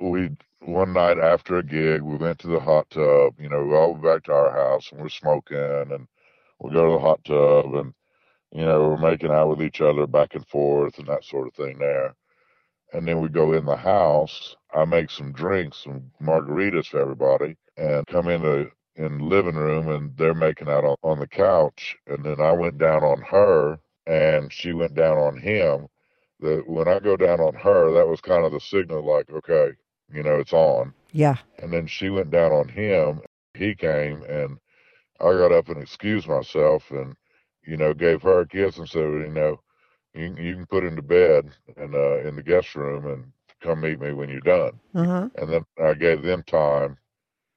we 0.00 0.30
one 0.60 0.92
night 0.92 1.18
after 1.18 1.56
a 1.56 1.62
gig, 1.62 2.02
we 2.02 2.16
went 2.16 2.38
to 2.40 2.48
the 2.48 2.60
hot 2.60 2.90
tub. 2.90 3.34
You 3.38 3.48
know, 3.48 3.64
we 3.64 3.74
all 3.74 3.92
went 3.92 4.04
back 4.04 4.22
to 4.24 4.32
our 4.32 4.52
house 4.52 4.90
and 4.92 5.00
we're 5.00 5.08
smoking, 5.08 5.56
and 5.58 6.08
we 6.60 6.70
go 6.72 6.86
to 6.86 6.92
the 6.92 6.98
hot 6.98 7.24
tub, 7.24 7.74
and 7.74 7.94
you 8.52 8.64
know, 8.64 8.88
we're 8.88 9.10
making 9.10 9.30
out 9.30 9.48
with 9.48 9.62
each 9.62 9.80
other 9.80 10.06
back 10.06 10.34
and 10.34 10.46
forth 10.46 10.98
and 10.98 11.06
that 11.08 11.24
sort 11.24 11.46
of 11.46 11.54
thing 11.54 11.78
there. 11.78 12.14
And 12.92 13.06
then 13.06 13.20
we 13.20 13.28
go 13.28 13.52
in 13.52 13.66
the 13.66 13.76
house. 13.76 14.56
I 14.74 14.84
make 14.86 15.10
some 15.10 15.32
drinks, 15.32 15.84
some 15.84 16.10
margaritas 16.22 16.86
for 16.86 17.00
everybody, 17.00 17.56
and 17.76 18.06
come 18.06 18.28
in 18.28 18.42
the 18.42 18.70
in 18.96 19.18
the 19.18 19.24
living 19.24 19.54
room, 19.54 19.88
and 19.88 20.16
they're 20.16 20.34
making 20.34 20.68
out 20.68 20.84
on, 20.84 20.96
on 21.02 21.20
the 21.20 21.26
couch. 21.28 21.96
And 22.06 22.24
then 22.24 22.40
I 22.40 22.52
went 22.52 22.78
down 22.78 23.04
on 23.04 23.20
her, 23.22 23.78
and 24.06 24.52
she 24.52 24.72
went 24.72 24.94
down 24.94 25.18
on 25.18 25.38
him. 25.38 25.88
The 26.40 26.62
when 26.66 26.88
I 26.88 26.98
go 26.98 27.16
down 27.16 27.40
on 27.40 27.54
her, 27.54 27.92
that 27.92 28.08
was 28.08 28.20
kind 28.20 28.44
of 28.44 28.52
the 28.52 28.60
signal, 28.60 29.04
like, 29.04 29.30
okay, 29.30 29.72
you 30.12 30.22
know, 30.22 30.38
it's 30.38 30.52
on. 30.52 30.94
Yeah. 31.12 31.36
And 31.58 31.72
then 31.72 31.86
she 31.86 32.08
went 32.08 32.30
down 32.30 32.52
on 32.52 32.68
him. 32.68 33.20
He 33.54 33.74
came, 33.74 34.22
and 34.22 34.58
I 35.20 35.32
got 35.32 35.52
up 35.52 35.68
and 35.68 35.80
excused 35.82 36.28
myself, 36.28 36.90
and 36.90 37.16
you 37.64 37.76
know, 37.76 37.94
gave 37.94 38.22
her 38.22 38.40
a 38.40 38.46
kiss 38.46 38.78
and 38.78 38.88
said, 38.88 39.02
you 39.02 39.28
know, 39.28 39.60
you, 40.14 40.34
you 40.38 40.54
can 40.54 40.66
put 40.66 40.84
him 40.84 40.96
to 40.96 41.02
bed 41.02 41.50
and 41.76 41.94
uh, 41.94 42.18
in 42.20 42.36
the 42.36 42.42
guest 42.42 42.74
room 42.74 43.06
and 43.06 43.32
come 43.60 43.80
meet 43.80 44.00
me 44.00 44.12
when 44.12 44.28
you're 44.28 44.40
done. 44.40 44.80
Uh 44.94 45.04
huh. 45.04 45.28
And 45.36 45.50
then 45.52 45.64
I 45.82 45.94
gave 45.94 46.22
them 46.22 46.42
time, 46.44 46.98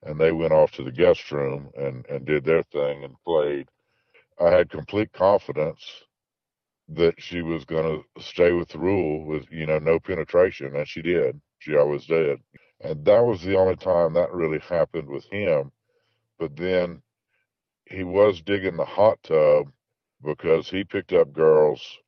and 0.02 0.18
they 0.20 0.32
went 0.32 0.52
off 0.52 0.72
to 0.72 0.82
the 0.84 0.92
guest 0.92 1.30
room 1.32 1.70
and 1.76 2.06
and 2.08 2.24
did 2.26 2.44
their 2.44 2.62
thing 2.64 3.04
and 3.04 3.16
played. 3.24 3.68
I 4.40 4.50
had 4.50 4.70
complete 4.70 5.12
confidence 5.12 6.04
that 6.88 7.20
she 7.20 7.42
was 7.42 7.64
going 7.64 8.02
to 8.16 8.22
stay 8.22 8.52
with 8.52 8.68
the 8.68 8.78
rule 8.78 9.24
with 9.24 9.50
you 9.50 9.66
know 9.66 9.78
no 9.78 9.98
penetration, 10.00 10.76
and 10.76 10.88
she 10.88 11.02
did. 11.02 11.40
She 11.58 11.76
always 11.76 12.06
did, 12.06 12.40
and 12.80 13.04
that 13.04 13.24
was 13.24 13.42
the 13.42 13.56
only 13.56 13.76
time 13.76 14.12
that 14.14 14.32
really 14.32 14.58
happened 14.58 15.08
with 15.08 15.24
him. 15.26 15.72
But 16.38 16.56
then 16.56 17.02
he 17.86 18.04
was 18.04 18.40
digging 18.40 18.76
the 18.76 18.84
hot 18.84 19.22
tub 19.22 19.70
because 20.24 20.68
he 20.68 20.84
picked 20.84 21.12
up 21.12 21.32
girls 21.32 21.98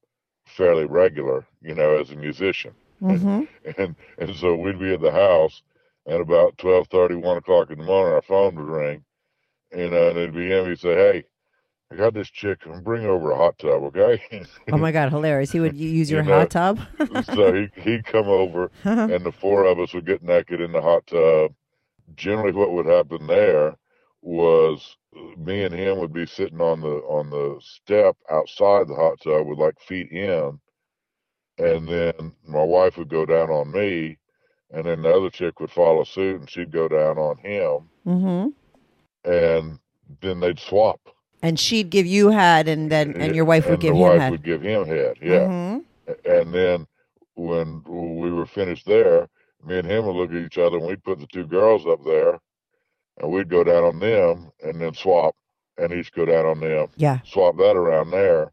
fairly 0.47 0.85
regular, 0.85 1.47
you 1.61 1.75
know, 1.75 1.99
as 1.99 2.11
a 2.11 2.17
musician. 2.17 2.75
Hmm 3.01 3.43
and 3.79 3.97
and 4.19 4.37
so 4.37 4.55
we'd 4.55 4.79
be 4.79 4.95
at 4.95 5.01
the 5.01 5.11
house 5.11 5.63
and 6.07 6.21
about 6.21 6.57
twelve 6.59 6.87
thirty, 6.89 7.17
one 7.17 7.37
o'clock 7.37 7.71
in 7.71 7.79
the 7.79 7.85
morning 7.85 8.15
our 8.15 8.23
phone 8.23 8.55
would 8.55 8.69
ring 8.69 9.05
you 9.73 9.91
know 9.91 10.09
and 10.09 10.19
it'd 10.19 10.35
be 10.35 10.49
him. 10.49 10.67
He'd 10.67 10.79
say 10.79 10.95
hey 10.95 11.25
i 11.91 11.97
got 11.97 12.15
this 12.15 12.31
chick. 12.31 12.61
And 12.67 12.83
bring 12.83 13.05
over 13.05 13.31
a 13.31 13.37
hot 13.37 13.59
tub 13.59 13.83
okay? 13.85 14.23
Oh 14.73 14.79
my 14.79 14.93
God, 14.93 15.11
hilarious! 15.11 15.53
He 15.53 15.61
would 15.61 15.77
use 15.77 16.11
your 16.11 16.23
You 16.23 16.29
know, 16.29 16.39
hot 16.39 16.51
tub. 16.51 16.81
so 17.25 17.53
he, 17.53 17.69
he'd 17.77 18.07
come 18.07 18.29
over 18.29 18.71
and 18.85 19.25
the 19.25 19.33
four 19.33 19.65
of 19.65 19.79
us 19.79 19.93
would 19.93 20.07
get 20.07 20.23
naked 20.23 20.61
in 20.61 20.73
the 20.73 20.81
hot 20.81 21.07
tub. 21.07 21.53
Generally 22.17 22.53
what 22.53 22.73
would 22.73 22.87
happen 22.87 23.27
there 23.27 23.77
was 24.23 24.97
me 25.37 25.65
and 25.65 25.75
him 25.75 25.99
would 25.99 26.13
be 26.13 26.27
sitting 26.27 26.61
on 26.61 26.81
the 26.81 26.97
on 27.09 27.31
the 27.31 27.59
step 27.61 28.17
outside 28.31 28.89
the 28.89 28.95
hot 28.95 29.21
tub 29.23 29.47
with 29.47 29.59
like 29.59 29.79
feet 29.81 30.11
in 30.11 30.59
and 31.59 31.89
then 31.89 32.33
my 32.47 32.63
wife 32.63 32.97
would 32.97 33.09
go 33.09 33.25
down 33.25 33.51
on 33.51 33.71
me 33.71 34.19
and 34.71 34.87
then 34.87 35.03
the 35.03 35.11
other 35.11 35.31
chick 35.31 35.61
would 35.61 35.71
follow 35.71 36.05
suit 36.05 36.41
and 36.41 36.51
she'd 36.51 36.73
go 36.73 36.89
down 36.89 37.19
on 37.19 37.37
him. 37.39 37.89
Hmm 38.05 38.49
and 39.25 39.79
then 40.21 40.41
they'd 40.41 40.59
swap. 40.59 41.01
And 41.43 41.59
she'd 41.59 41.89
give 41.91 42.07
you 42.07 42.29
head, 42.31 42.69
and 42.69 42.91
then 42.91 43.15
and 43.21 43.35
your 43.35 43.45
wife 43.47 43.65
would 43.65 43.75
and 43.75 43.83
give 43.83 43.95
him 43.95 44.01
wife 44.01 44.21
head. 44.21 44.31
would 44.33 44.45
give 44.45 44.63
him 44.63 44.85
head 44.87 45.17
yeah. 45.23 45.47
Hmm 45.47 45.79
and 46.25 46.53
then 46.53 46.87
when 47.35 47.83
we 47.87 48.31
were 48.31 48.47
finished 48.47 48.87
there, 48.87 49.29
me 49.65 49.79
and 49.79 49.91
him 49.91 50.07
would 50.07 50.17
look 50.17 50.31
at 50.31 50.37
each 50.37 50.59
other 50.59 50.77
and 50.77 50.87
we'd 50.87 51.03
put 51.03 51.19
the 51.19 51.27
two 51.33 51.47
girls 51.47 51.87
up 51.87 52.05
there 52.05 52.39
and 53.19 53.31
we'd 53.31 53.49
go 53.49 53.65
down 53.65 53.85
on 53.85 53.99
them 53.99 54.51
and 54.63 54.81
then 54.81 54.95
swap 54.95 55.35
and 55.79 55.93
each 55.93 56.13
go 56.13 56.25
down 56.25 56.47
on 56.47 56.61
them, 56.61 56.89
Yeah. 56.97 57.19
swap 57.25 57.57
that 57.59 57.77
around 57.77 58.11
there. 58.11 58.53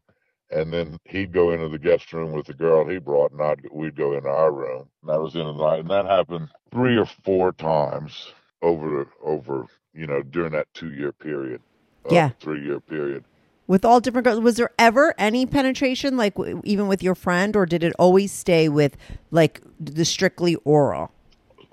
And 0.50 0.70
then 0.72 0.98
he'd 1.06 1.32
go 1.32 1.50
into 1.50 1.68
the 1.70 1.78
guest 1.78 2.12
room 2.12 2.32
with 2.32 2.46
the 2.46 2.52
girl 2.54 2.86
he 2.86 2.98
brought 2.98 3.32
and 3.32 3.40
I'd, 3.40 3.60
we'd 3.72 3.96
go 3.96 4.12
into 4.14 4.28
our 4.28 4.52
room. 4.52 4.88
And 5.02 5.08
that 5.10 5.20
was 5.20 5.34
in 5.34 5.44
the 5.46 5.52
night. 5.52 5.80
And 5.80 5.90
that 5.90 6.04
happened 6.04 6.48
three 6.70 6.96
or 6.98 7.06
four 7.24 7.52
times 7.52 8.32
over, 8.60 9.08
over, 9.22 9.66
you 9.94 10.06
know, 10.06 10.22
during 10.22 10.52
that 10.52 10.66
two 10.74 10.92
year 10.92 11.12
period. 11.12 11.60
uh, 12.04 12.14
Yeah. 12.14 12.30
Three 12.40 12.62
year 12.64 12.80
period. 12.80 13.24
With 13.66 13.84
all 13.84 14.00
different 14.00 14.26
girls, 14.26 14.40
was 14.40 14.56
there 14.56 14.70
ever 14.78 15.14
any 15.16 15.46
penetration, 15.46 16.16
like 16.18 16.34
w- 16.34 16.60
even 16.64 16.86
with 16.88 17.02
your 17.02 17.14
friend, 17.14 17.56
or 17.56 17.64
did 17.64 17.82
it 17.82 17.94
always 17.98 18.30
stay 18.30 18.68
with 18.68 18.96
like 19.30 19.62
the 19.80 20.04
strictly 20.04 20.56
oral? 20.64 21.10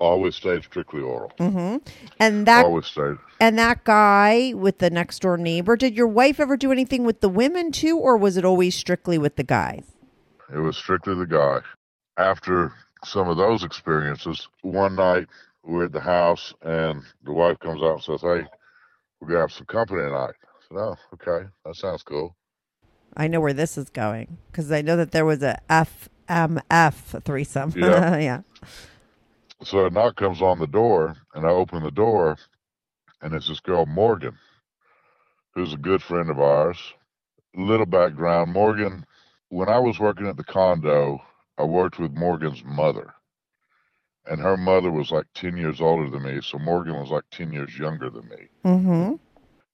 Always 0.00 0.34
stayed 0.34 0.64
strictly 0.64 1.02
oral. 1.02 1.30
Mm-hmm. 1.38 1.76
And 2.18 2.46
that 2.46 2.64
Always 2.64 2.86
stayed. 2.86 3.18
and 3.38 3.58
that 3.58 3.84
guy 3.84 4.54
with 4.56 4.78
the 4.78 4.88
next 4.88 5.20
door 5.20 5.36
neighbor, 5.36 5.76
did 5.76 5.94
your 5.94 6.06
wife 6.08 6.40
ever 6.40 6.56
do 6.56 6.72
anything 6.72 7.04
with 7.04 7.20
the 7.20 7.28
women 7.28 7.70
too, 7.70 7.98
or 7.98 8.16
was 8.16 8.36
it 8.38 8.44
always 8.44 8.74
strictly 8.74 9.18
with 9.18 9.36
the 9.36 9.44
guys? 9.44 9.84
It 10.52 10.58
was 10.58 10.76
strictly 10.76 11.14
the 11.14 11.26
guy. 11.26 11.60
After 12.16 12.72
some 13.04 13.28
of 13.28 13.36
those 13.36 13.62
experiences, 13.62 14.48
one 14.62 14.96
night 14.96 15.28
we're 15.62 15.84
at 15.84 15.92
the 15.92 16.00
house 16.00 16.54
and 16.62 17.02
the 17.24 17.32
wife 17.32 17.58
comes 17.60 17.82
out 17.82 17.94
and 17.94 18.02
says, 18.02 18.20
Hey, 18.22 18.46
we're 19.20 19.34
to 19.34 19.38
have 19.40 19.52
some 19.52 19.66
company 19.66 20.02
tonight. 20.02 20.34
I 20.40 20.62
said, 20.68 20.78
Oh, 20.78 20.96
okay. 21.14 21.46
That 21.66 21.76
sounds 21.76 22.02
cool. 22.02 22.34
I 23.16 23.26
know 23.28 23.40
where 23.40 23.52
this 23.52 23.76
is 23.76 23.90
going 23.90 24.38
because 24.50 24.72
I 24.72 24.80
know 24.80 24.96
that 24.96 25.10
there 25.10 25.24
was 25.26 25.42
a 25.42 25.60
F 25.68 26.08
MF 26.28 27.22
threesome. 27.22 27.74
Yeah. 27.76 28.16
yeah. 28.18 28.40
So 29.62 29.86
a 29.86 29.90
knock 29.90 30.16
comes 30.16 30.40
on 30.42 30.58
the 30.58 30.66
door, 30.66 31.16
and 31.34 31.46
I 31.46 31.50
open 31.50 31.82
the 31.82 31.90
door, 31.90 32.38
and 33.20 33.34
it's 33.34 33.48
this 33.48 33.60
girl 33.60 33.86
Morgan, 33.86 34.38
who's 35.54 35.74
a 35.74 35.78
good 35.78 36.02
friend 36.02 36.30
of 36.30 36.40
ours. 36.40 36.94
Little 37.54 37.86
background: 37.86 38.52
Morgan, 38.52 39.04
when 39.50 39.68
I 39.68 39.78
was 39.78 40.00
working 40.00 40.26
at 40.26 40.36
the 40.36 40.44
condo, 40.44 41.20
I 41.58 41.64
worked 41.64 41.98
with 41.98 42.12
Morgan's 42.16 42.64
mother, 42.64 43.12
and 44.26 44.40
her 44.40 44.56
mother 44.56 44.90
was 44.90 45.10
like 45.10 45.26
ten 45.34 45.56
years 45.58 45.80
older 45.80 46.08
than 46.08 46.22
me, 46.22 46.40
so 46.42 46.58
Morgan 46.58 46.94
was 46.98 47.10
like 47.10 47.24
ten 47.30 47.52
years 47.52 47.76
younger 47.78 48.08
than 48.10 48.28
me. 48.28 48.48
Mm-hmm. 48.64 49.14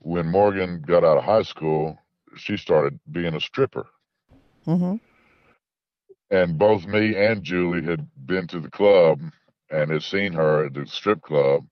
When 0.00 0.30
Morgan 0.30 0.82
got 0.86 1.04
out 1.04 1.18
of 1.18 1.24
high 1.24 1.42
school, 1.42 1.98
she 2.36 2.56
started 2.56 2.98
being 3.12 3.34
a 3.34 3.40
stripper. 3.40 3.86
Mm-hmm. 4.66 4.96
and 6.30 6.58
both 6.58 6.86
me 6.86 7.14
and 7.16 7.42
Julie 7.44 7.84
had 7.84 8.08
been 8.26 8.48
to 8.48 8.58
the 8.60 8.70
club 8.70 9.20
and 9.70 9.90
had 9.90 10.02
seen 10.02 10.32
her 10.32 10.66
at 10.66 10.74
the 10.74 10.86
strip 10.86 11.22
club, 11.22 11.66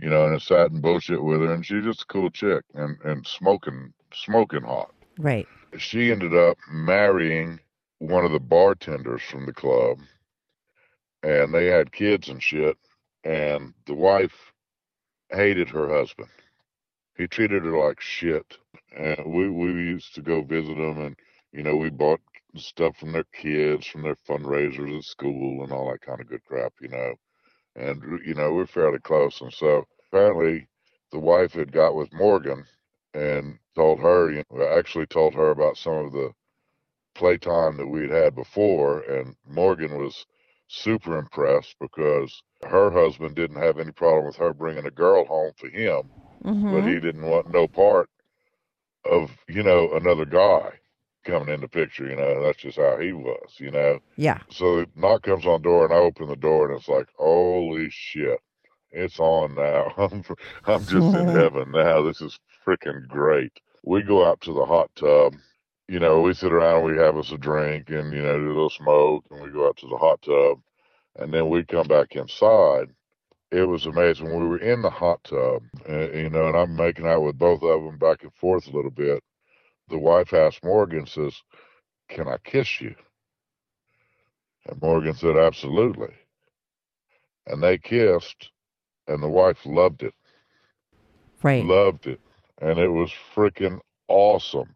you 0.00 0.08
know, 0.08 0.24
and 0.24 0.32
had 0.32 0.42
sat 0.42 0.70
and 0.70 0.82
bullshit 0.82 1.22
with 1.22 1.40
her, 1.40 1.52
and 1.52 1.64
she's 1.64 1.84
just 1.84 2.02
a 2.02 2.06
cool 2.06 2.30
chick 2.30 2.64
and 2.74 2.98
and 3.04 3.26
smoking 3.26 3.92
smoking 4.12 4.62
hot. 4.62 4.92
Right. 5.18 5.46
She 5.76 6.10
ended 6.10 6.34
up 6.34 6.56
marrying 6.70 7.60
one 7.98 8.24
of 8.24 8.32
the 8.32 8.40
bartenders 8.40 9.22
from 9.22 9.46
the 9.46 9.52
club, 9.52 9.98
and 11.22 11.52
they 11.52 11.66
had 11.66 11.92
kids 11.92 12.28
and 12.28 12.42
shit, 12.42 12.76
and 13.24 13.74
the 13.86 13.94
wife 13.94 14.52
hated 15.30 15.68
her 15.68 15.88
husband. 15.88 16.30
He 17.16 17.26
treated 17.26 17.64
her 17.64 17.76
like 17.76 18.00
shit, 18.00 18.56
and 18.96 19.24
we 19.26 19.50
we 19.50 19.72
used 19.72 20.14
to 20.14 20.22
go 20.22 20.42
visit 20.42 20.76
them, 20.76 20.98
and 21.00 21.16
you 21.52 21.62
know 21.62 21.76
we 21.76 21.90
bought 21.90 22.20
stuff 22.56 22.96
from 22.96 23.12
their 23.12 23.26
kids, 23.34 23.86
from 23.86 24.02
their 24.02 24.16
fundraisers 24.28 24.96
at 24.96 25.04
school, 25.04 25.64
and 25.64 25.72
all 25.72 25.90
that 25.90 26.00
kind 26.00 26.20
of 26.20 26.28
good 26.28 26.44
crap, 26.44 26.72
you 26.80 26.88
know. 26.88 27.14
And 27.76 28.02
you 28.24 28.34
know 28.34 28.52
we're 28.52 28.66
fairly 28.66 28.98
close, 28.98 29.40
and 29.40 29.52
so 29.52 29.86
apparently 30.08 30.68
the 31.10 31.18
wife 31.18 31.52
had 31.52 31.72
got 31.72 31.94
with 31.94 32.12
Morgan 32.12 32.66
and 33.14 33.58
told 33.74 34.00
her, 34.00 34.30
you 34.30 34.42
know, 34.50 34.66
actually 34.66 35.06
told 35.06 35.34
her 35.34 35.50
about 35.50 35.76
some 35.76 35.94
of 36.06 36.12
the 36.12 36.32
playtime 37.14 37.76
that 37.76 37.86
we'd 37.86 38.10
had 38.10 38.34
before, 38.34 39.00
and 39.00 39.36
Morgan 39.46 39.96
was 39.98 40.26
super 40.68 41.16
impressed 41.18 41.76
because 41.80 42.42
her 42.62 42.90
husband 42.90 43.34
didn't 43.36 43.56
have 43.62 43.78
any 43.78 43.92
problem 43.92 44.26
with 44.26 44.36
her 44.36 44.52
bringing 44.52 44.86
a 44.86 44.90
girl 44.90 45.24
home 45.24 45.52
for 45.56 45.68
him, 45.68 46.10
Mm-hmm. 46.44 46.68
but 46.68 46.84
he 46.84 47.00
didn't 47.00 47.26
want 47.26 47.50
no 47.52 47.66
part 47.68 48.08
of 49.04 49.36
you 49.48 49.62
know 49.62 49.92
another 49.94 50.24
guy 50.24 50.77
coming 51.28 51.54
in 51.54 51.60
the 51.60 51.68
picture. 51.68 52.08
You 52.08 52.16
know 52.16 52.42
that's 52.42 52.58
just 52.58 52.78
how 52.78 52.98
he 52.98 53.12
was. 53.12 53.54
You 53.58 53.70
know. 53.70 53.98
yeah. 54.16 54.40
So 54.50 54.80
the 54.80 54.86
knock 54.96 55.22
comes 55.22 55.46
on 55.46 55.62
the 55.62 55.68
door, 55.68 55.84
and 55.84 55.94
I 55.94 55.98
open 55.98 56.28
the 56.28 56.36
door, 56.36 56.68
and 56.68 56.78
it's 56.78 56.88
like, 56.88 57.08
holy 57.16 57.88
shit, 57.90 58.40
it's 58.90 59.20
on 59.20 59.54
now. 59.54 59.92
I'm, 59.98 60.24
I'm 60.64 60.80
just 60.80 60.94
in 60.94 61.28
heaven 61.40 61.70
now. 61.72 62.02
This 62.02 62.20
is 62.20 62.38
freaking 62.66 63.06
great. 63.08 63.52
We 63.84 64.02
go 64.02 64.24
out 64.28 64.40
to 64.42 64.52
the 64.52 64.64
hot 64.64 64.90
tub. 64.96 65.34
You 65.88 65.98
know, 66.00 66.20
we 66.20 66.34
sit 66.34 66.52
around, 66.52 66.84
we 66.84 66.98
have 66.98 67.16
us 67.16 67.32
a 67.32 67.38
drink, 67.38 67.88
and 67.88 68.12
you 68.12 68.22
know, 68.22 68.38
do 68.38 68.46
a 68.46 68.48
little 68.48 68.70
smoke, 68.70 69.24
and 69.30 69.40
we 69.40 69.50
go 69.50 69.68
out 69.68 69.76
to 69.78 69.86
the 69.88 69.96
hot 69.96 70.20
tub, 70.22 70.60
and 71.16 71.32
then 71.32 71.48
we 71.48 71.64
come 71.64 71.86
back 71.86 72.14
inside. 72.16 72.88
It 73.50 73.66
was 73.66 73.86
amazing. 73.86 74.26
We 74.26 74.46
were 74.46 74.58
in 74.58 74.82
the 74.82 74.90
hot 74.90 75.24
tub, 75.24 75.62
uh, 75.88 76.10
you 76.10 76.28
know, 76.28 76.48
and 76.48 76.56
I'm 76.56 76.76
making 76.76 77.06
out 77.06 77.22
with 77.22 77.38
both 77.38 77.62
of 77.62 77.82
them 77.82 77.96
back 77.96 78.22
and 78.22 78.34
forth 78.34 78.66
a 78.66 78.76
little 78.76 78.90
bit. 78.90 79.22
The 79.88 79.98
wife 79.98 80.32
asked 80.32 80.64
Morgan, 80.64 81.06
says, 81.06 81.34
"Can 82.08 82.28
I 82.28 82.36
kiss 82.44 82.80
you?" 82.80 82.94
And 84.68 84.80
Morgan 84.82 85.14
said, 85.14 85.36
Absolutely. 85.36 86.12
And 87.46 87.62
they 87.62 87.78
kissed, 87.78 88.50
and 89.06 89.22
the 89.22 89.28
wife 89.28 89.64
loved 89.64 90.02
it. 90.02 90.14
Right. 91.42 91.64
Loved 91.64 92.06
it. 92.06 92.20
And 92.60 92.78
it 92.78 92.88
was 92.88 93.10
freaking 93.34 93.80
awesome. 94.08 94.74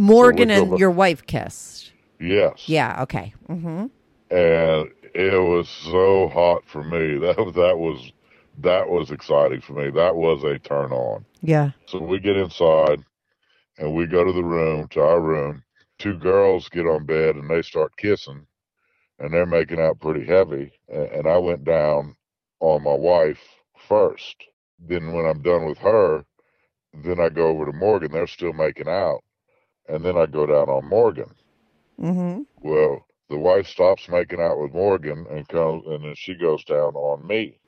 Morgan 0.00 0.50
So 0.50 0.62
and 0.62 0.78
your 0.78 0.90
wife 0.90 1.24
kissed. 1.24 1.92
Yes. 2.20 2.68
Yeah. 2.68 3.02
Okay. 3.02 3.32
Mm-hmm. 3.48 3.86
And 4.30 4.90
it 5.14 5.40
was 5.40 5.68
so 5.68 6.28
hot 6.28 6.62
for 6.66 6.84
me. 6.84 7.18
That 7.24 7.36
that 7.54 7.78
was 7.78 8.12
that 8.58 8.88
was 8.88 9.10
exciting 9.10 9.60
for 9.60 9.72
me. 9.72 9.90
That 9.90 10.16
was 10.16 10.44
a 10.44 10.58
turn 10.58 10.92
on. 10.92 11.24
Yeah. 11.40 11.70
So 11.86 11.98
we 11.98 12.18
get 12.18 12.36
inside 12.36 13.02
and 13.78 13.94
we 13.94 14.06
go 14.06 14.24
to 14.24 14.32
the 14.32 14.44
room, 14.44 14.88
to 14.88 15.00
our 15.00 15.20
room. 15.20 15.62
Two 15.98 16.14
girls 16.18 16.68
get 16.68 16.86
on 16.86 17.06
bed 17.06 17.36
and 17.36 17.48
they 17.48 17.62
start 17.62 17.96
kissing 17.96 18.46
and 19.18 19.32
they're 19.32 19.46
making 19.46 19.80
out 19.80 20.00
pretty 20.00 20.24
heavy. 20.24 20.72
And 20.88 21.26
I 21.26 21.38
went 21.38 21.64
down 21.64 22.16
on 22.60 22.82
my 22.82 22.94
wife 22.94 23.42
first. 23.76 24.36
Then 24.78 25.12
when 25.12 25.24
I'm 25.26 25.42
done 25.42 25.66
with 25.66 25.78
her, 25.78 26.24
then 26.92 27.20
I 27.20 27.28
go 27.28 27.48
over 27.48 27.66
to 27.66 27.72
Morgan. 27.72 28.12
They're 28.12 28.26
still 28.26 28.52
making 28.52 28.88
out. 28.88 29.22
And 29.88 30.04
then 30.04 30.16
I 30.16 30.26
go 30.26 30.46
down 30.46 30.68
on 30.68 30.88
Morgan. 30.88 31.30
Mm-hmm. 32.00 32.42
Well, 32.60 33.06
the 33.28 33.38
wife 33.38 33.66
stops 33.66 34.08
making 34.08 34.40
out 34.40 34.58
with 34.60 34.72
Morgan 34.72 35.26
and 35.30 35.46
comes 35.48 35.84
and 35.86 36.04
then 36.04 36.14
she 36.16 36.34
goes 36.34 36.64
down 36.64 36.94
on 36.94 37.26
me. 37.26 37.58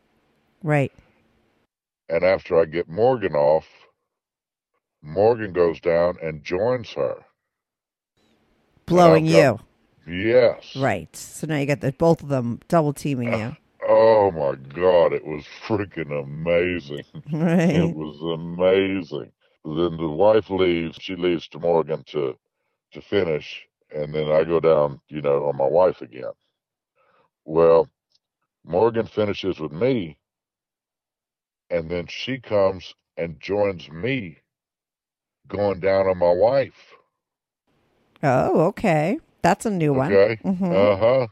Right. 0.63 0.93
And 2.09 2.25
after 2.25 2.61
I 2.61 2.65
get 2.65 2.89
Morgan 2.89 3.35
off, 3.35 3.67
Morgan 5.07 5.53
goes 5.53 5.81
down 5.81 6.17
and 6.21 6.43
joins 6.43 6.91
her. 6.95 7.25
Blowing 8.87 9.27
you. 9.27 9.59
Yes. 10.07 10.77
Right. 10.77 11.15
So 11.15 11.47
now 11.47 11.59
you 11.59 11.67
got 11.67 11.81
the 11.81 11.93
both 11.93 12.23
of 12.23 12.29
them 12.29 12.61
double 12.69 12.93
teaming 12.93 13.33
you. 13.33 13.57
Oh 13.89 14.33
my 14.33 14.57
God, 14.75 15.13
it 15.13 15.25
was 15.25 15.45
freaking 15.65 16.11
amazing. 16.11 17.05
Right. 17.33 17.71
It 17.71 17.95
was 17.95 18.21
amazing. 18.21 19.31
Then 19.65 19.97
the 19.97 20.09
wife 20.09 20.51
leaves. 20.51 20.99
She 21.01 21.15
leaves 21.15 21.47
to 21.49 21.61
Morgan 21.61 22.03
to 22.09 22.37
to 22.95 23.01
finish, 23.01 23.65
and 23.95 24.13
then 24.13 24.29
I 24.33 24.43
go 24.43 24.59
down, 24.59 25.01
you 25.09 25.23
know, 25.23 25.45
on 25.47 25.57
my 25.57 25.69
wife 25.69 26.01
again. 26.03 26.33
Well, 27.45 27.89
Morgan 28.65 29.07
finishes 29.07 29.61
with 29.61 29.73
me, 29.73 30.19
and 31.71 31.89
then 31.89 32.09
she 32.09 32.41
comes 32.41 32.93
and 33.17 33.39
joins 33.39 33.89
me 33.89 34.39
going 35.49 35.81
down 35.81 36.07
on 36.09 36.19
my 36.19 36.33
wife. 36.33 36.95
Oh, 38.23 38.61
okay. 38.69 39.19
That's 39.43 39.67
a 39.67 39.71
new 39.71 39.93
one. 39.95 40.13
Okay. 40.13 40.41
Mhm. 40.45 40.73
Uh 40.73 40.97
huh. 40.97 41.27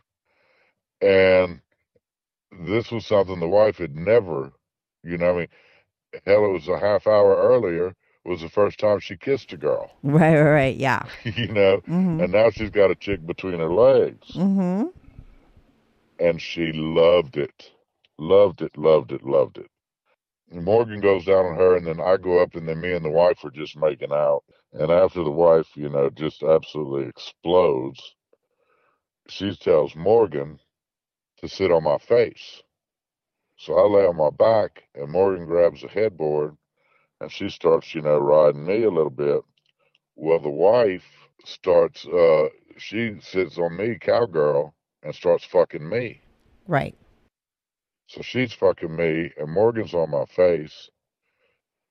And 1.01 1.61
this 2.51 2.91
was 2.91 3.07
something 3.07 3.39
the 3.41 3.49
wife 3.49 3.79
had 3.79 3.95
never, 3.97 4.53
you 5.03 5.19
know, 5.19 5.31
I 5.35 5.39
mean, 5.39 5.49
hell, 6.27 6.45
it 6.47 6.53
was 6.53 6.69
a 6.69 6.79
half 6.79 7.07
hour 7.07 7.37
earlier 7.37 7.95
was 8.25 8.41
the 8.41 8.49
first 8.49 8.79
time 8.79 9.01
she 9.01 9.17
kissed 9.17 9.53
a 9.53 9.57
girl, 9.57 9.91
Right. 10.03 10.35
Right. 10.37 10.51
Right. 10.51 10.77
Yeah. 10.77 11.07
you 11.25 11.49
know, 11.49 11.83
Mm-hmm. 11.89 12.25
and 12.25 12.33
now 12.33 12.51
she's 12.51 12.71
got 12.71 12.91
a 12.91 12.95
chick 12.97 13.25
between 13.27 13.59
her 13.59 13.73
legs, 13.73 14.27
Mm-hmm. 14.35 14.89
and 16.19 16.41
she 16.41 16.73
loved 16.73 17.37
it, 17.37 17.73
loved 18.19 18.63
it, 18.63 18.77
loved 18.77 19.13
it, 19.13 19.23
loved 19.25 19.59
it. 19.59 19.71
Morgan 20.51 21.01
goes 21.01 21.25
down 21.25 21.47
on 21.47 21.57
her, 21.57 21.77
and 21.77 21.87
then 21.87 22.01
I 22.01 22.17
go 22.17 22.39
up, 22.39 22.55
and 22.55 22.69
then 22.69 22.81
me 22.81 22.93
and 22.93 23.05
the 23.05 23.11
wife 23.11 23.45
are 23.45 23.51
just 23.51 23.77
making 23.77 24.13
out. 24.13 24.45
And 24.73 24.91
after 24.91 25.25
the 25.25 25.31
wife, 25.31 25.69
you 25.77 25.89
know, 25.89 26.11
just 26.11 26.43
absolutely 26.43 27.09
explodes, 27.09 28.15
she 29.29 29.55
tells 29.57 29.97
Morgan 29.97 30.61
to 31.39 31.49
sit 31.49 31.73
on 31.73 31.83
my 31.85 31.99
face. 31.99 32.63
So 33.57 33.75
I 33.79 33.87
lay 33.89 34.07
on 34.07 34.17
my 34.17 34.31
back, 34.31 34.85
and 34.95 35.11
Morgan 35.11 35.47
grabs 35.47 35.83
a 35.83 35.89
headboard, 35.89 36.57
and 37.21 37.31
she 37.31 37.49
starts, 37.49 37.95
you 37.95 38.03
know, 38.03 38.19
riding 38.19 38.67
me 38.67 38.85
a 38.85 38.91
little 38.91 39.11
bit. 39.11 39.43
Well, 40.17 40.41
the 40.41 40.51
wife 40.51 41.07
starts, 41.45 42.07
uh, 42.07 42.49
she 42.77 43.17
sits 43.21 43.59
on 43.59 43.77
me, 43.77 43.97
cowgirl, 43.99 44.75
and 45.03 45.15
starts 45.15 45.45
fucking 45.45 45.89
me. 45.89 46.21
Right. 46.67 46.95
So 48.07 48.23
she's 48.23 48.53
fucking 48.53 48.95
me, 48.95 49.33
and 49.37 49.53
Morgan's 49.53 49.95
on 49.95 50.11
my 50.11 50.25
face. 50.27 50.91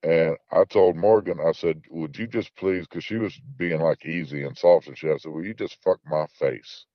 And 0.03 0.37
I 0.51 0.65
told 0.65 0.97
Morgan, 0.97 1.39
I 1.39 1.53
said, 1.53 1.81
Would 1.89 2.17
you 2.17 2.27
just 2.27 2.55
please, 2.55 2.85
because 2.87 3.03
she 3.03 3.15
was 3.15 3.39
being 3.57 3.81
like 3.81 4.05
easy 4.05 4.43
and 4.43 4.57
soft 4.57 4.87
and 4.87 4.97
shit. 4.97 5.13
I 5.13 5.17
said, 5.17 5.31
Will 5.31 5.45
you 5.45 5.53
just 5.53 5.81
fuck 5.81 5.99
my 6.05 6.27
face? 6.39 6.85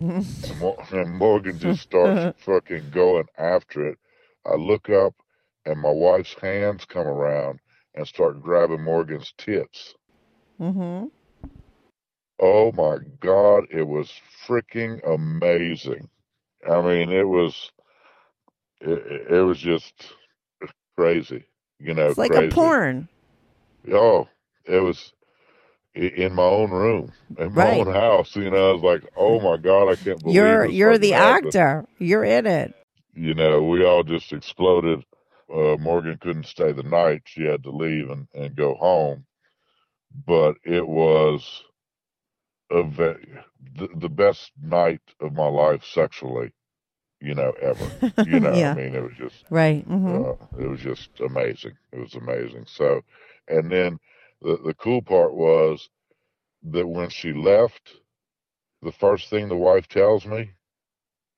and, 0.00 0.58
Mor- 0.58 0.84
and 0.90 1.16
Morgan 1.16 1.58
just 1.58 1.80
starts 1.80 2.34
fucking 2.44 2.90
going 2.90 3.26
after 3.38 3.86
it. 3.88 3.98
I 4.46 4.54
look 4.54 4.90
up, 4.90 5.14
and 5.66 5.80
my 5.80 5.90
wife's 5.90 6.34
hands 6.34 6.84
come 6.86 7.06
around 7.06 7.60
and 7.94 8.06
start 8.06 8.42
grabbing 8.42 8.82
Morgan's 8.82 9.32
tits. 9.38 9.94
Mm-hmm. 10.60 11.06
Oh 12.40 12.72
my 12.72 12.98
God, 13.20 13.66
it 13.70 13.86
was 13.86 14.12
freaking 14.46 15.00
amazing. 15.08 16.08
I 16.68 16.80
mean, 16.80 17.12
it 17.12 17.26
was, 17.28 17.70
it, 18.84 19.32
it 19.32 19.42
was 19.42 19.58
just 19.60 19.94
crazy, 20.98 21.44
you 21.80 21.94
know, 21.94 22.14
It's 22.14 22.18
like 22.18 22.34
crazy. 22.34 22.36
a 22.36 22.42
porn. 22.42 23.08
Oh, 23.92 24.28
it 24.66 24.80
was, 24.80 25.12
in 25.94 26.34
my 26.34 26.44
own 26.44 26.70
room, 26.72 27.12
in 27.38 27.54
my 27.54 27.62
Right. 27.62 27.86
own 27.86 27.92
house. 27.92 28.36
You 28.36 28.50
know, 28.50 28.70
I 28.70 28.74
was 28.74 28.82
like, 28.82 29.04
oh 29.16 29.40
my 29.40 29.58
god, 29.58 29.90
I 29.90 29.96
can't 29.96 30.22
believe 30.22 30.60
You're 30.60 30.66
you're 30.66 30.98
the 30.98 31.14
happened. 31.14 31.54
actor. 31.54 31.86
You're 31.98 32.24
in 32.24 32.46
it. 32.46 32.74
You 33.14 33.34
know, 33.34 33.62
we 33.64 33.84
all 33.84 34.04
just 34.04 34.32
exploded. 34.32 35.04
Uh, 35.52 35.76
Morgan 35.78 36.18
couldn't 36.20 36.46
stay 36.46 36.72
the 36.72 36.84
night; 36.84 37.22
she 37.26 37.44
had 37.44 37.64
to 37.64 37.70
leave 37.70 38.10
and, 38.10 38.28
and 38.34 38.56
go 38.56 38.74
home. 38.74 39.26
But 40.26 40.56
it 40.64 40.86
was 40.86 41.62
a 42.70 42.82
ve- 42.84 43.34
the, 43.76 43.88
the 43.96 44.10
best 44.10 44.52
night 44.62 45.02
of 45.20 45.34
my 45.34 45.48
life 45.48 45.84
sexually. 45.84 46.52
You 47.20 47.34
know, 47.34 47.52
ever. 47.60 47.92
You 48.24 48.40
know, 48.40 48.54
Yeah. 48.54 48.70
I 48.70 48.76
mean, 48.76 48.94
it 48.94 49.02
was 49.02 49.14
just 49.16 49.44
Right. 49.50 49.84
hmm 49.86 50.22
uh, 50.22 50.34
it 50.58 50.68
was 50.68 50.80
just 50.80 51.20
amazing. 51.20 51.76
It 51.92 51.98
was 51.98 52.14
amazing. 52.14 52.66
So, 52.66 53.02
and 53.48 53.70
then 53.70 53.98
the 54.42 54.56
the 54.58 54.74
cool 54.74 55.02
part 55.02 55.34
was 55.34 55.88
that 56.62 56.86
when 56.86 57.10
she 57.10 57.32
left, 57.32 57.96
the 58.82 58.92
first 58.92 59.28
thing 59.30 59.48
the 59.48 59.56
wife 59.56 59.88
tells 59.88 60.26
me 60.26 60.52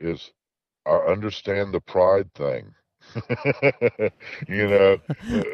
is, 0.00 0.32
"I 0.86 0.96
understand 0.96 1.72
the 1.74 1.80
pride 1.80 2.32
thing." 2.34 2.74
you 4.48 4.68
know. 4.68 4.98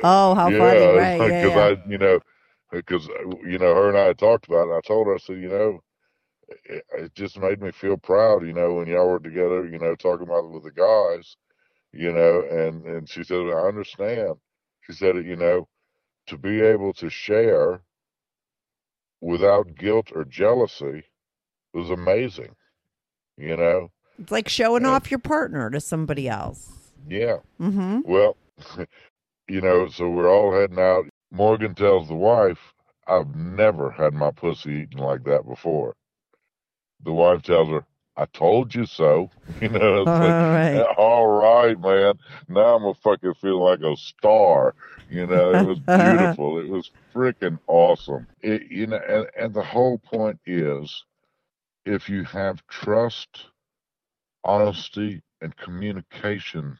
Oh, 0.02 0.34
how 0.34 0.50
funny! 0.50 0.88
Right? 0.88 1.24
Yeah, 1.26 1.42
Because 1.42 1.56
yeah. 1.56 1.68
I, 1.68 1.76
you 1.86 1.98
know, 1.98 2.20
because 2.70 3.06
you 3.44 3.58
know, 3.58 3.74
her 3.74 3.88
and 3.88 3.98
I 3.98 4.06
had 4.06 4.18
talked 4.18 4.46
about 4.46 4.62
it. 4.68 4.70
And 4.70 4.74
I 4.78 4.80
told 4.80 5.06
her, 5.06 5.14
I 5.14 5.18
said, 5.18 5.38
you 5.38 5.48
know, 5.48 5.82
it, 6.64 6.84
it 6.98 7.14
just 7.14 7.38
made 7.38 7.60
me 7.60 7.70
feel 7.72 7.96
proud. 7.96 8.46
You 8.46 8.52
know, 8.52 8.74
when 8.74 8.86
y'all 8.88 9.08
were 9.08 9.18
together, 9.20 9.66
you 9.66 9.78
know, 9.78 9.94
talking 9.94 10.26
about 10.26 10.44
it 10.44 10.50
with 10.50 10.64
the 10.64 10.70
guys, 10.72 11.36
you 11.92 12.12
know, 12.12 12.42
and 12.50 12.84
and 12.86 13.08
she 13.08 13.24
said, 13.24 13.36
I 13.48 13.66
understand. 13.68 14.34
She 14.82 14.92
said, 14.92 15.16
you 15.24 15.36
know, 15.36 15.68
to 16.28 16.38
be 16.38 16.60
able 16.60 16.92
to 16.94 17.10
share 17.10 17.82
without 19.20 19.74
guilt 19.76 20.10
or 20.14 20.24
jealousy 20.24 21.04
was 21.72 21.90
amazing. 21.90 22.54
You 23.36 23.56
know, 23.56 23.90
It's 24.18 24.30
like 24.32 24.48
showing 24.48 24.84
Yeah. 24.84 24.90
off 24.90 25.10
your 25.10 25.20
partner 25.20 25.70
to 25.70 25.80
somebody 25.80 26.28
else. 26.28 26.92
yeah. 27.08 27.38
Mm-hmm. 27.60 28.00
Well, 28.04 28.36
you 29.48 29.60
know, 29.60 29.88
so 29.88 30.08
we're 30.10 30.28
all 30.30 30.52
heading 30.52 30.78
out. 30.78 31.06
Morgan 31.30 31.74
tells 31.74 32.08
the 32.08 32.14
wife, 32.14 32.74
I've 33.06 33.34
never 33.34 33.90
had 33.90 34.12
my 34.14 34.30
pussy 34.30 34.82
eaten 34.82 34.98
like 34.98 35.24
that 35.24 35.46
before. 35.46 35.94
The 37.02 37.12
wife 37.12 37.42
tells 37.42 37.68
her, 37.70 37.84
I 38.16 38.26
told 38.26 38.74
you 38.74 38.86
so. 38.86 39.30
You 39.60 39.68
know, 39.68 40.02
it's 40.02 40.18
All 40.20 40.20
like, 40.20 40.36
right. 40.52 40.86
all 40.98 41.26
right, 41.26 41.78
man. 41.78 42.14
Now 42.48 42.76
I'm 42.76 42.82
gonna 42.82 42.94
fucking 42.94 43.34
feel 43.34 43.62
like 43.62 43.80
a 43.80 43.96
star. 43.96 44.74
You 45.08 45.26
know, 45.26 45.52
it 45.52 45.60
was 45.60 45.80
beautiful. 45.94 46.58
it 46.58 46.68
was 46.68 46.90
freaking 47.14 47.58
awesome. 47.66 48.26
It, 48.40 48.70
you 48.70 48.86
know, 48.86 48.98
and, 49.08 49.26
and 49.36 49.54
the 49.54 49.62
whole 49.62 49.98
point 49.98 50.40
is 50.46 51.04
if 51.84 52.08
you 52.08 52.24
have 52.24 52.66
trust, 52.68 53.46
honesty, 54.44 55.22
and 55.40 55.56
communication, 55.56 56.78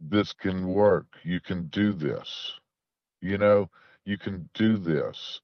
this 0.00 0.32
can 0.32 0.68
work. 0.68 1.06
You 1.22 1.40
can 1.40 1.66
do 1.68 1.92
this. 1.92 2.58
You 3.20 3.38
know, 3.38 3.70
you 4.04 4.18
can 4.18 4.48
do 4.54 4.76
this. 4.78 5.40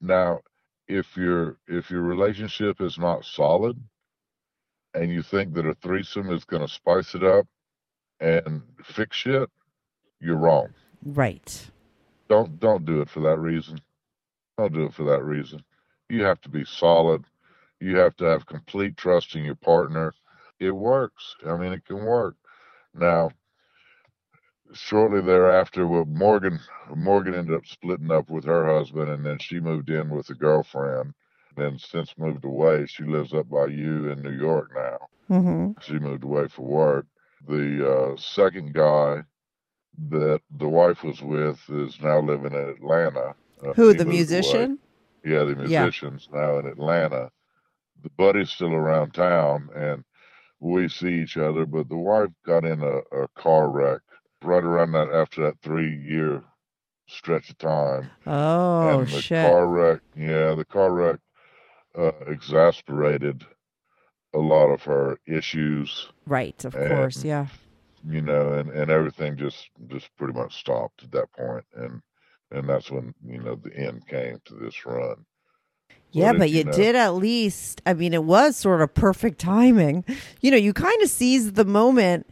Now, 0.00 0.40
if 0.88 1.16
your 1.16 1.56
if 1.66 1.90
your 1.90 2.02
relationship 2.02 2.80
is 2.80 2.98
not 2.98 3.24
solid 3.24 3.78
and 4.94 5.10
you 5.10 5.22
think 5.22 5.54
that 5.54 5.66
a 5.66 5.74
threesome 5.74 6.30
is 6.30 6.44
going 6.44 6.62
to 6.62 6.72
spice 6.72 7.14
it 7.14 7.24
up 7.24 7.46
and 8.20 8.62
fix 8.82 9.16
shit, 9.16 9.50
you're 10.20 10.36
wrong. 10.36 10.68
Right. 11.04 11.70
Don't 12.28 12.58
don't 12.58 12.84
do 12.84 13.00
it 13.00 13.10
for 13.10 13.20
that 13.20 13.38
reason. 13.38 13.78
Don't 14.58 14.72
do 14.72 14.84
it 14.84 14.94
for 14.94 15.04
that 15.04 15.22
reason. 15.22 15.62
You 16.08 16.22
have 16.24 16.40
to 16.42 16.48
be 16.48 16.64
solid. 16.64 17.24
You 17.80 17.96
have 17.98 18.16
to 18.16 18.24
have 18.24 18.46
complete 18.46 18.96
trust 18.96 19.34
in 19.34 19.44
your 19.44 19.56
partner. 19.56 20.14
It 20.58 20.70
works. 20.70 21.36
I 21.46 21.56
mean, 21.56 21.72
it 21.72 21.84
can 21.84 22.04
work. 22.04 22.36
Now, 22.94 23.30
shortly 24.72 25.20
thereafter, 25.20 25.86
well, 25.86 26.04
Morgan 26.06 26.58
Morgan 26.94 27.34
ended 27.34 27.56
up 27.56 27.66
splitting 27.66 28.10
up 28.10 28.30
with 28.30 28.44
her 28.44 28.66
husband, 28.66 29.10
and 29.10 29.24
then 29.24 29.38
she 29.38 29.60
moved 29.60 29.90
in 29.90 30.08
with 30.10 30.30
a 30.30 30.34
girlfriend. 30.34 31.14
Then 31.56 31.78
since 31.78 32.14
moved 32.18 32.44
away, 32.44 32.86
she 32.86 33.04
lives 33.04 33.32
up 33.32 33.48
by 33.48 33.66
you 33.66 34.10
in 34.10 34.22
New 34.22 34.36
York 34.38 34.70
now. 34.74 34.98
Mm-hmm. 35.30 35.72
She 35.80 35.98
moved 35.98 36.24
away 36.24 36.48
for 36.48 36.62
work. 36.62 37.06
The 37.48 38.12
uh, 38.12 38.16
second 38.16 38.74
guy 38.74 39.22
that 40.10 40.40
the 40.58 40.68
wife 40.68 41.02
was 41.02 41.22
with 41.22 41.58
is 41.70 42.00
now 42.02 42.20
living 42.20 42.52
in 42.52 42.68
Atlanta. 42.68 43.34
Uh, 43.64 43.72
Who 43.72 43.94
the 43.94 44.04
moved 44.04 44.08
away. 44.08 44.12
musician? 44.16 44.78
Yeah, 45.24 45.44
the 45.44 45.56
Yeah. 45.66 45.82
musician's 45.84 46.28
now 46.32 46.58
in 46.58 46.66
Atlanta. 46.66 47.30
The 48.02 48.10
buddy's 48.10 48.50
still 48.50 48.74
around 48.74 49.14
town, 49.14 49.70
and 49.74 50.04
we 50.60 50.88
see 50.88 51.22
each 51.22 51.36
other. 51.38 51.64
But 51.66 51.88
the 51.88 51.96
wife 51.96 52.30
got 52.44 52.64
in 52.64 52.82
a, 52.82 52.98
a 53.16 53.28
car 53.34 53.70
wreck 53.70 54.00
right 54.42 54.62
around 54.64 54.92
that 54.92 55.10
after 55.12 55.42
that 55.44 55.60
three 55.62 55.96
year 55.96 56.42
stretch 57.08 57.50
of 57.50 57.58
time. 57.58 58.10
Oh 58.26 59.00
and 59.00 59.08
the 59.08 59.20
shit! 59.22 59.46
car 59.46 59.66
wreck, 59.66 60.00
yeah, 60.16 60.54
the 60.54 60.64
car 60.64 60.92
wreck 60.92 61.16
uh, 61.96 62.12
exasperated 62.26 63.44
a 64.34 64.38
lot 64.38 64.66
of 64.68 64.82
her 64.82 65.18
issues, 65.26 66.08
right, 66.26 66.62
of 66.64 66.74
and- 66.74 66.88
course. 66.88 67.24
Yeah. 67.24 67.46
you 68.08 68.20
know, 68.20 68.52
and, 68.52 68.70
and 68.70 68.90
everything 68.90 69.36
just 69.36 69.70
just 69.88 70.08
pretty 70.16 70.34
much 70.34 70.54
stopped 70.58 71.02
at 71.04 71.12
that 71.12 71.32
point, 71.32 71.64
and 71.74 72.02
and 72.50 72.68
that's 72.68 72.90
when 72.90 73.14
you 73.24 73.38
know 73.38 73.54
the 73.56 73.74
end 73.76 74.06
came 74.06 74.38
to 74.44 74.54
this 74.54 74.84
run. 74.84 75.24
Yeah, 76.12 76.32
But 76.32 76.38
but 76.38 76.50
you 76.50 76.58
you 76.58 76.64
know- 76.64 76.72
did 76.72 76.94
at 76.96 77.14
least. 77.14 77.82
I 77.86 77.94
mean, 77.94 78.14
it 78.14 78.24
was 78.24 78.56
sort 78.56 78.80
of 78.82 78.94
perfect 78.94 79.38
timing. 79.40 80.04
You 80.40 80.50
know, 80.50 80.56
you 80.56 80.72
kind 80.72 81.00
of 81.02 81.08
seized 81.10 81.54
the 81.56 81.64
moment, 81.64 82.26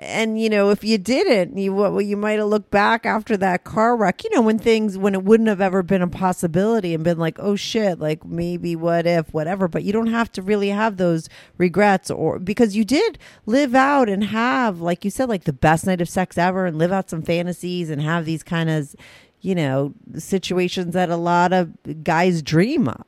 and 0.00 0.40
you 0.40 0.48
know, 0.48 0.70
if 0.70 0.84
you 0.84 0.96
didn't, 0.98 1.56
you 1.58 1.74
well, 1.74 2.00
you 2.00 2.16
might 2.16 2.38
have 2.38 2.46
looked 2.48 2.70
back 2.70 3.04
after 3.04 3.36
that 3.38 3.64
car 3.64 3.96
wreck. 3.96 4.22
You 4.24 4.30
know, 4.30 4.42
when 4.42 4.58
things 4.58 4.96
when 4.96 5.14
it 5.14 5.24
wouldn't 5.24 5.48
have 5.48 5.60
ever 5.60 5.82
been 5.82 6.02
a 6.02 6.08
possibility, 6.08 6.94
and 6.94 7.02
been 7.02 7.18
like, 7.18 7.38
oh 7.40 7.56
shit, 7.56 7.98
like 7.98 8.24
maybe 8.24 8.76
what 8.76 9.06
if, 9.06 9.32
whatever. 9.34 9.66
But 9.68 9.82
you 9.84 9.92
don't 9.92 10.06
have 10.08 10.30
to 10.32 10.42
really 10.42 10.68
have 10.68 10.96
those 10.98 11.28
regrets, 11.56 12.10
or 12.10 12.38
because 12.38 12.76
you 12.76 12.84
did 12.84 13.18
live 13.46 13.74
out 13.74 14.08
and 14.08 14.24
have, 14.24 14.80
like 14.80 15.04
you 15.04 15.10
said, 15.10 15.28
like 15.28 15.44
the 15.44 15.52
best 15.52 15.86
night 15.86 16.00
of 16.00 16.08
sex 16.08 16.38
ever, 16.38 16.66
and 16.66 16.78
live 16.78 16.92
out 16.92 17.10
some 17.10 17.22
fantasies 17.22 17.90
and 17.90 18.00
have 18.02 18.24
these 18.24 18.42
kind 18.42 18.70
of. 18.70 18.94
You 19.40 19.54
know, 19.54 19.94
situations 20.16 20.94
that 20.94 21.10
a 21.10 21.16
lot 21.16 21.52
of 21.52 21.70
guys 22.02 22.42
dream 22.42 22.88
of. 22.88 23.04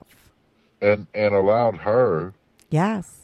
and 0.81 1.09
and 1.13 1.35
allowed 1.35 1.79
her 1.79 2.35
Yes. 2.71 3.17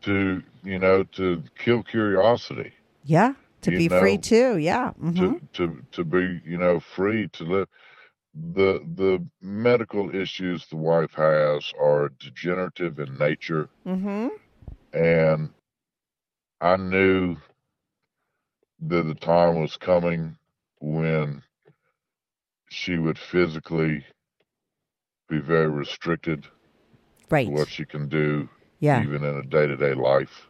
to 0.00 0.42
you 0.62 0.78
know 0.78 1.02
to 1.12 1.42
kill 1.58 1.82
curiosity 1.82 2.72
Yeah. 3.04 3.34
To 3.62 3.70
be 3.70 3.88
free 3.88 4.18
too. 4.18 4.58
Yeah. 4.58 4.92
hmm 4.92 5.14
to 5.14 5.40
to 5.54 5.82
to 5.92 6.04
be 6.04 6.40
you 6.44 6.58
know 6.58 6.80
free 6.80 7.28
to 7.28 7.44
live 7.44 7.68
the 8.34 8.84
the 8.96 9.24
medical 9.40 10.14
issues 10.14 10.66
the 10.66 10.76
wife 10.76 11.12
has 11.14 11.72
are 11.80 12.10
degenerative 12.18 12.98
in 12.98 13.16
nature 13.16 13.68
mm-hmm. 13.86 14.26
and 14.92 15.50
i 16.60 16.76
knew 16.76 17.36
that 18.80 19.04
the 19.04 19.14
time 19.14 19.60
was 19.60 19.76
coming 19.76 20.36
when 20.80 21.42
she 22.70 22.98
would 22.98 23.18
physically 23.18 24.04
be 25.28 25.38
very 25.38 25.68
restricted 25.68 26.44
Right. 27.30 27.46
to 27.46 27.52
what 27.52 27.68
she 27.68 27.84
can 27.84 28.08
do 28.08 28.48
Yeah. 28.80 29.00
even 29.02 29.24
in 29.24 29.36
a 29.36 29.42
day-to-day 29.44 29.94
life 29.94 30.48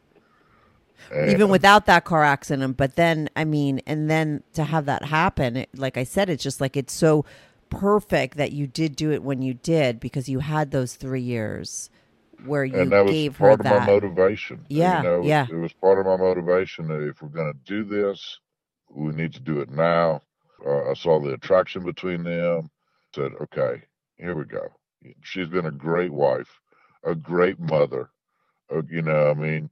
Even 1.29 1.49
without 1.49 1.87
that 1.87 2.05
car 2.05 2.25
accident. 2.25 2.77
But 2.77 2.97
then, 2.97 3.29
I 3.37 3.45
mean, 3.45 3.81
and 3.87 4.11
then 4.11 4.43
to 4.55 4.65
have 4.65 4.87
that 4.87 5.05
happen, 5.05 5.57
it, 5.57 5.69
like 5.77 5.97
I 5.97 6.05
said, 6.05 6.31
it's 6.31 6.43
just 6.43 6.61
like 6.61 6.77
it's 6.77 6.95
so 6.95 7.25
perfect 7.71 8.37
that 8.37 8.53
you 8.53 8.67
did 8.67 8.97
do 8.97 9.13
it 9.13 9.23
when 9.23 9.43
you 9.43 9.55
did 9.55 10.01
because 10.01 10.29
you 10.29 10.41
had 10.41 10.71
those 10.71 10.95
three 10.95 11.21
years 11.21 11.91
where 12.45 12.65
you 12.65 12.79
and 12.79 12.93
that 12.93 13.05
was 13.05 13.13
gave 13.13 13.37
her 13.37 13.49
part 13.49 13.61
of 13.61 13.65
that. 13.65 13.81
my 13.81 13.87
motivation. 13.87 14.65
Yeah, 14.69 14.99
you 14.99 15.09
know, 15.09 15.23
yeah. 15.23 15.47
It 15.51 15.55
was 15.55 15.73
part 15.73 15.99
of 15.99 16.07
my 16.07 16.17
motivation 16.17 16.89
that 16.89 17.07
if 17.07 17.23
we're 17.23 17.29
going 17.29 17.53
to 17.53 17.59
do 17.65 17.85
this, 17.85 18.39
we 18.91 19.13
need 19.13 19.33
to 19.35 19.41
do 19.41 19.61
it 19.61 19.71
now. 19.71 20.21
Uh, 20.65 20.91
I 20.91 20.95
saw 20.95 21.21
the 21.21 21.35
attraction 21.35 21.85
between 21.85 22.23
them. 22.25 22.71
Said, 23.15 23.33
okay, 23.43 23.83
here 24.17 24.35
we 24.35 24.45
go. 24.45 24.67
She's 25.23 25.49
been 25.49 25.67
a 25.67 25.71
great 25.71 26.13
wife, 26.13 26.61
a 27.05 27.15
great 27.15 27.61
mother. 27.61 28.11
Uh, 28.75 28.83
you 28.91 29.03
know, 29.03 29.31
I 29.31 29.35
mean, 29.35 29.71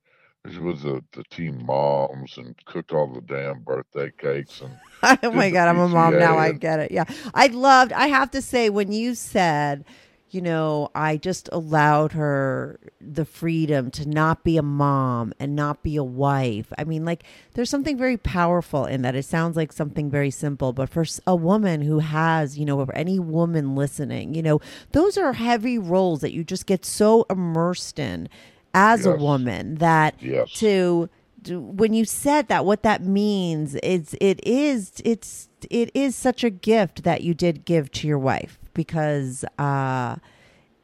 she 0.50 0.58
was 0.58 0.82
the 0.82 1.02
the 1.12 1.24
team 1.24 1.64
moms 1.64 2.36
and 2.36 2.54
cooked 2.64 2.92
all 2.92 3.06
the 3.06 3.20
damn 3.20 3.60
birthday 3.60 4.10
cakes 4.18 4.60
and 4.60 4.76
oh 5.22 5.30
my 5.32 5.50
god, 5.50 5.68
I'm 5.68 5.78
a 5.78 5.88
mom 5.88 6.18
now. 6.18 6.38
I 6.38 6.52
get 6.52 6.78
it. 6.78 6.92
Yeah, 6.92 7.04
I 7.34 7.48
loved. 7.48 7.92
I 7.92 8.06
have 8.06 8.30
to 8.32 8.42
say 8.42 8.70
when 8.70 8.92
you 8.92 9.16
said, 9.16 9.84
you 10.30 10.40
know, 10.40 10.90
I 10.94 11.16
just 11.16 11.48
allowed 11.52 12.12
her 12.12 12.78
the 13.00 13.24
freedom 13.24 13.90
to 13.92 14.08
not 14.08 14.44
be 14.44 14.56
a 14.56 14.62
mom 14.62 15.34
and 15.40 15.56
not 15.56 15.82
be 15.82 15.96
a 15.96 16.04
wife. 16.04 16.72
I 16.78 16.84
mean, 16.84 17.04
like, 17.04 17.24
there's 17.54 17.68
something 17.68 17.98
very 17.98 18.16
powerful 18.16 18.86
in 18.86 19.02
that. 19.02 19.16
It 19.16 19.24
sounds 19.24 19.56
like 19.56 19.72
something 19.72 20.08
very 20.08 20.30
simple, 20.30 20.72
but 20.72 20.88
for 20.88 21.04
a 21.26 21.34
woman 21.36 21.82
who 21.82 21.98
has, 21.98 22.56
you 22.56 22.64
know, 22.64 22.84
for 22.86 22.94
any 22.94 23.18
woman 23.18 23.74
listening, 23.74 24.34
you 24.34 24.42
know, 24.42 24.60
those 24.92 25.18
are 25.18 25.32
heavy 25.32 25.78
roles 25.78 26.20
that 26.20 26.32
you 26.32 26.44
just 26.44 26.66
get 26.66 26.84
so 26.84 27.26
immersed 27.28 27.98
in 27.98 28.28
as 28.74 29.06
a 29.06 29.16
woman 29.16 29.76
that 29.76 30.14
Yes. 30.20 30.52
to 30.54 31.08
to- 31.44 31.60
when 31.60 31.92
you 31.92 32.04
said 32.04 32.48
that 32.48 32.64
what 32.64 32.82
that 32.84 33.02
means 33.02 33.74
is 33.76 34.14
it 34.20 34.40
is 34.46 34.92
it's 35.04 35.48
it 35.70 35.90
is 35.94 36.14
such 36.16 36.44
a 36.44 36.50
gift 36.50 37.02
that 37.02 37.22
you 37.22 37.34
did 37.34 37.64
give 37.64 37.90
to 37.92 38.06
your 38.06 38.18
wife 38.18 38.58
because 38.74 39.44
uh 39.58 40.16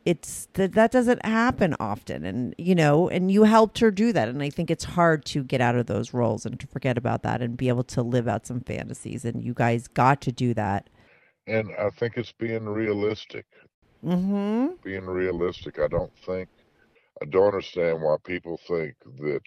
it's 0.05 0.49
that 0.55 0.73
that 0.73 0.91
doesn't 0.91 1.25
happen 1.25 1.77
often 1.79 2.25
and 2.25 2.55
you 2.59 2.75
know 2.75 3.09
and 3.09 3.31
you 3.31 3.45
helped 3.45 3.79
her 3.79 3.91
do 3.91 4.13
that 4.13 4.29
and 4.29 4.43
i 4.43 4.51
think 4.51 4.71
it's 4.71 4.85
hard 4.85 5.25
to 5.25 5.45
get 5.45 5.61
out 5.61 5.77
of 5.77 5.87
those 5.87 6.15
roles 6.15 6.45
and 6.47 6.59
to 6.59 6.67
forget 6.67 6.97
about 6.99 7.23
that 7.23 7.41
and 7.43 7.57
be 7.57 7.69
able 7.69 7.85
to 7.85 8.03
live 8.03 8.27
out 8.27 8.47
some 8.47 8.61
fantasies 8.61 9.25
and 9.25 9.43
you 9.45 9.55
guys 9.55 9.87
got 9.89 10.21
to 10.21 10.33
do 10.33 10.55
that 10.55 10.89
And 11.47 11.71
I 11.79 11.91
think 11.91 12.17
it's 12.17 12.33
being 12.33 12.65
realistic. 12.69 13.47
mhm 14.05 14.81
Being 14.83 15.07
realistic. 15.07 15.79
I 15.79 15.89
don't 15.89 16.15
think, 16.27 16.49
I 17.23 17.27
don't 17.27 17.47
understand 17.47 18.03
why 18.03 18.17
people 18.25 18.59
think 18.67 18.95
that 19.19 19.41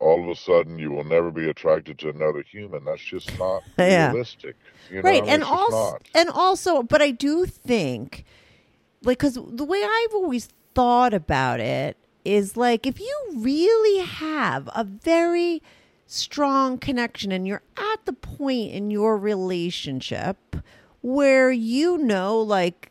all 0.00 0.22
of 0.22 0.28
a 0.28 0.34
sudden 0.34 0.78
you 0.78 0.90
will 0.90 1.04
never 1.04 1.30
be 1.30 1.48
attracted 1.48 1.98
to 2.00 2.10
another 2.10 2.42
human. 2.42 2.84
That's 2.84 3.02
just 3.02 3.38
not 3.38 3.62
Yeah. 3.78 4.10
realistic. 4.10 4.56
You 4.90 4.96
know, 4.96 5.02
right 5.08 5.22
I 5.22 5.24
mean, 5.24 5.30
and 5.34 5.44
also 5.44 5.98
and 6.14 6.28
also 6.30 6.82
but 6.82 7.00
i 7.00 7.10
do 7.10 7.46
think 7.46 8.24
like 9.02 9.18
because 9.18 9.34
the 9.34 9.64
way 9.64 9.82
i've 9.82 10.14
always 10.14 10.48
thought 10.74 11.14
about 11.14 11.58
it 11.60 11.96
is 12.24 12.56
like 12.56 12.86
if 12.86 13.00
you 13.00 13.20
really 13.34 14.04
have 14.04 14.68
a 14.74 14.84
very 14.84 15.62
strong 16.06 16.76
connection 16.78 17.32
and 17.32 17.46
you're 17.46 17.62
at 17.76 18.04
the 18.04 18.12
point 18.12 18.72
in 18.72 18.90
your 18.90 19.16
relationship 19.16 20.56
where 21.00 21.50
you 21.50 21.96
know 21.98 22.38
like 22.38 22.90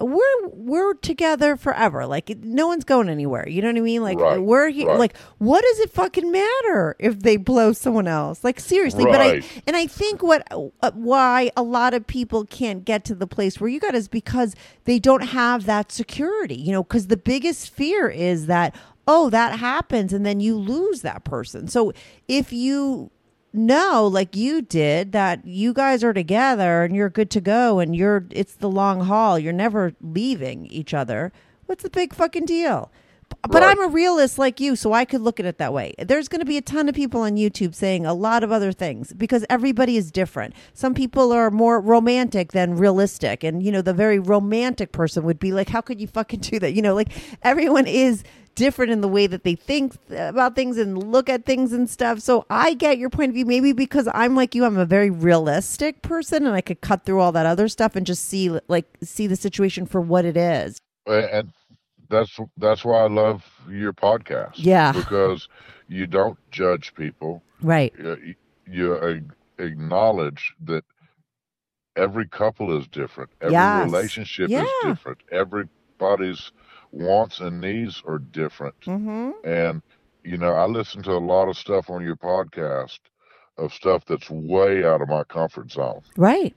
we're 0.00 0.48
we're 0.48 0.94
together 0.94 1.56
forever 1.56 2.06
like 2.06 2.30
no 2.42 2.66
one's 2.68 2.84
going 2.84 3.08
anywhere 3.08 3.48
you 3.48 3.60
know 3.60 3.68
what 3.68 3.76
i 3.76 3.80
mean 3.80 4.02
like 4.02 4.18
Right, 4.18 4.40
we're 4.40 4.68
here 4.68 4.88
right. 4.88 4.98
like 4.98 5.16
what 5.38 5.62
does 5.62 5.80
it 5.80 5.90
fucking 5.90 6.30
matter 6.30 6.94
if 6.98 7.20
they 7.20 7.36
blow 7.36 7.72
someone 7.72 8.06
else 8.06 8.44
like 8.44 8.60
seriously 8.60 9.04
but 9.04 9.20
i 9.20 9.26
and 9.66 9.76
I 9.76 9.86
think 9.86 10.22
what 10.22 10.46
uh, 10.50 10.90
why 10.94 11.50
a 11.56 11.62
lot 11.62 11.94
of 11.94 12.06
people 12.06 12.44
can't 12.44 12.84
get 12.84 13.04
to 13.06 13.14
the 13.14 13.26
place 13.26 13.60
where 13.60 13.68
you 13.68 13.80
got 13.80 13.94
is 13.94 14.08
because 14.08 14.54
they 14.84 14.98
don't 14.98 15.22
have 15.24 15.66
that 15.66 15.90
security. 15.92 16.54
You 16.56 16.72
know, 16.72 16.82
because 16.82 17.08
the 17.08 17.16
biggest 17.16 17.70
fear 17.70 18.08
is 18.08 18.46
that 18.46 18.74
oh 19.06 19.30
that 19.30 19.58
happens 19.58 20.12
and 20.12 20.24
then 20.26 20.40
you 20.40 20.56
lose 20.56 21.02
that 21.02 21.24
person. 21.24 21.68
So 21.68 21.92
if 22.28 22.52
you 22.52 23.10
know 23.52 24.06
like 24.06 24.36
you 24.36 24.60
did 24.60 25.12
that 25.12 25.44
you 25.46 25.72
guys 25.72 26.04
are 26.04 26.12
together 26.12 26.82
and 26.84 26.94
you're 26.94 27.08
good 27.08 27.30
to 27.30 27.40
go 27.40 27.78
and 27.78 27.96
you're 27.96 28.26
it's 28.30 28.54
the 28.54 28.68
long 28.68 29.00
haul 29.04 29.38
you're 29.38 29.52
never 29.52 29.92
leaving 30.00 30.66
each 30.66 30.92
other 30.92 31.32
what's 31.66 31.82
the 31.82 31.90
big 31.90 32.14
fucking 32.14 32.44
deal 32.44 32.90
but 33.42 33.62
Right. 33.62 33.76
I'm 33.76 33.84
a 33.84 33.88
realist 33.88 34.38
like 34.38 34.60
you, 34.60 34.74
so 34.76 34.92
I 34.92 35.04
could 35.04 35.20
look 35.20 35.38
at 35.38 35.46
it 35.46 35.58
that 35.58 35.72
way. 35.72 35.94
There's 35.98 36.28
going 36.28 36.40
to 36.40 36.46
be 36.46 36.56
a 36.56 36.62
ton 36.62 36.88
of 36.88 36.94
people 36.94 37.20
on 37.22 37.36
YouTube 37.36 37.74
saying 37.74 38.04
a 38.04 38.14
lot 38.14 38.42
of 38.42 38.50
other 38.50 38.72
things 38.72 39.12
because 39.12 39.44
everybody 39.48 39.96
is 39.96 40.10
different. 40.10 40.54
Some 40.72 40.94
people 40.94 41.32
are 41.32 41.50
more 41.50 41.80
romantic 41.80 42.52
than 42.52 42.76
realistic. 42.76 43.44
And, 43.44 43.62
you 43.62 43.70
know, 43.70 43.82
the 43.82 43.94
very 43.94 44.18
romantic 44.18 44.92
person 44.92 45.24
would 45.24 45.38
be 45.38 45.52
like, 45.52 45.68
how 45.68 45.80
could 45.80 46.00
you 46.00 46.06
fucking 46.06 46.40
do 46.40 46.58
that? 46.58 46.72
You 46.72 46.82
know, 46.82 46.94
like 46.94 47.10
everyone 47.42 47.86
is 47.86 48.22
different 48.58 48.90
in 48.92 49.00
the 49.00 49.08
way 49.08 49.26
that 49.26 49.44
they 49.44 49.54
think 49.54 49.94
about 50.10 50.54
things 50.56 50.76
and 50.76 51.10
look 51.12 51.28
at 51.30 51.46
things 51.46 51.72
and 51.72 51.88
stuff. 51.88 52.20
So 52.20 52.44
I 52.50 52.74
get 52.74 52.98
your 52.98 53.08
point 53.10 53.30
of 53.30 53.34
view. 53.34 53.46
Maybe 53.46 53.72
because 53.72 54.08
I'm 54.12 54.34
like 54.34 54.54
you, 54.54 54.64
I'm 54.64 54.76
a 54.76 54.84
very 54.84 55.10
realistic 55.10 56.02
person 56.02 56.46
and 56.46 56.54
I 56.54 56.60
could 56.60 56.80
cut 56.80 57.04
through 57.04 57.20
all 57.20 57.32
that 57.32 57.46
other 57.46 57.68
stuff 57.68 57.96
and 57.96 58.04
just 58.04 58.24
see, 58.24 58.58
like, 58.68 58.86
see 59.02 59.26
the 59.26 59.36
situation 59.36 59.86
for 59.86 60.00
what 60.00 60.24
it 60.24 60.36
is. 60.36 60.78
And 61.06 61.52
that's 62.10 62.38
that's 62.56 62.84
why 62.84 62.98
I 63.04 63.08
love 63.08 63.44
your 63.70 63.92
podcast. 63.92 64.52
Yeah. 64.56 64.92
because 64.92 65.48
you 65.88 66.06
don't 66.06 66.36
judge 66.50 66.94
people. 66.94 67.42
Right. 67.62 67.94
Uh, 68.02 68.16
you, 68.16 68.34
you 68.70 69.22
acknowledge 69.58 70.54
that 70.64 70.84
every 71.96 72.26
couple 72.28 72.76
is 72.78 72.86
different. 72.88 73.30
Every 73.40 73.52
Yes. 73.54 73.84
relationship 73.86 74.50
Yeah. 74.50 74.62
is 74.64 74.70
different. 74.84 75.18
Everybody's 75.32 76.52
wants 76.92 77.40
and 77.40 77.60
needs 77.60 78.02
are 78.06 78.18
different. 78.18 78.78
Mm-hmm. 78.80 79.30
And 79.44 79.82
you 80.24 80.36
know, 80.36 80.52
I 80.52 80.66
listen 80.66 81.02
to 81.04 81.12
a 81.12 81.18
lot 81.18 81.48
of 81.48 81.56
stuff 81.56 81.90
on 81.90 82.04
your 82.04 82.16
podcast 82.16 82.98
of 83.56 83.72
stuff 83.72 84.04
that's 84.04 84.30
way 84.30 84.84
out 84.84 85.00
of 85.00 85.08
my 85.08 85.24
comfort 85.24 85.72
zone. 85.72 86.02
Right. 86.16 86.54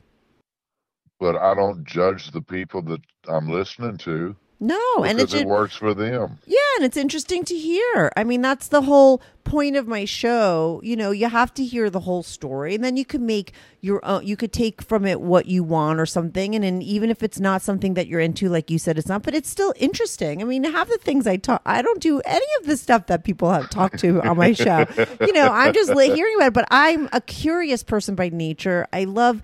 But 1.19 1.35
I 1.35 1.53
don't 1.55 1.85
judge 1.85 2.31
the 2.31 2.41
people 2.41 2.81
that 2.83 3.01
I'm 3.27 3.49
listening 3.49 3.97
to 3.99 4.35
No, 4.63 4.79
and 5.03 5.17
because 5.17 5.33
it's 5.33 5.41
it 5.41 5.47
works 5.47 5.75
for 5.75 5.95
them. 5.95 6.37
yeah, 6.45 6.57
and 6.75 6.85
it's 6.85 6.95
interesting 6.95 7.43
to 7.45 7.57
hear. 7.57 8.11
I 8.15 8.23
mean, 8.23 8.43
that's 8.43 8.67
the 8.67 8.83
whole 8.83 9.19
point 9.43 9.75
of 9.75 9.87
my 9.87 10.05
show. 10.05 10.79
You 10.83 10.95
know, 10.95 11.09
you 11.09 11.27
have 11.29 11.51
to 11.55 11.65
hear 11.65 11.89
the 11.89 12.01
whole 12.01 12.21
story, 12.21 12.75
and 12.75 12.83
then 12.83 12.95
you 12.95 13.03
could 13.03 13.21
make 13.21 13.53
your 13.79 14.05
own. 14.05 14.23
You 14.23 14.37
could 14.37 14.53
take 14.53 14.83
from 14.83 15.07
it 15.07 15.19
what 15.19 15.47
you 15.47 15.63
want 15.63 15.99
or 15.99 16.05
something, 16.05 16.53
and 16.53 16.63
then 16.63 16.83
even 16.83 17.09
if 17.09 17.23
it's 17.23 17.39
not 17.39 17.63
something 17.63 17.95
that 17.95 18.05
you're 18.05 18.19
into, 18.19 18.49
like 18.49 18.69
you 18.69 18.77
said, 18.77 18.99
it's 18.99 19.07
not, 19.07 19.23
but 19.23 19.33
it's 19.33 19.49
still 19.49 19.73
interesting. 19.77 20.43
I 20.43 20.45
mean, 20.45 20.63
half 20.63 20.89
the 20.89 20.99
things 20.99 21.25
I 21.25 21.37
talk, 21.37 21.63
I 21.65 21.81
don't 21.81 21.99
do 21.99 22.21
any 22.23 22.45
of 22.59 22.67
the 22.67 22.77
stuff 22.77 23.07
that 23.07 23.23
people 23.23 23.51
have 23.51 23.67
talked 23.71 23.97
to 24.01 24.21
on 24.21 24.37
my 24.37 24.53
show. 24.53 24.85
You 25.21 25.33
know, 25.33 25.49
I'm 25.51 25.73
just 25.73 25.91
hearing 25.91 26.35
about 26.35 26.47
it, 26.49 26.53
but 26.53 26.67
I'm 26.69 27.09
a 27.13 27.21
curious 27.21 27.81
person 27.81 28.13
by 28.13 28.29
nature. 28.29 28.87
I 28.93 29.05
love 29.05 29.41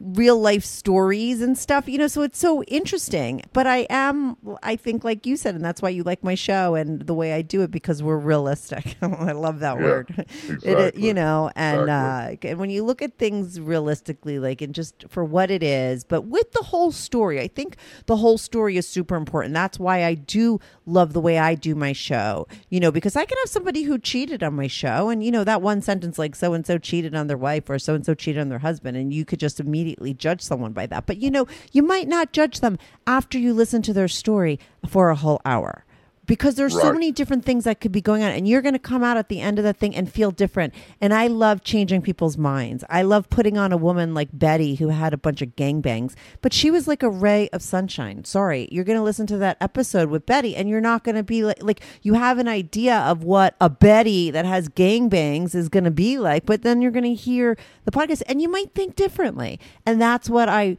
real 0.00 0.40
life 0.40 0.64
stories 0.64 1.42
and 1.42 1.58
stuff 1.58 1.86
you 1.86 1.98
know 1.98 2.06
so 2.08 2.22
it's 2.22 2.38
so 2.38 2.62
interesting. 2.64 3.42
But 3.52 3.66
i 3.66 3.86
am 3.90 4.36
i 4.62 4.74
think 4.76 5.04
like 5.04 5.26
you 5.26 5.36
said 5.36 5.54
and 5.54 5.62
that's 5.64 5.82
why 5.82 5.90
you 5.90 6.02
like 6.02 6.24
my 6.24 6.34
show 6.34 6.74
and 6.74 7.02
the 7.02 7.12
way 7.12 7.34
i 7.34 7.42
do 7.42 7.60
it 7.62 7.70
because 7.70 8.02
we're 8.02 8.16
realistic. 8.16 8.96
I 9.02 9.32
love 9.32 9.60
that 9.60 9.76
Yeah, 9.78 9.82
word. 9.84 10.26
It- 10.62 10.94
you 10.96 11.12
know 11.12 11.50
and 11.54 11.82
Exactly. 11.82 12.48
uh 12.48 12.50
and 12.52 12.58
when 12.60 12.70
you 12.70 12.82
look 12.82 13.02
at 13.02 13.18
things 13.18 13.60
realistically 13.60 14.38
like 14.38 14.62
and 14.62 14.74
just 14.74 15.04
for 15.08 15.22
what 15.24 15.50
it 15.50 15.62
is 15.62 16.04
but 16.04 16.22
with 16.22 16.50
the 16.52 16.62
whole 16.62 16.92
story 16.92 17.38
i 17.40 17.46
think 17.48 17.76
the 18.06 18.16
whole 18.16 18.38
story 18.38 18.76
is 18.78 18.88
super 18.88 19.16
important. 19.16 19.52
That's 19.54 19.78
why 19.78 20.04
i 20.04 20.14
do 20.14 20.60
love 20.86 21.12
the 21.12 21.20
way 21.20 21.38
i 21.38 21.54
do 21.54 21.74
my 21.74 21.92
show 21.92 22.46
you 22.70 22.80
know 22.80 22.90
because 22.90 23.16
i 23.16 23.24
can 23.26 23.36
have 23.44 23.50
somebody 23.50 23.82
who 23.82 23.98
cheated 23.98 24.42
on 24.42 24.54
my 24.54 24.66
show 24.66 25.10
and 25.10 25.22
you 25.22 25.30
know 25.30 25.44
that 25.44 25.60
one 25.60 25.82
sentence 25.82 26.18
like 26.18 26.34
so 26.34 26.54
and 26.54 26.66
so 26.66 26.78
cheated 26.78 27.14
on 27.14 27.26
their 27.26 27.36
wife 27.36 27.68
or 27.68 27.78
so 27.78 27.94
and 27.94 28.06
so 28.06 28.14
cheated 28.14 28.40
on 28.40 28.48
their 28.48 28.58
husband 28.60 28.96
and 28.96 29.12
you 29.12 29.24
could 29.26 29.38
just 29.40 29.60
immediately 29.60 29.89
judge 30.16 30.40
someone 30.40 30.72
by 30.72 30.86
that. 30.86 31.06
But 31.06 31.18
you 31.18 31.30
know 31.30 31.46
you 31.72 31.82
might 31.82 32.08
not 32.08 32.32
judge 32.32 32.60
them 32.60 32.78
after 33.06 33.38
you 33.38 33.52
listen 33.54 33.82
to 33.82 33.92
their 33.92 34.08
story 34.08 34.58
for 34.88 35.10
a 35.10 35.16
whole 35.16 35.40
hour 35.44 35.84
because 36.30 36.54
there's 36.54 36.80
so 36.80 36.92
many 36.92 37.10
different 37.10 37.44
things 37.44 37.64
that 37.64 37.80
could 37.80 37.90
be 37.90 38.00
going 38.00 38.22
on 38.22 38.30
and 38.30 38.46
you're 38.46 38.62
going 38.62 38.72
to 38.72 38.78
come 38.78 39.02
out 39.02 39.16
at 39.16 39.28
the 39.28 39.40
end 39.40 39.58
of 39.58 39.64
the 39.64 39.72
thing 39.72 39.96
and 39.96 40.12
feel 40.12 40.30
different. 40.30 40.72
And 41.00 41.12
i 41.12 41.26
love 41.26 41.64
changing 41.64 42.02
people's 42.02 42.38
minds. 42.38 42.84
I 42.88 43.02
love 43.02 43.28
putting 43.30 43.58
on 43.58 43.72
a 43.72 43.76
woman 43.76 44.14
like 44.14 44.28
betty 44.32 44.76
who 44.76 44.90
had 44.90 45.12
a 45.12 45.16
bunch 45.16 45.42
of 45.42 45.56
gangbangs 45.56 46.14
but 46.40 46.52
she 46.52 46.70
was 46.70 46.86
like 46.86 47.02
a 47.02 47.10
ray 47.10 47.48
of 47.48 47.62
sunshine. 47.62 48.22
Sorry 48.22 48.68
you're 48.70 48.84
going 48.84 48.96
to 48.96 49.02
listen 49.02 49.26
to 49.26 49.38
that 49.38 49.56
episode 49.60 50.08
with 50.08 50.24
betty 50.24 50.54
and 50.54 50.68
you're 50.68 50.80
not 50.80 51.02
going 51.02 51.16
to 51.16 51.24
be 51.24 51.42
like 51.42 51.60
like 51.64 51.80
you 52.00 52.14
have 52.14 52.38
an 52.38 52.46
idea 52.46 52.96
of 52.96 53.24
what 53.24 53.56
a 53.60 53.68
betty 53.68 54.30
that 54.30 54.44
has 54.44 54.68
gangbangs 54.68 55.56
is 55.56 55.68
going 55.68 55.82
to 55.82 55.90
be 55.90 56.16
like 56.16 56.46
but 56.46 56.62
then 56.62 56.80
you're 56.80 56.92
going 56.92 57.02
to 57.02 57.12
hear 57.12 57.56
the 57.86 57.90
podcast 57.90 58.22
and 58.28 58.40
you 58.40 58.48
might 58.48 58.72
think 58.72 58.94
differently. 58.94 59.58
And 59.84 60.00
that's 60.00 60.30
what 60.30 60.48
i 60.48 60.76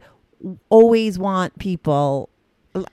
always 0.70 1.18
want 1.18 1.58
people 1.58 2.30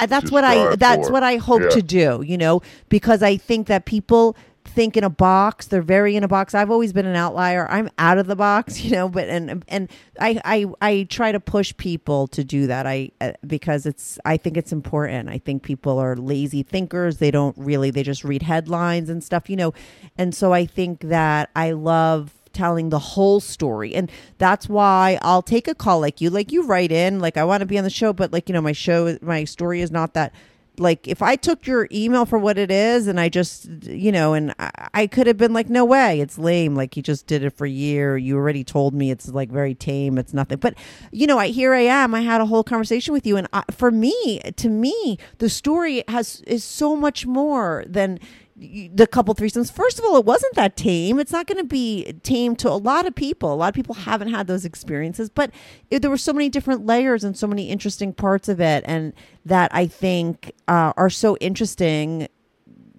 that's 0.07 0.31
what 0.31 0.43
I 0.43 0.75
that's 0.75 1.07
for. 1.07 1.13
what 1.13 1.23
I 1.23 1.37
hope 1.37 1.61
Yeah. 1.61 1.69
to 1.69 1.81
do, 1.81 2.23
you 2.25 2.37
know, 2.37 2.61
because 2.89 3.23
I 3.23 3.37
think 3.37 3.67
that 3.67 3.85
people 3.85 4.35
think 4.65 4.95
in 4.95 5.03
a 5.03 5.09
box, 5.09 5.67
they're 5.67 5.81
very 5.81 6.15
in 6.15 6.23
a 6.23 6.27
box. 6.27 6.53
I've 6.53 6.69
always 6.69 6.93
been 6.93 7.05
an 7.07 7.15
outlier. 7.15 7.67
I'm 7.71 7.89
out 7.97 8.17
of 8.19 8.27
the 8.27 8.35
box, 8.35 8.81
you 8.83 8.91
know, 8.91 9.09
but 9.09 9.27
and 9.29 9.63
and 9.67 9.89
I 10.19 10.39
I 10.45 10.65
I 10.81 11.07
try 11.09 11.31
to 11.31 11.39
push 11.39 11.75
people 11.77 12.27
to 12.27 12.43
do 12.43 12.67
that. 12.67 12.85
I 12.85 13.11
uh, 13.21 13.31
because 13.47 13.85
it's 13.85 14.19
I 14.25 14.37
think 14.37 14.57
it's 14.57 14.71
important. 14.71 15.29
I 15.29 15.37
think 15.39 15.63
people 15.63 15.97
are 15.97 16.15
lazy 16.15 16.63
thinkers. 16.63 17.17
They 17.17 17.31
don't 17.31 17.57
really 17.57 17.89
they 17.89 18.03
just 18.03 18.23
read 18.23 18.43
headlines 18.43 19.09
and 19.09 19.23
stuff, 19.23 19.49
you 19.49 19.55
know. 19.55 19.73
And 20.17 20.35
so 20.35 20.53
I 20.53 20.65
think 20.65 21.01
that 21.01 21.49
I 21.55 21.71
love 21.71 22.33
telling 22.53 22.89
the 22.89 22.99
whole 22.99 23.39
story 23.39 23.93
and 23.93 24.11
that's 24.37 24.67
why 24.67 25.17
i'll 25.21 25.41
take 25.41 25.67
a 25.67 25.75
call 25.75 25.99
like 25.99 26.21
you 26.21 26.29
like 26.29 26.51
you 26.51 26.63
write 26.63 26.91
in 26.91 27.19
like 27.19 27.37
i 27.37 27.43
want 27.43 27.61
to 27.61 27.65
be 27.65 27.77
on 27.77 27.83
the 27.83 27.89
show 27.89 28.11
but 28.13 28.31
like 28.33 28.49
you 28.49 28.53
know 28.53 28.61
my 28.61 28.71
show 28.71 29.17
my 29.21 29.43
story 29.43 29.81
is 29.81 29.91
not 29.91 30.13
that 30.13 30.33
like 30.79 31.07
if 31.07 31.21
I 31.21 31.35
took 31.35 31.67
your 31.67 31.87
email 31.91 32.25
for 32.25 32.39
what 32.39 32.57
it 32.57 32.71
is 32.71 33.07
and 33.07 33.19
I 33.19 33.29
just, 33.29 33.67
you 33.83 34.11
know, 34.11 34.33
and 34.33 34.53
I, 34.59 34.89
I 34.93 35.07
could 35.07 35.27
have 35.27 35.37
been 35.37 35.53
like, 35.53 35.69
no 35.69 35.85
way, 35.85 36.19
it's 36.19 36.37
lame. 36.37 36.75
Like 36.75 36.95
you 36.97 37.03
just 37.03 37.27
did 37.27 37.43
it 37.43 37.51
for 37.51 37.65
a 37.65 37.69
year. 37.69 38.17
You 38.17 38.37
already 38.37 38.63
told 38.63 38.93
me 38.93 39.11
it's 39.11 39.27
like 39.29 39.49
very 39.49 39.75
tame. 39.75 40.17
It's 40.17 40.33
nothing. 40.33 40.57
But 40.57 40.75
you 41.11 41.27
know, 41.27 41.37
I 41.37 41.47
here 41.47 41.73
I 41.73 41.81
am. 41.81 42.15
I 42.15 42.21
had 42.21 42.41
a 42.41 42.45
whole 42.45 42.63
conversation 42.63 43.13
with 43.13 43.25
you, 43.27 43.37
and 43.37 43.47
I, 43.53 43.63
for 43.71 43.91
me, 43.91 44.39
to 44.55 44.69
me, 44.69 45.17
the 45.37 45.49
story 45.49 46.03
has 46.07 46.41
is 46.47 46.63
so 46.63 46.95
much 46.95 47.25
more 47.25 47.83
than 47.87 48.19
the 48.59 49.07
couple 49.07 49.33
threesomes. 49.33 49.71
First 49.71 49.99
of 49.99 50.05
all, 50.05 50.17
it 50.17 50.25
wasn't 50.25 50.53
that 50.55 50.75
tame. 50.75 51.17
It's 51.19 51.31
not 51.31 51.47
going 51.47 51.59
to 51.59 51.63
be 51.63 52.13
tame 52.23 52.55
to 52.57 52.69
a 52.69 52.75
lot 52.75 53.05
of 53.07 53.15
people. 53.15 53.53
A 53.53 53.55
lot 53.55 53.69
of 53.69 53.73
people 53.73 53.95
haven't 53.95 54.29
had 54.29 54.47
those 54.47 54.65
experiences, 54.65 55.29
but 55.29 55.51
it, 55.89 56.01
there 56.01 56.11
were 56.11 56.17
so 56.17 56.33
many 56.33 56.49
different 56.49 56.85
layers 56.85 57.23
and 57.23 57.37
so 57.37 57.47
many 57.47 57.69
interesting 57.69 58.11
parts 58.13 58.49
of 58.49 58.59
it, 58.59 58.83
and 58.85 59.13
that 59.45 59.73
I 59.73 59.87
think 59.87 60.51
uh, 60.67 60.91
are 60.97 61.09
so 61.09 61.37
interesting. 61.37 62.27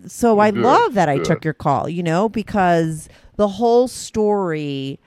So 0.07 0.39
I 0.39 0.51
Good, 0.51 0.63
love 0.63 0.95
that 0.95 1.11
I 1.11 1.19
took 1.19 1.45
your 1.45 1.53
call, 1.53 1.89
you 1.89 2.03
know, 2.03 2.31
because 2.31 3.09
the 3.37 3.49
whole 3.49 3.87
story 3.87 4.99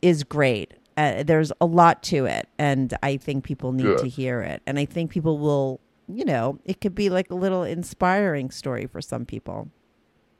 is 0.00 0.24
great. 0.24 0.72
Uh, 0.96 1.22
there's 1.22 1.52
a 1.60 1.66
lot 1.66 2.02
to 2.04 2.24
it, 2.24 2.48
and 2.58 2.96
I 3.02 3.18
think 3.18 3.44
people 3.44 3.72
need 3.72 3.82
Good. 3.82 3.98
to 3.98 4.08
hear 4.08 4.40
it. 4.40 4.62
And 4.66 4.78
I 4.78 4.84
think 4.84 5.10
people 5.10 5.38
will, 5.38 5.80
you 6.08 6.24
know, 6.24 6.58
it 6.64 6.80
could 6.80 6.94
be 6.94 7.10
like 7.10 7.30
a 7.30 7.34
little 7.34 7.62
inspiring 7.62 8.50
story 8.50 8.86
for 8.86 9.00
some 9.00 9.24
people. 9.24 9.70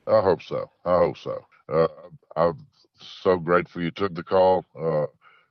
I 0.06 0.20
hope 0.20 0.42
so. 0.42 0.70
I 0.84 0.98
hope 0.98 1.18
so. 1.18 1.44
Uh, 1.68 1.88
I'm 2.36 2.66
so 3.00 3.36
grateful 3.36 3.82
you 3.82 3.90
took 3.90 4.14
the 4.14 4.22
call. 4.22 4.64
Uh, 4.78 5.06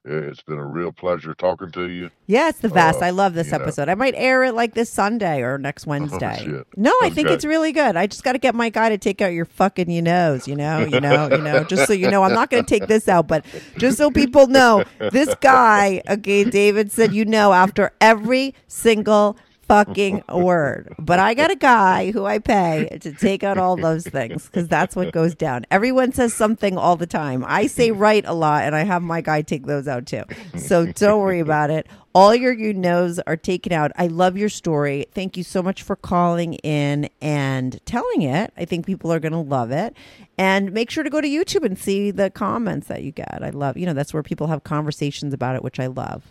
it's 0.09 0.41
been 0.41 0.57
a 0.57 0.65
real 0.65 0.93
pleasure 0.93 1.34
talking 1.34 1.70
to 1.72 1.89
you. 1.89 2.09
Yeah, 2.28 2.47
it's 2.47 2.59
the 2.59 2.70
best. 2.70 3.01
Uh, 3.01 3.05
I 3.05 3.09
love 3.09 3.34
this 3.34 3.47
you 3.47 3.57
know. 3.57 3.63
episode. 3.63 3.89
I 3.89 3.95
might 3.95 4.13
air 4.15 4.45
it 4.45 4.53
like 4.53 4.74
this 4.74 4.89
Sunday 4.89 5.41
or 5.41 5.57
next 5.57 5.86
Wednesday. 5.88 6.43
shit. 6.43 6.68
no, 6.78 6.93
I 7.01 7.09
think 7.09 7.30
it's 7.30 7.43
really 7.43 7.74
good. 7.74 7.97
I 7.97 8.07
just 8.07 8.24
got 8.24 8.34
to 8.34 8.39
get 8.39 8.55
my 8.55 8.70
guy 8.70 8.89
to 8.89 8.97
take 8.97 9.22
out 9.22 9.34
your 9.34 9.45
fucking 9.45 9.89
you 9.89 10.01
knows, 10.01 10.47
you 10.47 10.55
know, 10.55 10.80
you 10.80 11.01
know, 11.01 11.30
you 11.30 11.39
know, 11.39 11.63
just 11.65 11.88
so 11.88 11.93
you 11.93 12.09
know, 12.09 12.24
I'm 12.24 12.34
not 12.34 12.49
going 12.49 12.63
to 12.63 12.70
take 12.70 12.88
this 12.88 13.09
out, 13.09 13.28
but 13.28 13.45
just 13.78 13.97
so 13.97 14.09
people 14.09 14.47
know, 14.47 14.86
this 15.11 15.36
guy, 15.41 16.01
okay, 16.09 16.45
David 16.45 16.91
said 16.91 17.13
you 17.13 17.26
know 17.26 17.51
after 17.51 17.91
every 17.99 18.55
single 18.68 19.38
fucking 19.68 20.24
word. 20.34 20.93
But 20.99 21.20
I 21.20 21.34
got 21.34 21.51
a 21.51 21.55
guy 21.55 22.11
who 22.11 22.26
I 22.26 22.39
pay 22.39 22.97
to 23.01 23.13
take 23.13 23.43
out 23.43 23.57
all 23.57 23.76
those 23.76 24.05
things 24.05 24.45
because 24.45 24.68
that's 24.68 24.95
what 24.95 25.11
goes 25.11 25.36
down. 25.36 25.65
Everyone 25.72 26.11
says 26.11 26.34
something 26.34 26.78
all 26.78 26.95
the 26.95 27.07
time. 27.07 27.43
I 27.47 27.68
say 27.68 27.91
right 27.91 28.24
a 28.26 28.34
lot, 28.34 28.63
and 28.63 28.76
I 28.76 28.84
have 28.84 29.01
my 29.01 29.22
guy 29.22 29.41
take 29.41 29.65
those 29.65 29.88
out 29.88 30.05
too. 30.05 30.24
So 30.57 30.86
don't 30.88 31.20
worry 31.20 31.39
about 31.39 31.70
it. 31.70 31.88
All 32.15 32.34
your 32.34 32.51
you 32.51 32.74
knows 32.74 33.20
are 33.20 33.38
taken 33.38 33.72
out. 33.72 33.91
I 33.95 34.07
love 34.07 34.38
your 34.38 34.49
story. 34.49 35.05
Thank 35.13 35.38
you 35.38 35.43
so 35.43 35.61
much 35.61 35.84
for 35.84 35.95
calling 35.95 36.55
in 36.55 37.09
and 37.22 37.80
telling 37.86 38.24
it. 38.24 38.51
I 38.57 38.65
think 38.65 38.88
people 38.88 39.13
are 39.13 39.20
going 39.20 39.34
to 39.34 39.38
love 39.38 39.70
it. 39.70 39.95
And 40.36 40.72
make 40.72 40.89
sure 40.89 41.03
to 41.03 41.11
go 41.11 41.22
to 41.22 41.28
YouTube 41.28 41.63
and 41.63 41.78
see 41.78 42.09
the 42.09 42.32
comments 42.32 42.88
that 42.88 43.03
you 43.03 43.11
get. 43.11 43.39
I 43.43 43.51
love, 43.51 43.78
you 43.78 43.86
know, 43.86 43.93
that's 43.93 44.15
where 44.15 44.24
people 44.24 44.47
have 44.47 44.63
conversations 44.63 45.32
about 45.32 45.55
it, 45.55 45.63
which 45.63 45.80
I 45.80 45.88
love. 45.88 46.24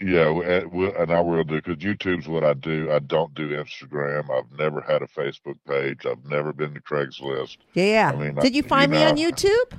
Yeah, 0.00 0.28
and 0.30 0.42
eh, 0.44 0.64
we- 0.72 0.92
and 0.94 1.12
I 1.12 1.20
will 1.20 1.44
do 1.44 1.56
because 1.60 1.76
YouTube's 1.76 2.26
what 2.26 2.42
I 2.42 2.54
do. 2.54 2.90
I 2.90 3.00
don't 3.00 3.34
do 3.34 3.50
Instagram. 3.50 4.30
I've 4.30 4.58
never 4.58 4.80
had 4.80 5.02
a 5.02 5.06
Facebook 5.06 5.56
page. 5.68 6.06
I've 6.06 6.24
never 6.24 6.52
been 6.54 6.72
to 6.74 6.80
Craigslist. 6.80 7.58
Yeah. 7.74 8.10
I 8.14 8.16
mean, 8.16 8.34
Did 8.36 8.54
you 8.54 8.62
find 8.62 8.90
me 8.90 9.04
on 9.04 9.14
know, 9.16 9.20
YouTube? 9.30 9.78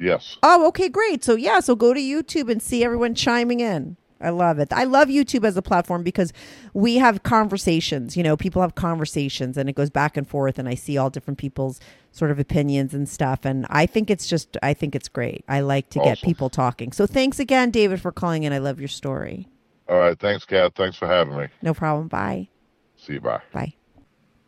Yes. 0.00 0.36
Oh, 0.42 0.66
okay, 0.68 0.88
great. 0.88 1.22
So 1.22 1.36
yeah, 1.36 1.60
so 1.60 1.76
go 1.76 1.94
to 1.94 2.00
YouTube 2.00 2.50
and 2.50 2.60
see 2.60 2.82
everyone 2.84 3.14
chiming 3.14 3.60
in. 3.60 3.96
I 4.20 4.30
love 4.30 4.58
it. 4.60 4.72
I 4.72 4.84
love 4.84 5.08
YouTube 5.08 5.44
as 5.44 5.56
a 5.56 5.62
platform 5.62 6.02
because 6.04 6.32
we 6.74 6.96
have 6.96 7.24
conversations. 7.24 8.16
You 8.16 8.22
know, 8.22 8.36
people 8.36 8.62
have 8.62 8.74
conversations 8.76 9.56
and 9.56 9.68
it 9.68 9.74
goes 9.74 9.90
back 9.90 10.16
and 10.16 10.28
forth, 10.28 10.58
and 10.60 10.68
I 10.68 10.74
see 10.74 10.96
all 10.96 11.10
different 11.10 11.38
people's 11.38 11.80
sort 12.12 12.30
of 12.30 12.38
opinions 12.38 12.94
and 12.94 13.08
stuff. 13.08 13.44
And 13.44 13.66
I 13.68 13.86
think 13.86 14.10
it's 14.10 14.26
just, 14.28 14.56
I 14.62 14.74
think 14.74 14.94
it's 14.94 15.08
great. 15.08 15.44
I 15.48 15.60
like 15.60 15.88
to 15.90 15.98
get 16.00 16.18
Awesome. 16.18 16.26
people 16.26 16.50
talking. 16.50 16.92
So 16.92 17.06
thanks 17.06 17.38
again, 17.40 17.70
David, 17.70 18.00
for 18.00 18.12
calling 18.12 18.42
in. 18.44 18.52
I 18.52 18.58
love 18.58 18.78
your 18.80 18.88
story. 18.88 19.48
All 19.92 19.98
right. 19.98 20.18
Thanks, 20.18 20.46
Kat. 20.46 20.74
Thanks 20.74 20.96
for 20.96 21.06
having 21.06 21.36
me. 21.36 21.48
No 21.60 21.74
problem. 21.74 22.08
Bye. 22.08 22.48
See 22.96 23.14
you. 23.14 23.20
Bye. 23.20 23.42
Bye. 23.52 23.74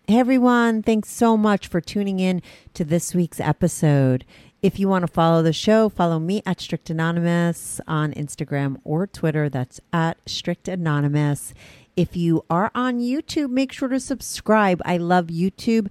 Hey 0.06 0.18
everyone, 0.18 0.82
thanks 0.82 1.10
so 1.10 1.34
much 1.34 1.66
for 1.66 1.80
tuning 1.80 2.20
in 2.20 2.42
to 2.74 2.84
this 2.84 3.14
week's 3.14 3.40
episode. 3.40 4.26
If 4.60 4.78
you 4.78 4.86
want 4.86 5.02
to 5.02 5.06
follow 5.06 5.42
the 5.42 5.54
show, 5.54 5.88
follow 5.88 6.18
me 6.18 6.42
at 6.44 6.60
Strict 6.60 6.90
Anonymous 6.90 7.80
on 7.88 8.12
Instagram 8.12 8.76
or 8.84 9.06
Twitter. 9.06 9.48
That's 9.48 9.80
at 9.94 10.18
Strict 10.26 10.68
Anonymous. 10.68 11.54
If 11.96 12.18
you 12.18 12.44
are 12.50 12.70
on 12.74 13.00
YouTube, 13.00 13.48
make 13.48 13.72
sure 13.72 13.88
to 13.88 13.98
subscribe. 13.98 14.82
I 14.84 14.98
love 14.98 15.28
YouTube 15.28 15.90